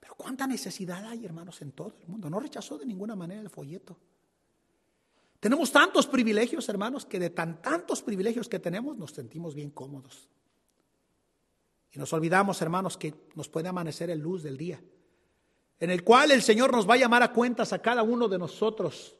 Pero 0.00 0.14
cuánta 0.14 0.46
necesidad 0.46 1.04
hay, 1.06 1.24
hermanos, 1.24 1.60
en 1.62 1.72
todo 1.72 1.94
el 2.00 2.08
mundo. 2.08 2.30
No 2.30 2.40
rechazó 2.40 2.78
de 2.78 2.86
ninguna 2.86 3.14
manera 3.14 3.40
el 3.40 3.50
folleto. 3.50 3.96
Tenemos 5.38 5.72
tantos 5.72 6.06
privilegios, 6.06 6.68
hermanos, 6.68 7.06
que 7.06 7.18
de 7.18 7.30
tan 7.30 7.62
tantos 7.62 8.02
privilegios 8.02 8.48
que 8.48 8.58
tenemos 8.58 8.96
nos 8.96 9.12
sentimos 9.12 9.54
bien 9.54 9.70
cómodos. 9.70 10.28
Y 11.92 11.98
nos 11.98 12.12
olvidamos, 12.12 12.60
hermanos, 12.62 12.96
que 12.96 13.14
nos 13.34 13.48
puede 13.48 13.68
amanecer 13.68 14.10
el 14.10 14.20
luz 14.20 14.42
del 14.42 14.56
día, 14.56 14.80
en 15.80 15.90
el 15.90 16.04
cual 16.04 16.30
el 16.30 16.42
Señor 16.42 16.72
nos 16.72 16.88
va 16.88 16.94
a 16.94 16.98
llamar 16.98 17.22
a 17.22 17.32
cuentas 17.32 17.72
a 17.72 17.80
cada 17.80 18.02
uno 18.02 18.28
de 18.28 18.38
nosotros, 18.38 19.16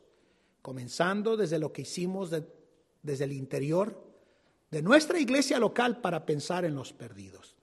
comenzando 0.60 1.36
desde 1.36 1.58
lo 1.58 1.72
que 1.72 1.82
hicimos 1.82 2.30
desde 3.02 3.24
el 3.24 3.32
interior 3.32 3.98
de 4.70 4.82
nuestra 4.82 5.18
iglesia 5.18 5.58
local 5.58 6.00
para 6.02 6.26
pensar 6.26 6.66
en 6.66 6.74
los 6.74 6.92
perdidos. 6.92 7.56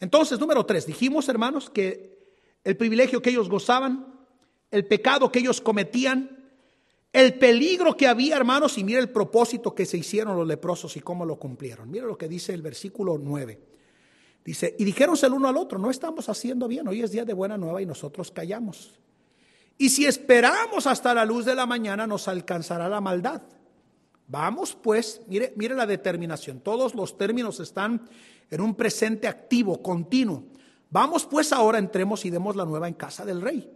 Entonces, 0.00 0.40
número 0.40 0.64
tres, 0.64 0.86
dijimos, 0.86 1.28
hermanos, 1.28 1.68
que 1.68 2.18
el 2.64 2.76
privilegio 2.76 3.20
que 3.20 3.30
ellos 3.30 3.50
gozaban, 3.50 4.18
el 4.70 4.86
pecado 4.86 5.30
que 5.30 5.40
ellos 5.40 5.60
cometían, 5.60 6.38
el 7.12 7.38
peligro 7.38 7.96
que 7.96 8.06
había, 8.06 8.36
hermanos, 8.36 8.78
y 8.78 8.84
mire 8.84 9.00
el 9.00 9.10
propósito 9.10 9.74
que 9.74 9.86
se 9.86 9.98
hicieron 9.98 10.36
los 10.36 10.46
leprosos 10.46 10.96
y 10.96 11.00
cómo 11.00 11.24
lo 11.26 11.38
cumplieron. 11.38 11.90
Mire 11.90 12.06
lo 12.06 12.16
que 12.16 12.28
dice 12.28 12.54
el 12.54 12.62
versículo 12.62 13.18
9. 13.18 13.77
Dice, 14.48 14.74
y 14.78 14.84
dijéronse 14.84 15.26
el 15.26 15.34
uno 15.34 15.46
al 15.46 15.58
otro, 15.58 15.78
no 15.78 15.90
estamos 15.90 16.26
haciendo 16.30 16.68
bien, 16.68 16.88
hoy 16.88 17.02
es 17.02 17.10
día 17.10 17.26
de 17.26 17.34
buena 17.34 17.58
nueva 17.58 17.82
y 17.82 17.84
nosotros 17.84 18.30
callamos. 18.30 18.98
Y 19.76 19.90
si 19.90 20.06
esperamos 20.06 20.86
hasta 20.86 21.12
la 21.12 21.26
luz 21.26 21.44
de 21.44 21.54
la 21.54 21.66
mañana, 21.66 22.06
nos 22.06 22.28
alcanzará 22.28 22.88
la 22.88 23.02
maldad. 23.02 23.42
Vamos 24.26 24.74
pues, 24.74 25.20
mire, 25.26 25.52
mire 25.54 25.74
la 25.74 25.84
determinación, 25.84 26.60
todos 26.60 26.94
los 26.94 27.18
términos 27.18 27.60
están 27.60 28.08
en 28.50 28.62
un 28.62 28.74
presente 28.74 29.28
activo, 29.28 29.82
continuo. 29.82 30.44
Vamos 30.88 31.26
pues 31.26 31.52
ahora, 31.52 31.76
entremos 31.76 32.24
y 32.24 32.30
demos 32.30 32.56
la 32.56 32.64
nueva 32.64 32.88
en 32.88 32.94
casa 32.94 33.26
del 33.26 33.42
rey. 33.42 33.70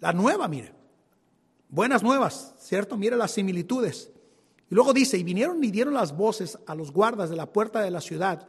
La 0.00 0.14
nueva, 0.14 0.48
mire, 0.48 0.72
Buenas 1.68 2.02
nuevas, 2.02 2.54
¿cierto? 2.60 2.96
Mire 2.96 3.16
las 3.16 3.32
similitudes. 3.32 4.10
Y 4.70 4.74
luego 4.74 4.94
dice, 4.94 5.18
y 5.18 5.22
vinieron 5.22 5.62
y 5.62 5.70
dieron 5.70 5.92
las 5.92 6.16
voces 6.16 6.58
a 6.66 6.74
los 6.74 6.92
guardas 6.92 7.28
de 7.28 7.36
la 7.36 7.52
puerta 7.52 7.82
de 7.82 7.90
la 7.90 8.00
ciudad. 8.00 8.48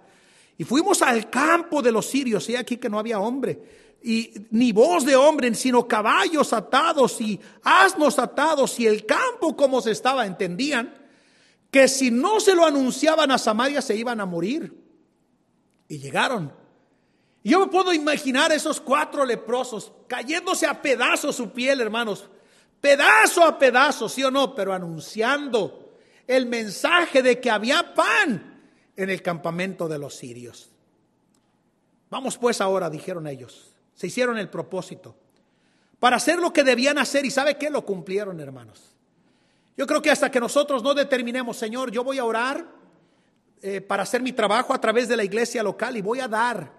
Y 0.58 0.64
fuimos 0.64 1.02
al 1.02 1.30
campo 1.30 1.82
de 1.82 1.92
los 1.92 2.06
sirios, 2.06 2.48
y 2.50 2.56
aquí 2.56 2.78
que 2.78 2.90
no 2.90 3.00
había 3.00 3.20
hombre, 3.20 3.98
y 4.04 4.48
ni 4.52 4.72
voz 4.72 5.06
de 5.06 5.16
hombre, 5.16 5.54
sino 5.56 5.88
caballos 5.88 6.52
atados 6.52 7.20
y 7.22 7.40
asnos 7.64 8.20
atados, 8.20 8.80
y 8.80 8.86
el 8.86 9.06
campo 9.06 9.56
como 9.56 9.82
se 9.82 9.92
estaba, 9.92 10.26
entendían 10.26 10.94
que 11.72 11.88
si 11.88 12.12
no 12.12 12.40
se 12.40 12.54
lo 12.54 12.66
anunciaban 12.66 13.32
a 13.32 13.38
Samaria 13.38 13.82
se 13.82 13.96
iban 13.96 14.22
a 14.22 14.26
morir. 14.26 14.80
Y 15.88 15.98
llegaron. 15.98 16.54
Y 17.42 17.50
yo 17.50 17.60
me 17.60 17.68
puedo 17.68 17.92
imaginar 17.94 18.52
esos 18.52 18.80
cuatro 18.80 19.26
leprosos 19.26 19.92
cayéndose 20.08 20.68
a 20.68 20.82
pedazos 20.82 21.36
su 21.36 21.50
piel, 21.50 21.82
hermanos, 21.82 22.30
pedazo 22.80 23.44
a 23.44 23.58
pedazo, 23.58 24.08
sí 24.08 24.24
o 24.24 24.30
no, 24.30 24.54
pero 24.54 24.74
anunciando 24.74 25.98
el 26.28 26.46
mensaje 26.46 27.24
de 27.24 27.40
que 27.40 27.50
había 27.50 27.94
pan 27.96 28.53
en 28.96 29.10
el 29.10 29.22
campamento 29.22 29.88
de 29.88 29.98
los 29.98 30.16
sirios. 30.16 30.70
Vamos 32.10 32.38
pues 32.38 32.62
ahora, 32.62 32.90
dijeron 32.90 33.28
ellos, 33.28 33.74
se 33.96 34.08
hicieron 34.08 34.38
el 34.38 34.50
propósito 34.50 35.16
para 36.00 36.18
hacer 36.18 36.40
lo 36.40 36.52
que 36.52 36.64
debían 36.64 36.98
hacer 36.98 37.26
y 37.26 37.32
sabe 37.32 37.58
qué 37.58 37.70
lo 37.70 37.86
cumplieron, 37.86 38.40
hermanos. 38.40 38.94
Yo 39.76 39.88
creo 39.88 40.02
que 40.02 40.12
hasta 40.12 40.30
que 40.30 40.40
nosotros 40.40 40.84
no 40.84 40.94
determinemos, 40.94 41.58
Señor, 41.58 41.92
yo 41.92 42.04
voy 42.04 42.20
a 42.20 42.26
orar 42.26 42.68
eh, 43.62 43.82
para 43.82 44.04
hacer 44.04 44.22
mi 44.22 44.34
trabajo 44.34 44.74
a 44.74 44.82
través 44.82 45.08
de 45.08 45.18
la 45.18 45.24
iglesia 45.24 45.64
local 45.64 45.98
y 45.98 46.02
voy 46.02 46.20
a 46.20 46.28
dar 46.28 46.72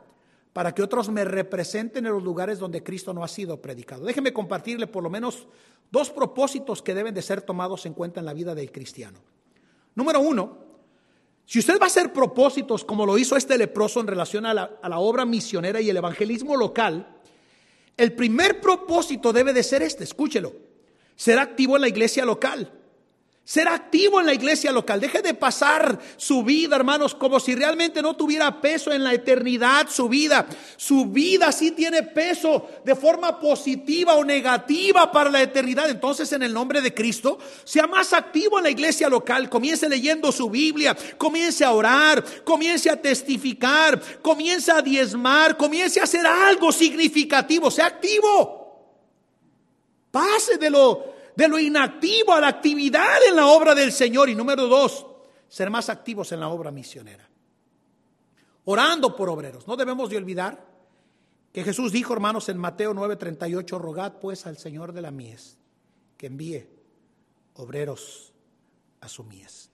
para 0.53 0.73
que 0.73 0.83
otros 0.83 1.09
me 1.09 1.25
representen 1.25 2.07
en 2.07 2.13
los 2.13 2.23
lugares 2.23 2.61
donde 2.61 2.85
Cristo 2.85 3.13
no 3.13 3.25
ha 3.25 3.29
sido 3.29 3.61
predicado. 3.61 4.05
Déjeme 4.05 4.33
compartirle 4.33 4.87
por 4.87 5.03
lo 5.03 5.11
menos 5.11 5.49
dos 5.91 6.11
propósitos 6.11 6.81
que 6.81 6.95
deben 6.95 7.15
de 7.15 7.23
ser 7.23 7.43
tomados 7.43 7.87
en 7.87 7.95
cuenta 7.95 8.21
en 8.21 8.27
la 8.27 8.35
vida 8.35 8.55
del 8.55 8.71
cristiano. 8.71 9.19
Número 9.97 10.21
uno, 10.21 10.64
si 11.47 11.59
usted 11.59 11.79
va 11.79 11.85
a 11.85 11.87
hacer 11.87 12.13
propósitos 12.13 12.85
como 12.85 13.05
lo 13.05 13.19
hizo 13.19 13.37
este 13.37 13.59
leproso 13.59 14.01
en 14.01 14.07
relación 14.07 14.47
a 14.47 14.55
la, 14.55 14.99
obra 14.99 15.25
misionera 15.25 15.81
y 15.81 15.91
el 15.91 15.97
evangelismo 15.97 16.57
local, 16.57 17.07
el 17.97 18.13
primer 18.13 18.61
propósito 18.61 19.33
debe 19.33 19.53
de 19.53 19.63
ser 19.63 19.83
este, 19.83 20.05
escúchelo, 20.05 20.53
ser 21.17 21.39
activo 21.39 21.77
en 21.77 21.83
la 21.83 21.89
iglesia 21.89 22.25
local. 22.25 22.73
Ser 23.47 23.69
activo 23.69 24.21
en 24.21 24.27
la 24.27 24.33
iglesia 24.33 24.73
local. 24.73 25.01
Deje 25.01 25.21
de 25.21 25.35
pasar 25.35 26.01
su 26.17 26.43
vida, 26.43 26.77
hermanos, 26.77 27.15
como 27.15 27.39
si 27.39 27.55
realmente 27.55 28.01
no 28.01 28.17
tuviera 28.17 28.63
peso 28.63 28.91
en 28.91 29.05
la 29.05 29.13
eternidad 29.13 29.89
su 29.91 30.09
vida. 30.09 30.47
Su 30.79 31.05
vida 31.07 31.53
sí 31.53 31.73
tiene 31.73 32.03
peso 32.03 32.67
de 32.87 32.95
forma 32.95 33.39
positiva 33.39 34.15
o 34.15 34.25
negativa 34.25 35.13
para 35.13 35.29
la 35.29 35.43
eternidad. 35.43 35.91
Entonces, 35.91 36.33
en 36.33 36.43
el 36.43 36.55
nombre 36.55 36.81
de 36.81 36.95
Cristo, 36.95 37.39
sea 37.65 37.87
más 37.87 38.15
activo 38.15 38.57
en 38.57 38.65
la 38.65 38.71
iglesia 38.71 39.11
local. 39.11 39.51
Comience 39.51 39.91
leyendo 39.91 40.33
su 40.33 40.49
Biblia. 40.49 40.97
Comience 41.19 41.63
a 41.67 41.73
orar. 41.73 42.25
Comience 42.45 42.89
a 42.89 42.97
testificar. 42.97 44.01
Comience 44.23 44.73
a 44.73 44.81
diezmar. 44.81 45.59
Comience 45.59 46.01
a 46.01 46.05
hacer 46.05 46.27
algo 46.27 46.73
significativo. 46.73 47.71
Sea 47.71 47.85
activo. 47.85 48.65
Pase 50.11 50.57
de 50.57 50.71
lo 50.71 51.14
de 51.37 51.49
lo 51.49 51.59
inactivo 51.59 52.33
a 52.33 52.41
la 52.41 52.49
actividad 52.49 53.19
en 53.29 53.37
la 53.37 53.47
obra 53.47 53.75
del 53.75 53.93
Señor. 53.93 54.29
Y 54.29 54.35
número 54.35 54.67
dos, 54.67 55.07
ser 55.49 55.71
más 55.71 55.89
activos 55.89 56.33
en 56.33 56.41
la 56.41 56.49
obra 56.49 56.71
misionera. 56.71 57.29
Orando 58.65 59.15
por 59.15 59.29
obreros. 59.29 59.67
No 59.67 59.77
debemos 59.77 60.11
de 60.11 60.17
olvidar 60.17 60.67
que 61.53 61.63
Jesús 61.63 61.93
dijo, 61.93 62.13
hermanos, 62.13 62.49
en 62.49 62.59
Mateo 62.59 62.95
9:38, 62.95 63.79
rogad 63.79 64.15
pues 64.21 64.47
al 64.47 64.59
Señor 64.59 64.93
de 64.93 65.03
la 65.03 65.11
mies 65.11 65.59
que 66.17 66.27
envíe 66.27 66.69
obreros 67.55 68.33
a 69.01 69.09
su 69.09 69.25
mies. 69.25 69.71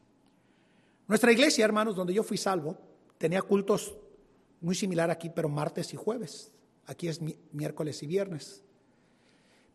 Nuestra 1.07 1.33
iglesia, 1.33 1.65
hermanos, 1.65 1.97
donde 1.97 2.15
yo 2.15 2.23
fui 2.23 2.37
salvo, 2.37 2.77
tenía 3.19 3.43
cultos 3.43 3.95
muy 4.61 4.75
similar 4.75 5.11
aquí, 5.11 5.31
pero 5.31 5.49
martes 5.49 5.93
y 5.95 5.97
jueves. 5.97 6.53
Aquí 6.87 7.09
es 7.09 7.21
miércoles 7.53 8.03
y 8.03 8.07
viernes. 8.07 8.63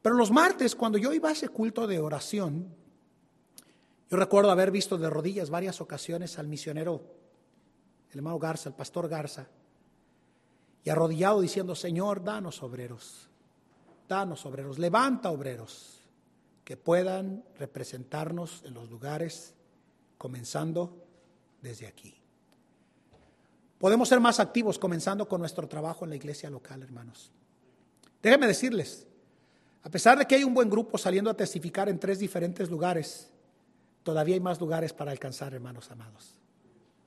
Pero 0.05 0.17
los 0.17 0.29
martes, 0.29 0.75
cuando 0.75 0.99
yo 0.99 1.11
iba 1.13 1.29
a 1.29 1.31
ese 1.31 1.49
culto 1.49 1.87
de 1.87 1.97
oración, 1.97 2.71
yo 4.07 4.17
recuerdo 4.17 4.51
haber 4.51 4.69
visto 4.69 4.99
de 4.99 5.09
rodillas 5.09 5.49
varias 5.49 5.81
ocasiones 5.81 6.37
al 6.37 6.47
misionero, 6.47 7.01
el 8.11 8.17
hermano 8.19 8.37
Garza, 8.37 8.69
el 8.69 8.75
pastor 8.75 9.09
Garza, 9.09 9.47
y 10.83 10.91
arrodillado 10.91 11.41
diciendo, 11.41 11.73
Señor, 11.73 12.23
danos 12.23 12.61
obreros, 12.61 13.27
danos 14.07 14.45
obreros, 14.45 14.77
levanta 14.77 15.31
obreros 15.31 16.01
que 16.63 16.77
puedan 16.77 17.43
representarnos 17.57 18.61
en 18.63 18.75
los 18.75 18.91
lugares, 18.91 19.55
comenzando 20.19 21.03
desde 21.63 21.87
aquí. 21.87 22.13
Podemos 23.79 24.07
ser 24.07 24.19
más 24.19 24.39
activos 24.39 24.77
comenzando 24.77 25.27
con 25.27 25.39
nuestro 25.39 25.67
trabajo 25.67 26.05
en 26.05 26.11
la 26.11 26.15
iglesia 26.15 26.51
local, 26.51 26.83
hermanos. 26.83 27.31
Déjenme 28.21 28.45
decirles, 28.45 29.07
a 29.85 29.89
pesar 29.89 30.17
de 30.17 30.25
que 30.25 30.33
hay 30.33 30.43
un 30.43 30.55
buen 30.55 30.67
grupo 30.67 30.97
saliendo 30.97 31.29
a 31.29 31.35
testificar 31.35 31.89
en 31.89 31.99
tres 31.99 32.17
diferentes 32.17 32.71
lugares, 32.71 33.29
todavía 34.01 34.33
hay 34.33 34.41
más 34.41 34.59
lugares 34.59 34.93
para 34.93 35.11
alcanzar, 35.11 35.53
hermanos 35.53 35.91
amados. 35.91 36.39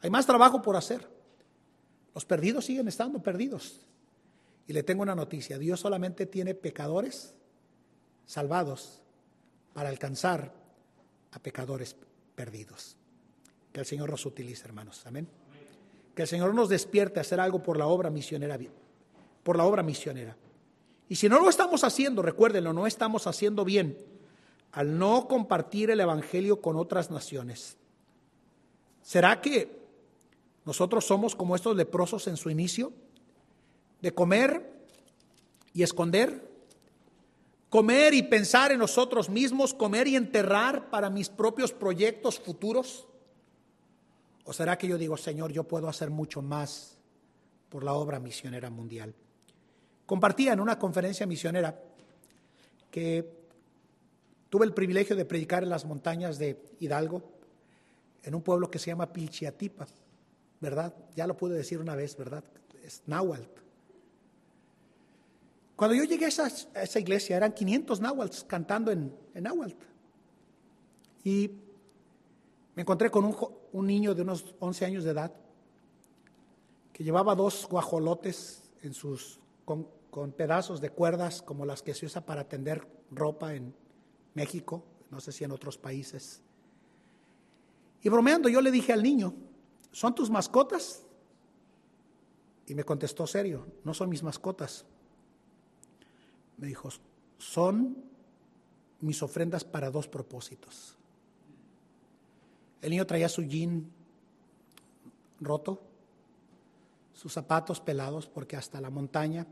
Hay 0.01 0.11
más 0.11 0.26
trabajo 0.26 0.62
por 0.62 0.76
hacer. 0.76 1.11
Los 2.14 2.24
perdidos 2.24 2.66
siguen 2.66 2.87
estando 2.87 3.20
perdidos. 3.20 3.81
Y 4.68 4.72
le 4.74 4.85
tengo 4.85 5.03
una 5.03 5.16
noticia, 5.16 5.59
Dios 5.59 5.81
solamente 5.81 6.26
tiene 6.26 6.55
pecadores 6.55 7.35
salvados 8.26 9.03
para 9.74 9.89
alcanzar 9.89 10.55
a 11.33 11.39
pecadores 11.41 11.97
perdidos. 12.37 12.97
Que 13.72 13.81
el 13.81 13.87
Señor 13.87 14.09
nos 14.09 14.24
utilice, 14.24 14.64
hermanos. 14.66 15.05
Amén. 15.05 15.26
Que 16.14 16.22
el 16.22 16.29
Señor 16.29 16.55
nos 16.55 16.68
despierte 16.68 17.18
a 17.18 17.22
hacer 17.22 17.41
algo 17.41 17.61
por 17.61 17.76
la 17.76 17.89
obra 17.89 18.09
misionera, 18.09 18.57
por 19.43 19.57
la 19.57 19.64
obra 19.64 19.83
misionera. 19.83 20.37
Y 21.09 21.16
si 21.16 21.28
no 21.28 21.40
lo 21.40 21.48
estamos 21.48 21.84
haciendo, 21.84 22.22
recuérdenlo, 22.22 22.72
no 22.72 22.86
estamos 22.86 23.26
haciendo 23.26 23.64
bien 23.64 23.96
al 24.72 24.98
no 24.98 25.26
compartir 25.26 25.90
el 25.90 26.00
Evangelio 26.00 26.61
con 26.61 26.76
otras 26.76 27.11
naciones. 27.11 27.76
¿Será 29.02 29.40
que 29.40 29.78
nosotros 30.66 31.06
somos 31.06 31.34
como 31.34 31.56
estos 31.56 31.74
leprosos 31.76 32.26
en 32.26 32.36
su 32.36 32.50
inicio? 32.50 32.92
De 34.02 34.12
comer 34.12 34.70
y 35.72 35.82
esconder, 35.82 36.46
comer 37.70 38.12
y 38.12 38.22
pensar 38.22 38.70
en 38.70 38.78
nosotros 38.78 39.30
mismos, 39.30 39.72
comer 39.72 40.09
y 40.09 40.16
enterrar 40.16 40.90
para 40.90 41.09
mis 41.09 41.30
propios 41.30 41.72
proyectos 41.72 42.38
futuros. 42.38 43.06
¿O 44.44 44.52
será 44.52 44.76
que 44.76 44.88
yo 44.88 44.98
digo, 44.98 45.16
Señor, 45.16 45.52
yo 45.52 45.64
puedo 45.64 45.88
hacer 45.88 46.11
mucho 46.11 46.42
más 46.42 46.98
por 47.70 47.82
la 47.82 47.94
obra 47.94 48.20
misionera 48.20 48.68
mundial? 48.70 49.14
Compartía 50.09 50.54
en 50.54 50.61
una 50.61 50.78
conferencia 50.78 51.26
misionera 51.26 51.78
que 52.90 53.30
tuve 54.48 54.64
el 54.64 54.72
privilegio 54.72 55.14
de 55.14 55.26
predicar 55.26 55.62
en 55.62 55.68
las 55.68 55.84
montañas 55.84 56.38
de 56.38 56.59
Hidalgo, 56.80 57.22
en 58.22 58.34
un 58.34 58.40
pueblo 58.40 58.70
que 58.70 58.78
se 58.78 58.86
llama 58.86 59.12
Pilchiatipa, 59.12 59.86
¿verdad? 60.61 60.94
Ya 61.14 61.26
lo 61.26 61.36
pude 61.36 61.59
decir 61.59 61.78
una 61.78 61.94
vez, 61.94 62.16
¿verdad? 62.16 62.42
Es 62.82 63.02
Nahuatl. 63.04 63.50
Cuando 65.76 65.94
yo 65.94 66.04
llegué 66.04 66.24
a 66.24 66.28
esa, 66.28 66.98
iglesia, 66.98 67.36
eran 67.36 67.52
500 67.52 68.00
náhuatl 68.00 68.46
cantando 68.46 68.90
en, 68.90 69.14
en 69.34 69.46
Y 71.22 71.50
me 72.74 72.80
encontré 72.80 73.11
con 73.11 73.36
un, 73.72 73.86
niño 73.86 74.14
de 74.14 74.22
unos 74.22 74.54
11 74.59 74.86
años 74.86 75.04
de 75.04 75.11
edad 75.11 75.32
que 76.94 77.04
llevaba 77.04 77.34
dos 77.34 77.68
guajolotes 77.68 78.62
en 78.82 78.94
sus, 78.94 79.38
pedazos 80.36 80.80
de 80.80 80.90
cuerdas 80.90 81.42
como 81.42 81.64
las 81.64 81.82
que 81.82 81.94
se 81.94 82.06
usa 82.06 82.24
para 82.24 82.48
tender 82.48 82.86
ropa 83.11 83.54
en 83.54 83.74
México, 84.34 84.84
no 85.11 85.20
sé 85.20 85.32
si 85.32 85.44
en 85.44 85.52
otros 85.52 85.78
países. 85.78 86.42
Y 88.02 88.09
bromeando 88.09 88.48
yo 88.48 88.61
le 88.61 88.70
dije 88.70 88.92
al 88.92 89.02
niño, 89.02 89.34
¿son 89.92 90.14
tus 90.14 90.30
mascotas? 90.30 91.04
Y 92.66 92.74
me 92.74 92.84
contestó 92.84 93.26
serio, 93.26 93.66
no 93.84 93.94
son 93.94 94.09
mis 94.11 94.22
mascotas. 94.22 94.84
Me 96.59 96.66
dijo, 96.66 96.88
son 97.38 98.04
mis 99.00 99.22
ofrendas 99.22 99.64
para 99.64 99.90
dos 99.90 100.09
propósitos. 100.09 100.96
El 102.82 102.90
niño 102.90 103.06
traía 103.06 103.28
su 103.28 103.42
jean 103.42 103.90
roto, 105.40 105.82
sus 107.12 107.32
zapatos 107.32 107.80
pelados, 107.80 108.28
porque 108.28 108.56
hasta 108.56 108.80
la 108.80 108.90
montaña 108.90 109.46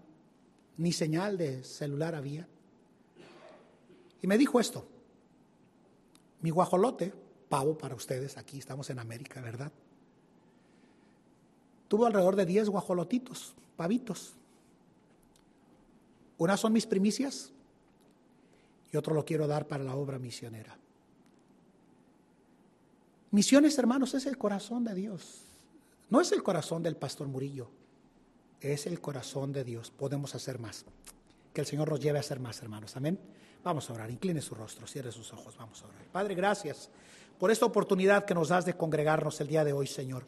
ni 0.78 0.92
señal 0.92 1.36
de 1.36 1.64
celular 1.64 2.14
había. 2.14 2.46
Y 4.22 4.26
me 4.26 4.38
dijo 4.38 4.60
esto, 4.60 4.86
mi 6.40 6.50
guajolote, 6.50 7.12
pavo 7.48 7.76
para 7.78 7.94
ustedes, 7.94 8.36
aquí 8.36 8.58
estamos 8.58 8.90
en 8.90 8.98
América, 8.98 9.40
¿verdad? 9.40 9.72
Tuvo 11.88 12.06
alrededor 12.06 12.36
de 12.36 12.46
10 12.46 12.68
guajolotitos, 12.68 13.54
pavitos. 13.76 14.34
Una 16.38 16.56
son 16.56 16.72
mis 16.72 16.86
primicias 16.86 17.52
y 18.92 18.96
otro 18.96 19.14
lo 19.14 19.24
quiero 19.24 19.46
dar 19.46 19.66
para 19.66 19.84
la 19.84 19.94
obra 19.94 20.18
misionera. 20.18 20.76
Misiones, 23.30 23.78
hermanos, 23.78 24.14
es 24.14 24.26
el 24.26 24.36
corazón 24.36 24.84
de 24.84 24.94
Dios. 24.94 25.42
No 26.10 26.20
es 26.20 26.32
el 26.32 26.42
corazón 26.42 26.82
del 26.82 26.96
pastor 26.96 27.28
Murillo 27.28 27.68
es 28.60 28.86
el 28.86 29.00
corazón 29.00 29.52
de 29.52 29.64
Dios. 29.64 29.90
Podemos 29.90 30.34
hacer 30.34 30.58
más. 30.58 30.84
Que 31.52 31.60
el 31.60 31.66
Señor 31.66 31.90
nos 31.90 32.00
lleve 32.00 32.18
a 32.18 32.20
hacer 32.20 32.40
más, 32.40 32.60
hermanos. 32.62 32.96
Amén. 32.96 33.18
Vamos 33.64 33.88
a 33.90 33.94
orar. 33.94 34.10
Incline 34.10 34.40
su 34.40 34.54
rostro, 34.54 34.86
cierre 34.86 35.12
sus 35.12 35.32
ojos. 35.32 35.56
Vamos 35.56 35.82
a 35.82 35.86
orar. 35.86 36.04
Padre, 36.12 36.34
gracias 36.34 36.90
por 37.38 37.50
esta 37.50 37.66
oportunidad 37.66 38.24
que 38.24 38.34
nos 38.34 38.48
das 38.48 38.64
de 38.64 38.74
congregarnos 38.74 39.40
el 39.40 39.48
día 39.48 39.64
de 39.64 39.72
hoy, 39.72 39.86
Señor. 39.86 40.24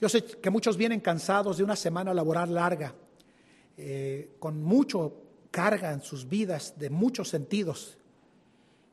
Yo 0.00 0.08
sé 0.08 0.24
que 0.24 0.50
muchos 0.50 0.76
vienen 0.76 1.00
cansados 1.00 1.56
de 1.56 1.64
una 1.64 1.76
semana 1.76 2.12
laboral 2.12 2.52
larga, 2.52 2.94
eh, 3.76 4.36
con 4.38 4.62
mucho 4.62 5.22
carga 5.50 5.92
en 5.92 6.02
sus 6.02 6.28
vidas, 6.28 6.74
de 6.78 6.90
muchos 6.90 7.30
sentidos. 7.30 7.96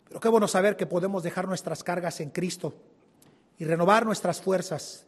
Pero 0.08 0.20
qué 0.20 0.30
bueno 0.30 0.48
saber 0.48 0.78
que 0.78 0.86
podemos 0.86 1.24
dejar 1.24 1.48
nuestras 1.48 1.84
cargas 1.84 2.22
en 2.22 2.30
Cristo 2.30 2.74
y 3.60 3.66
renovar 3.66 4.06
nuestras 4.06 4.42
fuerzas 4.42 5.06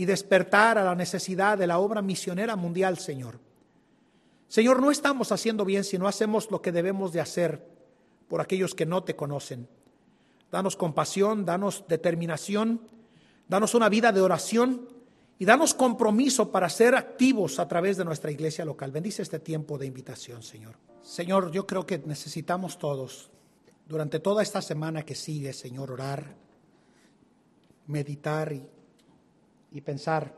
y 0.00 0.06
despertar 0.06 0.78
a 0.78 0.84
la 0.84 0.94
necesidad 0.94 1.58
de 1.58 1.66
la 1.66 1.78
obra 1.78 2.00
misionera 2.00 2.56
mundial, 2.56 2.96
Señor. 2.96 3.38
Señor, 4.48 4.80
no 4.80 4.90
estamos 4.90 5.30
haciendo 5.30 5.66
bien 5.66 5.84
si 5.84 5.98
no 5.98 6.08
hacemos 6.08 6.50
lo 6.50 6.62
que 6.62 6.72
debemos 6.72 7.12
de 7.12 7.20
hacer 7.20 7.68
por 8.26 8.40
aquellos 8.40 8.74
que 8.74 8.86
no 8.86 9.04
te 9.04 9.14
conocen. 9.14 9.68
Danos 10.50 10.74
compasión, 10.74 11.44
danos 11.44 11.84
determinación, 11.86 12.80
danos 13.46 13.74
una 13.74 13.90
vida 13.90 14.10
de 14.10 14.22
oración 14.22 14.88
y 15.38 15.44
danos 15.44 15.74
compromiso 15.74 16.50
para 16.50 16.70
ser 16.70 16.94
activos 16.94 17.58
a 17.58 17.68
través 17.68 17.98
de 17.98 18.06
nuestra 18.06 18.30
iglesia 18.30 18.64
local. 18.64 18.92
Bendice 18.92 19.20
este 19.20 19.38
tiempo 19.38 19.76
de 19.76 19.84
invitación, 19.84 20.42
Señor. 20.42 20.76
Señor, 21.02 21.50
yo 21.50 21.66
creo 21.66 21.84
que 21.84 21.98
necesitamos 21.98 22.78
todos, 22.78 23.30
durante 23.86 24.18
toda 24.18 24.42
esta 24.42 24.62
semana 24.62 25.02
que 25.02 25.14
sigue, 25.14 25.52
Señor, 25.52 25.92
orar, 25.92 26.36
meditar 27.86 28.50
y 28.54 28.79
y 29.72 29.80
pensar 29.80 30.34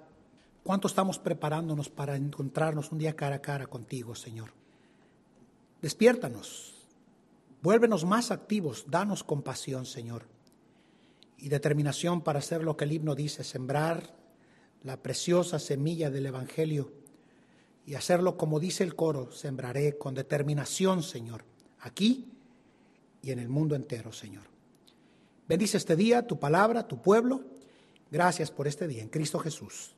cuánto 0.62 0.88
estamos 0.88 1.18
preparándonos 1.18 1.88
para 1.88 2.16
encontrarnos 2.16 2.92
un 2.92 2.98
día 2.98 3.16
cara 3.16 3.36
a 3.36 3.42
cara 3.42 3.66
contigo, 3.66 4.14
Señor. 4.14 4.52
Despiértanos, 5.80 6.74
vuélvenos 7.62 8.04
más 8.04 8.30
activos, 8.30 8.84
danos 8.88 9.24
compasión, 9.24 9.86
Señor, 9.86 10.26
y 11.38 11.48
determinación 11.48 12.20
para 12.22 12.38
hacer 12.38 12.62
lo 12.62 12.76
que 12.76 12.84
el 12.84 12.92
himno 12.92 13.14
dice, 13.14 13.42
sembrar 13.42 14.14
la 14.84 15.02
preciosa 15.02 15.58
semilla 15.58 16.10
del 16.10 16.26
Evangelio 16.26 16.92
y 17.84 17.94
hacerlo 17.94 18.36
como 18.36 18.60
dice 18.60 18.84
el 18.84 18.94
coro, 18.94 19.32
sembraré 19.32 19.98
con 19.98 20.14
determinación, 20.14 21.02
Señor, 21.02 21.44
aquí 21.80 22.30
y 23.22 23.32
en 23.32 23.40
el 23.40 23.48
mundo 23.48 23.74
entero, 23.74 24.12
Señor. 24.12 24.44
Bendice 25.48 25.76
este 25.76 25.96
día, 25.96 26.26
tu 26.26 26.38
palabra, 26.38 26.86
tu 26.86 27.02
pueblo 27.02 27.42
Gracias 28.12 28.50
por 28.50 28.68
este 28.68 28.86
día 28.86 29.02
en 29.02 29.08
Cristo 29.08 29.38
Jesús. 29.38 29.94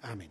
Amén. 0.00 0.30